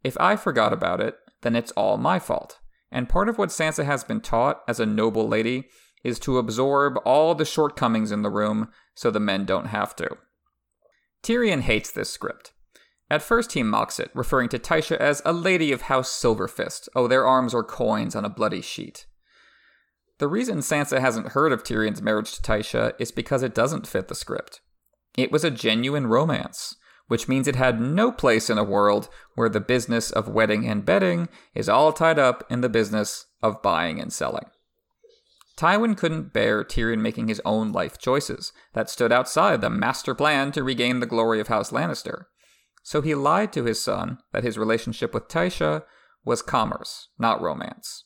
[0.02, 2.58] If I forgot about it, then it's all my fault.
[2.90, 5.64] And part of what Sansa has been taught as a noble lady
[6.02, 10.16] is to absorb all the shortcomings in the room so the men don't have to.
[11.22, 12.52] Tyrion hates this script.
[13.10, 16.88] At first, he mocks it, referring to Tysha as a lady of House Silverfist.
[16.94, 19.06] Oh, their arms are coins on a bloody sheet.
[20.18, 24.08] The reason Sansa hasn't heard of Tyrion's marriage to Tysha is because it doesn't fit
[24.08, 24.60] the script.
[25.16, 26.74] It was a genuine romance,
[27.08, 30.86] which means it had no place in a world where the business of wedding and
[30.86, 34.46] bedding is all tied up in the business of buying and selling.
[35.56, 40.52] Tywin couldn't bear Tyrion making his own life choices that stood outside the master plan
[40.52, 42.24] to regain the glory of House Lannister.
[42.82, 45.82] So he lied to his son that his relationship with Tysha
[46.24, 48.04] was commerce, not romance.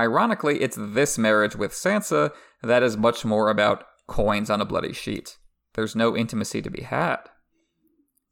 [0.00, 2.32] Ironically, it's this marriage with Sansa
[2.62, 5.36] that is much more about coins on a bloody sheet.
[5.74, 7.18] There's no intimacy to be had.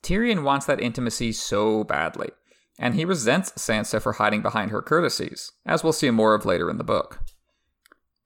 [0.02, 2.30] Tyrion wants that intimacy so badly,
[2.78, 6.70] and he resents Sansa for hiding behind her courtesies, as we'll see more of later
[6.70, 7.20] in the book.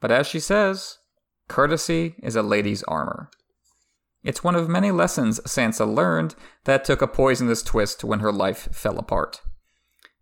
[0.01, 0.99] But as she says,
[1.49, 3.29] courtesy is a lady's armor.
[4.23, 8.69] It's one of many lessons Sansa learned that took a poisonous twist when her life
[8.71, 9.43] fell apart.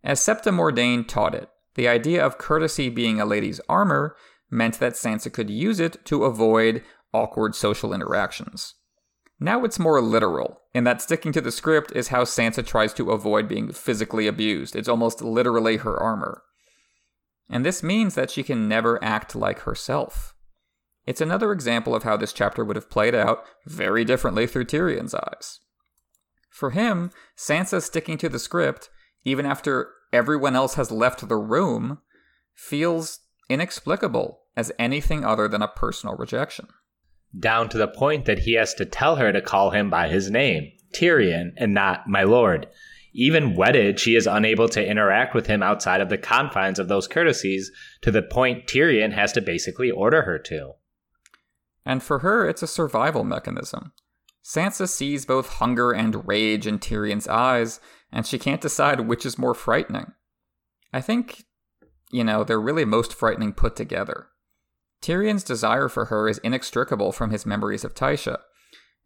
[0.03, 4.15] As Septa Mordane taught it, the idea of courtesy being a lady's armor
[4.49, 6.83] meant that Sansa could use it to avoid
[7.13, 8.75] awkward social interactions.
[9.39, 13.11] Now it's more literal, in that sticking to the script is how Sansa tries to
[13.11, 14.75] avoid being physically abused.
[14.75, 16.43] It's almost literally her armor.
[17.49, 20.35] And this means that she can never act like herself.
[21.05, 25.15] It's another example of how this chapter would have played out very differently through Tyrion's
[25.15, 25.59] eyes.
[26.49, 28.89] For him, Sansa sticking to the script,
[29.23, 31.99] even after everyone else has left the room,
[32.53, 33.19] feels
[33.49, 36.67] inexplicable as anything other than a personal rejection.
[37.37, 40.29] Down to the point that he has to tell her to call him by his
[40.29, 42.67] name, Tyrion, and not my lord.
[43.13, 47.07] Even wedded, she is unable to interact with him outside of the confines of those
[47.07, 47.71] courtesies
[48.01, 50.73] to the point Tyrion has to basically order her to.
[51.85, 53.91] And for her, it's a survival mechanism.
[54.43, 57.79] Sansa sees both hunger and rage in Tyrion's eyes,
[58.11, 60.13] and she can't decide which is more frightening.
[60.93, 61.43] I think,
[62.11, 64.27] you know, they're really most frightening put together.
[65.01, 68.39] Tyrion's desire for her is inextricable from his memories of Tysha,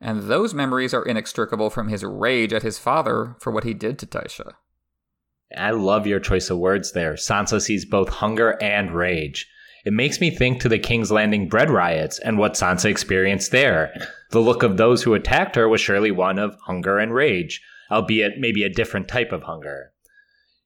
[0.02, 3.98] and those memories are inextricable from his rage at his father for what he did
[4.00, 4.54] to Tysha.
[5.56, 7.14] I love your choice of words there.
[7.14, 9.48] Sansa sees both hunger and rage.
[9.86, 13.94] It makes me think to the King's Landing bread riots and what Sansa experienced there.
[14.32, 17.62] The look of those who attacked her was surely one of hunger and rage,
[17.92, 19.92] albeit maybe a different type of hunger.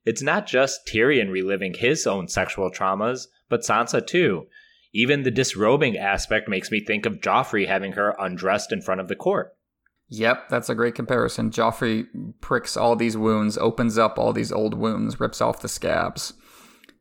[0.05, 4.47] It's not just Tyrion reliving his own sexual traumas, but Sansa too.
[4.93, 9.07] Even the disrobing aspect makes me think of Joffrey having her undressed in front of
[9.07, 9.55] the court.
[10.07, 11.51] Yep, that's a great comparison.
[11.51, 12.07] Joffrey
[12.41, 16.33] pricks all these wounds, opens up all these old wounds, rips off the scabs.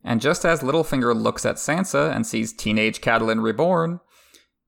[0.03, 3.99] And just as Littlefinger looks at Sansa and sees teenage Catelyn reborn,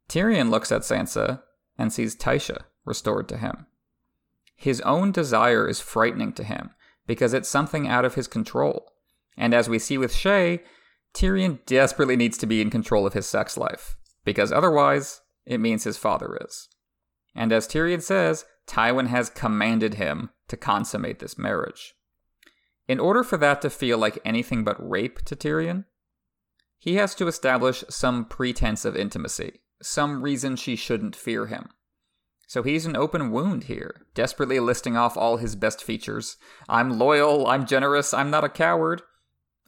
[0.10, 1.44] Tyrion looks at Sansa
[1.78, 3.68] and sees Tysha restored to him.
[4.62, 6.70] His own desire is frightening to him
[7.08, 8.92] because it's something out of his control.
[9.36, 10.60] And as we see with Shae,
[11.16, 15.84] Tyrion desperately needs to be in control of his sex life because otherwise it means
[15.84, 16.70] his father is.
[17.34, 21.96] And as Tyrion says, Tywin has commanded him to consummate this marriage.
[22.88, 25.86] In order for that to feel like anything but rape to Tyrion,
[26.78, 31.70] he has to establish some pretense of intimacy, some reason she shouldn't fear him.
[32.52, 36.36] So he's an open wound here, desperately listing off all his best features.
[36.68, 39.04] I'm loyal, I'm generous, I'm not a coward.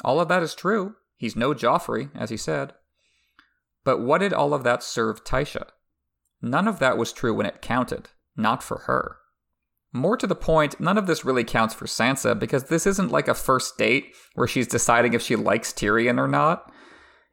[0.04, 0.96] All of that is true.
[1.16, 2.74] He's no Joffrey, as he said.
[3.86, 5.68] But what did all of that serve Tysha?
[6.42, 9.16] None of that was true when it counted, not for her.
[9.94, 13.30] More to the point, none of this really counts for Sansa because this isn't like
[13.30, 16.70] a first date where she's deciding if she likes Tyrion or not.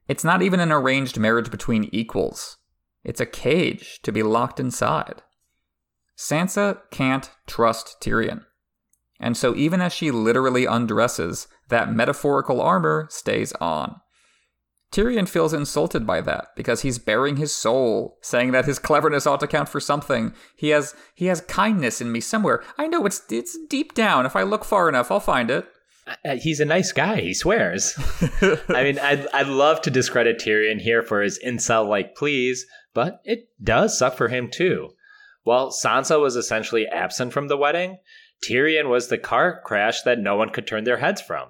[0.07, 2.57] It's not even an arranged marriage between equals.
[3.03, 5.23] It's a cage to be locked inside.
[6.21, 8.45] Sansa can't trust Tyrion.
[9.19, 13.97] And so, even as she literally undresses, that metaphorical armor stays on.
[14.93, 19.41] Tyrion feels insulted by that because he's baring his soul, saying that his cleverness ought
[19.41, 20.35] to count for something.
[20.57, 22.63] He has he has kindness in me somewhere.
[22.77, 24.27] I know it's it's deep down.
[24.27, 25.67] If I look far enough, I'll find it.
[26.25, 27.21] Uh, he's a nice guy.
[27.21, 27.95] He swears.
[28.69, 33.21] I mean, I'd, I'd love to discredit Tyrion here for his incel like pleas, but
[33.25, 34.91] it does suck for him too.
[35.43, 37.99] While Sansa was essentially absent from the wedding,
[38.45, 41.49] Tyrion was the car crash that no one could turn their heads from.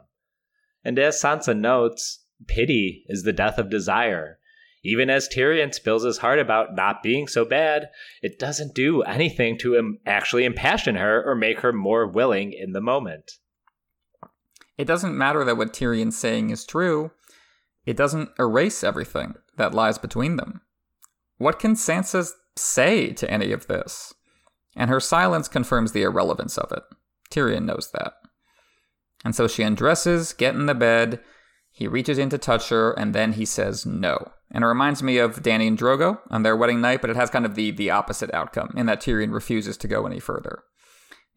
[0.85, 4.39] And as Sansa notes, pity is the death of desire.
[4.83, 7.91] Even as Tyrion spills his heart about not being so bad,
[8.23, 12.73] it doesn't do anything to Im- actually impassion her or make her more willing in
[12.73, 13.33] the moment.
[14.79, 17.11] It doesn't matter that what Tyrion's saying is true,
[17.85, 20.63] it doesn't erase everything that lies between them.
[21.37, 22.31] What can Sansa
[22.61, 24.15] say to any of this?
[24.77, 26.83] And her silence confirms the irrelevance of it.
[27.31, 28.13] Tyrion knows that.
[29.25, 31.21] And so she undresses, get in the bed,
[31.73, 34.33] he reaches in to touch her, and then he says no.
[34.51, 37.31] And it reminds me of Dany and Drogo on their wedding night, but it has
[37.31, 40.65] kind of the, the opposite outcome, in that Tyrion refuses to go any further.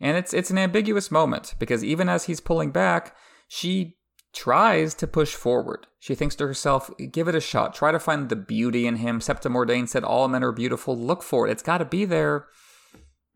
[0.02, 3.16] And it's it's an ambiguous moment, because even as he's pulling back,
[3.48, 3.98] she
[4.34, 5.88] tries to push forward.
[6.00, 7.74] She thinks to herself, give it a shot.
[7.74, 9.22] Try to find the beauty in him.
[9.22, 10.98] Septa Mordane said, all men are beautiful.
[10.98, 11.52] Look for it.
[11.52, 12.48] It's got to be there.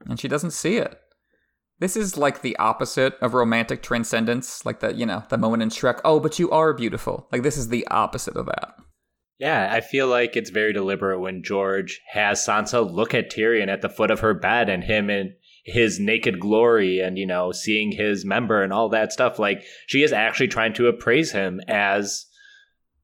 [0.05, 0.99] And she doesn't see it.
[1.79, 5.69] This is like the opposite of romantic transcendence, like the, you know, the moment in
[5.69, 7.27] Shrek, oh, but you are beautiful.
[7.31, 8.73] Like this is the opposite of that.
[9.39, 13.83] Yeah, I feel like it's very deliberate when George has Sansa look at Tyrion at
[13.83, 15.35] the foot of her bed and him in
[15.67, 19.37] his naked glory and, you know, seeing his member and all that stuff.
[19.37, 22.25] Like she is actually trying to appraise him as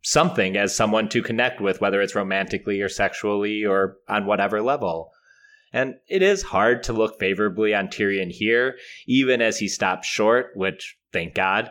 [0.02, 5.12] something, as someone to connect with, whether it's romantically or sexually or on whatever level.
[5.74, 8.78] And it is hard to look favorably on Tyrion here,
[9.08, 11.70] even as he stops short, which thank God.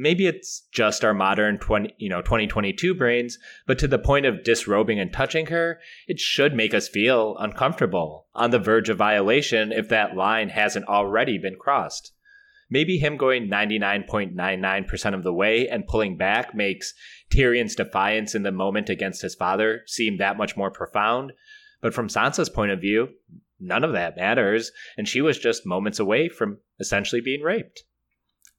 [0.00, 4.44] Maybe it's just our modern 20, you know, 2022 brains, but to the point of
[4.44, 9.72] disrobing and touching her, it should make us feel uncomfortable, on the verge of violation
[9.72, 12.12] if that line hasn't already been crossed.
[12.70, 16.94] Maybe him going 99.99% of the way and pulling back makes
[17.28, 21.32] Tyrion's defiance in the moment against his father seem that much more profound,
[21.80, 23.08] but from Sansa's point of view,
[23.58, 27.82] none of that matters, and she was just moments away from essentially being raped.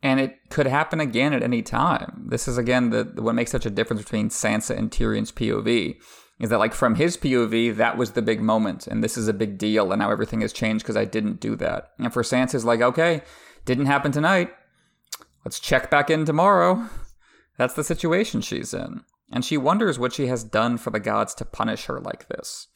[0.01, 2.25] And it could happen again at any time.
[2.29, 5.97] This is again the what makes such a difference between Sansa and Tyrion's POV.
[6.39, 9.33] Is that like from his POV, that was the big moment, and this is a
[9.33, 11.89] big deal, and now everything has changed because I didn't do that.
[11.99, 13.23] And for Sansa's like, okay,
[13.65, 14.49] didn't happen tonight.
[15.43, 16.87] Let's check back in tomorrow.
[17.57, 19.01] That's the situation she's in.
[19.31, 22.67] And she wonders what she has done for the gods to punish her like this.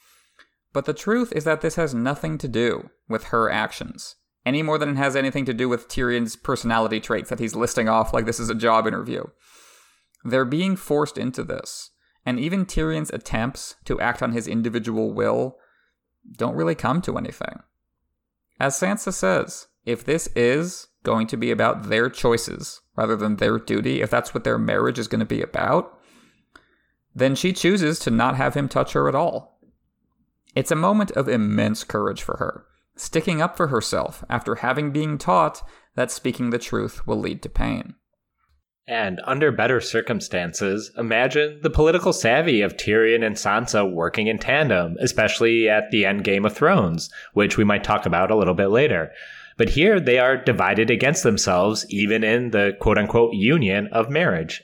[0.73, 4.15] But the truth is that this has nothing to do with her actions,
[4.45, 7.87] any more than it has anything to do with Tyrion's personality traits that he's listing
[7.87, 9.23] off like this is a job interview.
[10.23, 11.91] They're being forced into this,
[12.25, 15.57] and even Tyrion's attempts to act on his individual will
[16.37, 17.61] don't really come to anything.
[18.59, 23.59] As Sansa says, if this is going to be about their choices rather than their
[23.59, 25.99] duty, if that's what their marriage is going to be about,
[27.13, 29.59] then she chooses to not have him touch her at all.
[30.55, 32.65] It's a moment of immense courage for her,
[32.95, 35.61] sticking up for herself after having been taught
[35.95, 37.95] that speaking the truth will lead to pain.
[38.87, 44.97] And under better circumstances, imagine the political savvy of Tyrion and Sansa working in tandem,
[44.99, 48.67] especially at the end Game of Thrones, which we might talk about a little bit
[48.67, 49.11] later.
[49.57, 54.61] But here they are divided against themselves, even in the quote unquote union of marriage.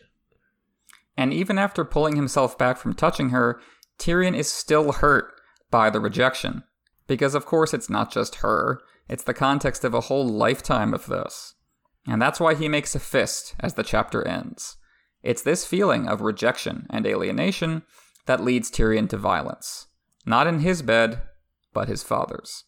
[1.16, 3.62] And even after pulling himself back from touching her,
[3.98, 5.32] Tyrion is still hurt
[5.72, 6.64] by the rejection.
[7.10, 11.08] Because, of course, it's not just her, it's the context of a whole lifetime of
[11.08, 11.56] this.
[12.06, 14.78] And that's why he makes a fist as the chapter ends.
[15.24, 17.82] It's this feeling of rejection and alienation
[18.28, 19.88] that leads Tyrion to violence.
[20.24, 21.24] Not in his bed,
[21.74, 22.66] but his father's.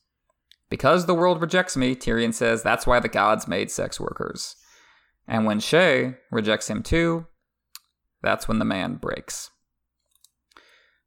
[0.71, 4.55] Because the world rejects me, Tyrion says that's why the gods made sex workers.
[5.27, 7.27] And when Shae rejects him too,
[8.23, 9.51] that's when the man breaks.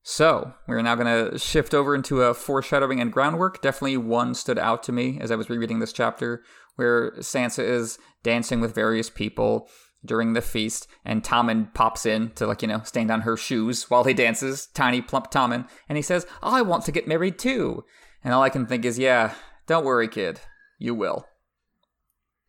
[0.06, 3.62] So, we're now going to shift over into a foreshadowing and groundwork.
[3.62, 6.42] Definitely one stood out to me as I was rereading this chapter,
[6.76, 9.66] where Sansa is dancing with various people
[10.04, 13.88] during the feast, and Tommen pops in to, like, you know, stand on her shoes
[13.88, 17.82] while he dances, tiny, plump Tommen, and he says, I want to get married too.
[18.22, 19.32] And all I can think is, yeah,
[19.66, 20.38] don't worry, kid,
[20.78, 21.26] you will.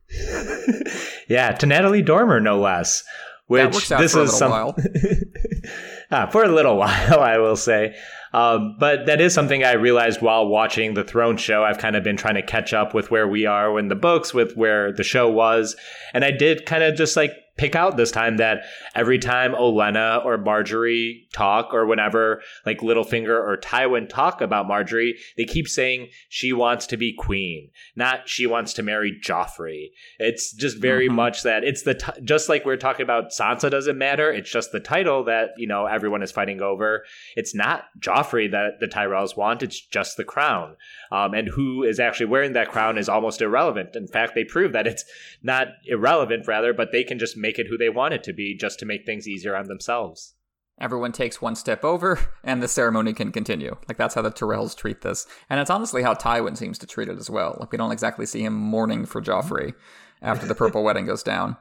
[1.30, 3.02] yeah, to Natalie Dormer, no less.
[3.48, 4.52] Which this is some.
[6.12, 7.96] ah, for a little while, I will say.
[8.34, 11.64] Um, but that is something I realized while watching the Throne show.
[11.64, 14.34] I've kind of been trying to catch up with where we are in the books,
[14.34, 15.76] with where the show was.
[16.14, 18.64] And I did kind of just like pick out this time that
[18.96, 25.14] every time Olenna or Margaery talk or whenever like Littlefinger or Tywin talk about Margaery,
[25.38, 29.92] they keep saying she wants to be queen, not she wants to marry Joffrey.
[30.20, 31.16] It's just very mm-hmm.
[31.16, 34.32] much that it's the t- just like we're talking about Sansa doesn't matter.
[34.32, 37.06] It's just the title that you know everyone is fighting over.
[37.36, 39.64] It's not Joffrey that the Tyrells want.
[39.64, 40.76] It's just the crown.
[41.12, 43.96] Um, and who is actually wearing that crown is almost irrelevant.
[43.96, 45.06] In fact, they prove that it's
[45.42, 48.58] not irrelevant, rather, but they can just make it who they want it to be
[48.58, 50.34] just to make things easier on themselves.
[50.82, 53.78] Everyone takes one step over, and the ceremony can continue.
[53.88, 57.08] Like that's how the Tyrells treat this, and it's honestly how Tywin seems to treat
[57.08, 57.56] it as well.
[57.60, 59.74] Like we don't exactly see him mourning for Joffrey
[60.22, 61.56] after the purple wedding goes down.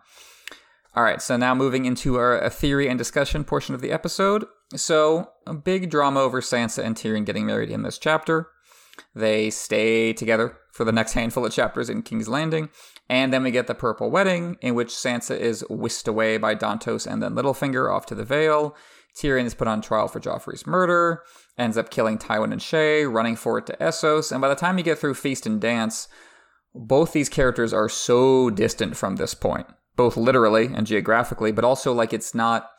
[0.96, 4.46] All right, so now moving into our a theory and discussion portion of the episode.
[4.74, 8.48] So a big drama over Sansa and Tyrion getting married in this chapter.
[9.14, 12.68] They stay together for the next handful of chapters in King's Landing,
[13.08, 17.06] and then we get the Purple Wedding, in which Sansa is whisked away by Dontos
[17.06, 18.74] and then Littlefinger off to the Vale.
[19.16, 21.22] Tyrion is put on trial for Joffrey's murder,
[21.56, 24.78] ends up killing Tywin and Shae, running for it to Essos, and by the time
[24.78, 26.08] you get through Feast and Dance,
[26.74, 31.92] both these characters are so distant from this point, both literally and geographically, but also
[31.92, 32.70] like it's not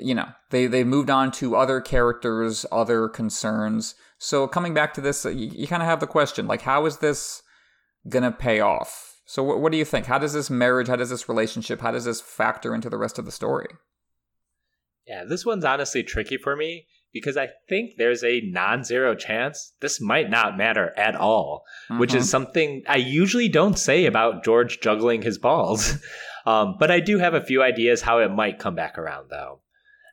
[0.00, 5.00] you know they they moved on to other characters other concerns so coming back to
[5.00, 7.42] this, you, you kind of have the question like, how is this
[8.08, 9.20] gonna pay off?
[9.26, 10.06] So what, what do you think?
[10.06, 13.18] How does this marriage, how does this relationship, how does this factor into the rest
[13.18, 13.68] of the story?
[15.06, 19.72] Yeah, this one's honestly tricky for me because I think there's a non zero chance
[19.80, 22.00] this might not matter at all, mm-hmm.
[22.00, 22.30] which is mm-hmm.
[22.30, 25.98] something I usually don't say about George juggling his balls.
[26.46, 29.60] um, but I do have a few ideas how it might come back around, though.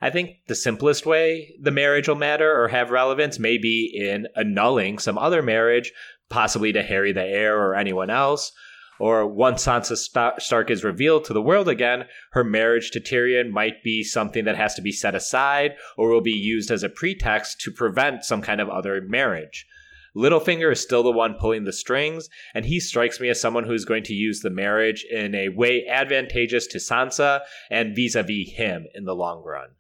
[0.02, 4.28] I think the simplest way the marriage will matter or have relevance may be in
[4.36, 5.92] annulling some other marriage,
[6.30, 8.52] possibly to Harry the heir or anyone else.
[9.00, 9.98] Or once Sansa
[10.40, 14.56] Stark is revealed to the world again, her marriage to Tyrion might be something that
[14.56, 18.42] has to be set aside or will be used as a pretext to prevent some
[18.42, 19.68] kind of other marriage.
[20.16, 23.84] Littlefinger is still the one pulling the strings, and he strikes me as someone who's
[23.84, 28.52] going to use the marriage in a way advantageous to Sansa and vis a vis
[28.52, 29.72] him in the long run.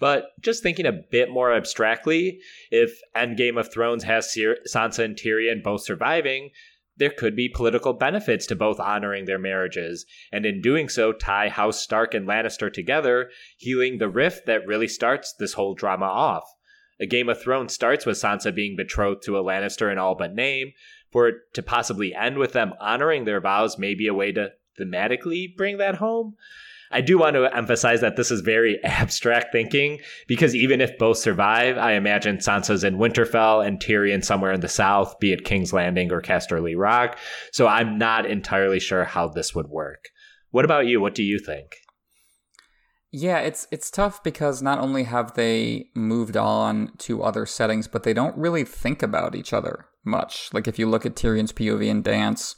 [0.00, 2.40] But just thinking a bit more abstractly,
[2.70, 6.50] if End Game of Thrones has Sansa and Tyrion both surviving,
[6.96, 11.48] there could be political benefits to both honoring their marriages, and in doing so, tie
[11.48, 16.44] House Stark and Lannister together, healing the rift that really starts this whole drama off.
[17.00, 20.34] A Game of Thrones starts with Sansa being betrothed to a Lannister in all but
[20.34, 20.72] name.
[21.10, 24.52] For it to possibly end with them honoring their vows may be a way to
[24.78, 26.36] thematically bring that home.
[26.90, 31.18] I do want to emphasize that this is very abstract thinking because even if both
[31.18, 35.72] survive, I imagine Sansa's in Winterfell and Tyrion somewhere in the south, be it King's
[35.72, 37.18] Landing or Casterly Rock.
[37.52, 40.08] So I'm not entirely sure how this would work.
[40.50, 41.00] What about you?
[41.00, 41.76] What do you think?
[43.12, 48.04] Yeah, it's it's tough because not only have they moved on to other settings, but
[48.04, 50.48] they don't really think about each other much.
[50.52, 52.54] Like if you look at Tyrion's POV in Dance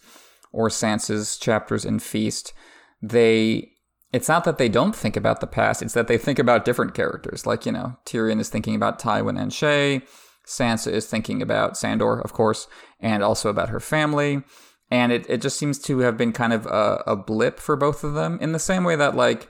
[0.52, 2.52] or Sansa's chapters in Feast,
[3.00, 3.71] they
[4.12, 6.94] it's not that they don't think about the past, it's that they think about different
[6.94, 7.46] characters.
[7.46, 10.02] Like, you know, Tyrion is thinking about Tywin and Shae,
[10.46, 12.66] Sansa is thinking about Sandor, of course,
[13.00, 14.42] and also about her family.
[14.90, 18.04] And it, it just seems to have been kind of a, a blip for both
[18.04, 19.48] of them in the same way that, like,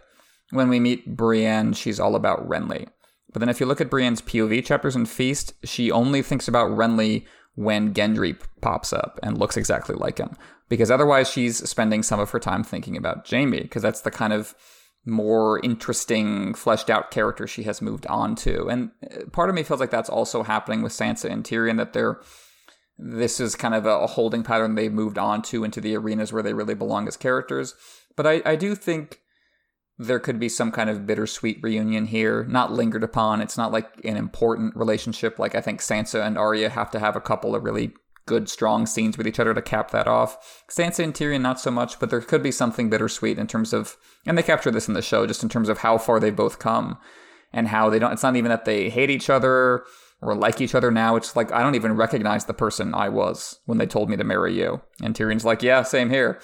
[0.51, 2.87] when we meet Brienne, she's all about Renly.
[3.33, 6.71] But then if you look at Brienne's POV chapters in Feast, she only thinks about
[6.71, 10.37] Renly when Gendry pops up and looks exactly like him
[10.69, 14.33] because otherwise she's spending some of her time thinking about Jaime because that's the kind
[14.33, 14.55] of
[15.05, 18.69] more interesting, fleshed out character she has moved on to.
[18.69, 21.93] And uh, part of me feels like that's also happening with Sansa and Tyrion that
[21.93, 22.21] they're
[22.99, 26.43] this is kind of a holding pattern they've moved on to into the arenas where
[26.43, 27.75] they really belong as characters.
[28.17, 29.22] But I, I do think
[29.99, 33.41] there could be some kind of bittersweet reunion here, not lingered upon.
[33.41, 35.39] It's not like an important relationship.
[35.39, 37.93] Like I think Sansa and Arya have to have a couple of really
[38.27, 40.65] good, strong scenes with each other to cap that off.
[40.71, 43.97] Sansa and Tyrion, not so much, but there could be something bittersweet in terms of,
[44.27, 46.59] and they capture this in the show, just in terms of how far they both
[46.59, 46.99] come
[47.53, 49.85] and how they don't, it's not even that they hate each other
[50.23, 51.17] or like each other now.
[51.17, 54.25] It's like, I don't even recognize the person I was when they told me to
[54.25, 54.81] marry you.
[55.03, 56.41] And Tyrion's like, yeah, same here.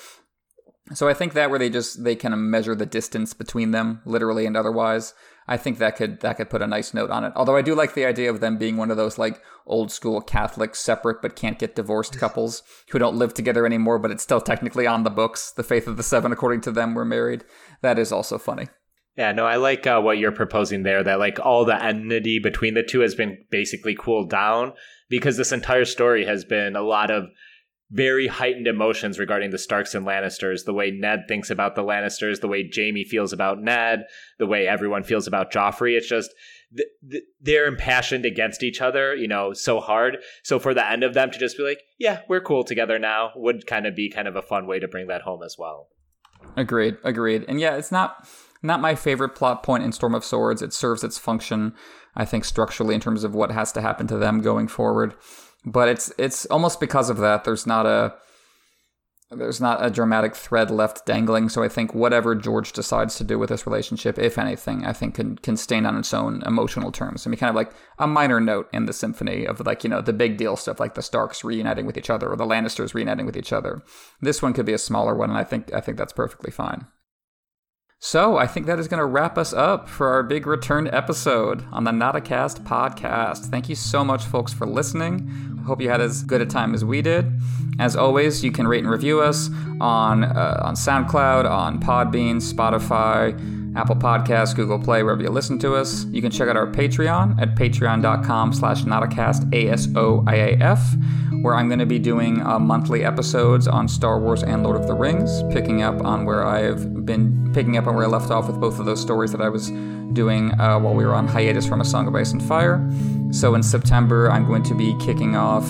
[0.95, 4.01] So I think that where they just, they kind of measure the distance between them,
[4.05, 5.15] literally and otherwise.
[5.51, 7.33] I think that could that could put a nice note on it.
[7.35, 10.21] Although I do like the idea of them being one of those like old school
[10.21, 14.43] Catholic separate but can't get divorced couples who don't live together anymore, but it's still
[14.43, 15.51] technically on the books.
[15.51, 17.45] The faith of the seven, according to them, were married.
[17.81, 18.69] That is also funny.
[19.17, 21.03] Yeah, no, I like uh, what you're proposing there.
[21.03, 24.75] That like all the enmity between the two has been basically cooled down
[25.09, 27.25] because this entire story has been a lot of
[27.91, 32.41] very heightened emotions regarding the Starks and Lannisters, the way Ned thinks about the Lannisters,
[32.41, 34.05] the way Jaime feels about Ned,
[34.39, 35.97] the way everyone feels about Joffrey.
[35.97, 36.35] It's just
[37.41, 40.19] they're impassioned against each other, you know, so hard.
[40.43, 43.31] So for the end of them to just be like, yeah, we're cool together now
[43.37, 45.89] would kind of be kind of a fun way to bring that home as well.
[46.57, 47.45] Agreed, agreed.
[47.49, 48.29] And yeah, it's not
[48.63, 50.63] not my favorite plot point in Storm of Swords.
[50.63, 51.75] It serves its function,
[52.17, 55.15] I think, structurally in terms of what has to happen to them going forward.
[55.71, 57.45] But it's it's almost because of that.
[57.45, 58.15] There's not a
[59.31, 61.51] there's not a dramatic thread left dangling.
[61.51, 65.17] So I think whatever George decides to do with this relationship, if anything, I think
[65.17, 67.27] can can stand on its own emotional terms.
[67.27, 70.01] I mean, kind of like a minor note in the symphony of like you know
[70.01, 73.27] the big deal stuff, like the Starks reuniting with each other or the Lannisters reuniting
[73.27, 73.83] with each other.
[74.21, 76.87] This one could be a smaller one, and I think I think that's perfectly fine.
[78.01, 81.65] So I think that is going to wrap us up for our big return episode
[81.73, 83.47] on the Notacast podcast.
[83.47, 85.59] Thank you so much, folks, for listening.
[85.59, 87.27] I hope you had as good a time as we did.
[87.81, 89.51] As always, you can rate and review us
[89.81, 93.37] on uh, on SoundCloud, on Podbean, Spotify,
[93.77, 96.05] Apple Podcasts, Google Play, wherever you listen to us.
[96.07, 100.95] You can check out our Patreon at patreon.com slash Notacast A-S-O-I-A-F,
[101.43, 104.87] where I'm going to be doing uh, monthly episodes on Star Wars and Lord of
[104.87, 108.47] the Rings, picking up on where I've been picking up on where I left off
[108.47, 109.71] with both of those stories that I was
[110.13, 112.89] doing uh, while we were on hiatus from A Song of Ice and Fire.
[113.31, 115.69] So in September, I'm going to be kicking off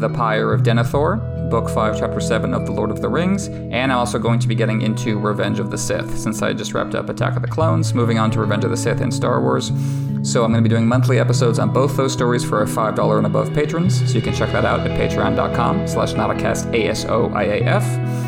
[0.00, 3.92] The Pyre of Denethor, Book 5, Chapter 7 of The Lord of the Rings, and
[3.92, 6.94] I'm also going to be getting into Revenge of the Sith, since I just wrapped
[6.94, 9.72] up Attack of the Clones, moving on to Revenge of the Sith in Star Wars.
[10.22, 13.18] So I'm going to be doing monthly episodes on both those stories for our $5
[13.18, 18.23] and above patrons, so you can check that out at patreon.com slash notacast A-S-O-I-A-F.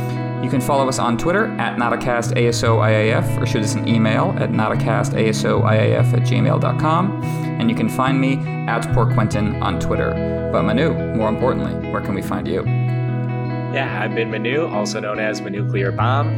[0.46, 6.12] You can follow us on Twitter at NotacastASOIAF or shoot us an email at NotacastASOIAF
[6.12, 7.22] at gmail.com.
[7.24, 8.36] And you can find me
[8.68, 10.50] at Poor Quentyn on Twitter.
[10.52, 12.64] But Manu, more importantly, where can we find you?
[12.64, 16.28] Yeah, I've been Manu, also known as Manuclear Bomb.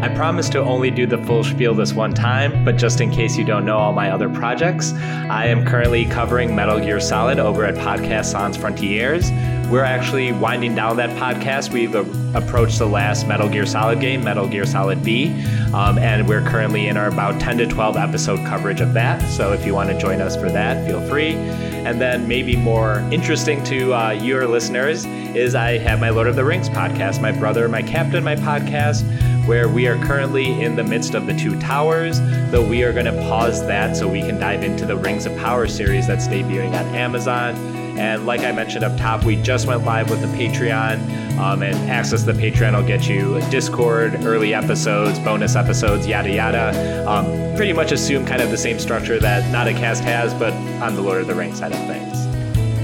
[0.00, 3.36] I promise to only do the full spiel this one time, but just in case
[3.36, 7.64] you don't know all my other projects, I am currently covering Metal Gear Solid over
[7.64, 9.32] at Podcast Sans Frontiers.
[9.68, 11.72] We're actually winding down that podcast.
[11.72, 11.96] We've
[12.36, 15.32] approached the last Metal Gear Solid game, Metal Gear Solid V,
[15.74, 19.20] um, and we're currently in our about 10 to 12 episode coverage of that.
[19.28, 21.32] So if you want to join us for that, feel free.
[21.32, 26.36] And then maybe more interesting to uh, your listeners is I have my Lord of
[26.36, 29.02] the Rings podcast, my brother, my captain, my podcast
[29.48, 32.20] where we are currently in the midst of the Two Towers,
[32.50, 35.34] though we are going to pause that so we can dive into the Rings of
[35.38, 37.56] Power series that's debuting on Amazon.
[37.98, 41.74] And like I mentioned up top, we just went live with the Patreon, um, and
[41.90, 47.08] access the Patreon will get you Discord, early episodes, bonus episodes, yada yada.
[47.08, 50.52] Um, pretty much assume kind of the same structure that Not a Cast has, but
[50.82, 52.07] on the Lord of the Rings side of things.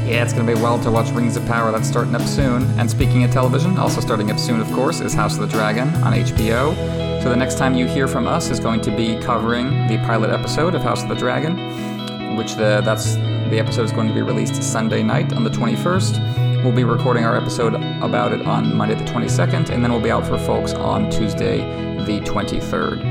[0.05, 1.73] Yeah, it's going to be wild to watch Rings of Power.
[1.73, 2.63] That's starting up soon.
[2.79, 5.89] And speaking of television, also starting up soon, of course, is House of the Dragon
[6.05, 7.23] on HBO.
[7.23, 10.29] So the next time you hear from us is going to be covering the pilot
[10.29, 14.21] episode of House of the Dragon, which the that's the episode is going to be
[14.21, 16.63] released Sunday night on the 21st.
[16.63, 20.11] We'll be recording our episode about it on Monday the 22nd, and then we'll be
[20.11, 21.61] out for folks on Tuesday
[22.05, 23.03] the 23rd.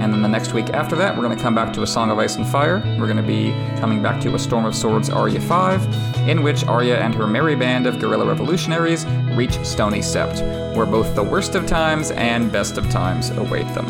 [0.00, 2.10] And then the next week after that, we're going to come back to A Song
[2.10, 2.82] of Ice and Fire.
[2.98, 6.64] We're going to be coming back to A Storm of Swords Arya 5, in which
[6.64, 11.54] Arya and her merry band of guerrilla revolutionaries reach Stony Sept, where both the worst
[11.54, 13.86] of times and best of times await them.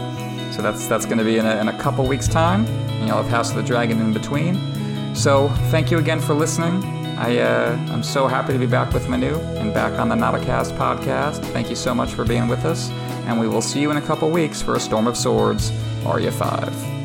[0.53, 2.67] So that's that's going to be in a, in a couple weeks' time.
[2.67, 4.59] And you'll have House of the Dragon in between.
[5.15, 6.85] So thank you again for listening.
[7.19, 10.77] I, uh, I'm so happy to be back with Manu and back on the Notacast
[10.79, 11.45] podcast.
[11.53, 12.89] Thank you so much for being with us,
[13.27, 15.71] and we will see you in a couple weeks for A Storm of Swords
[16.07, 17.00] Arya 5.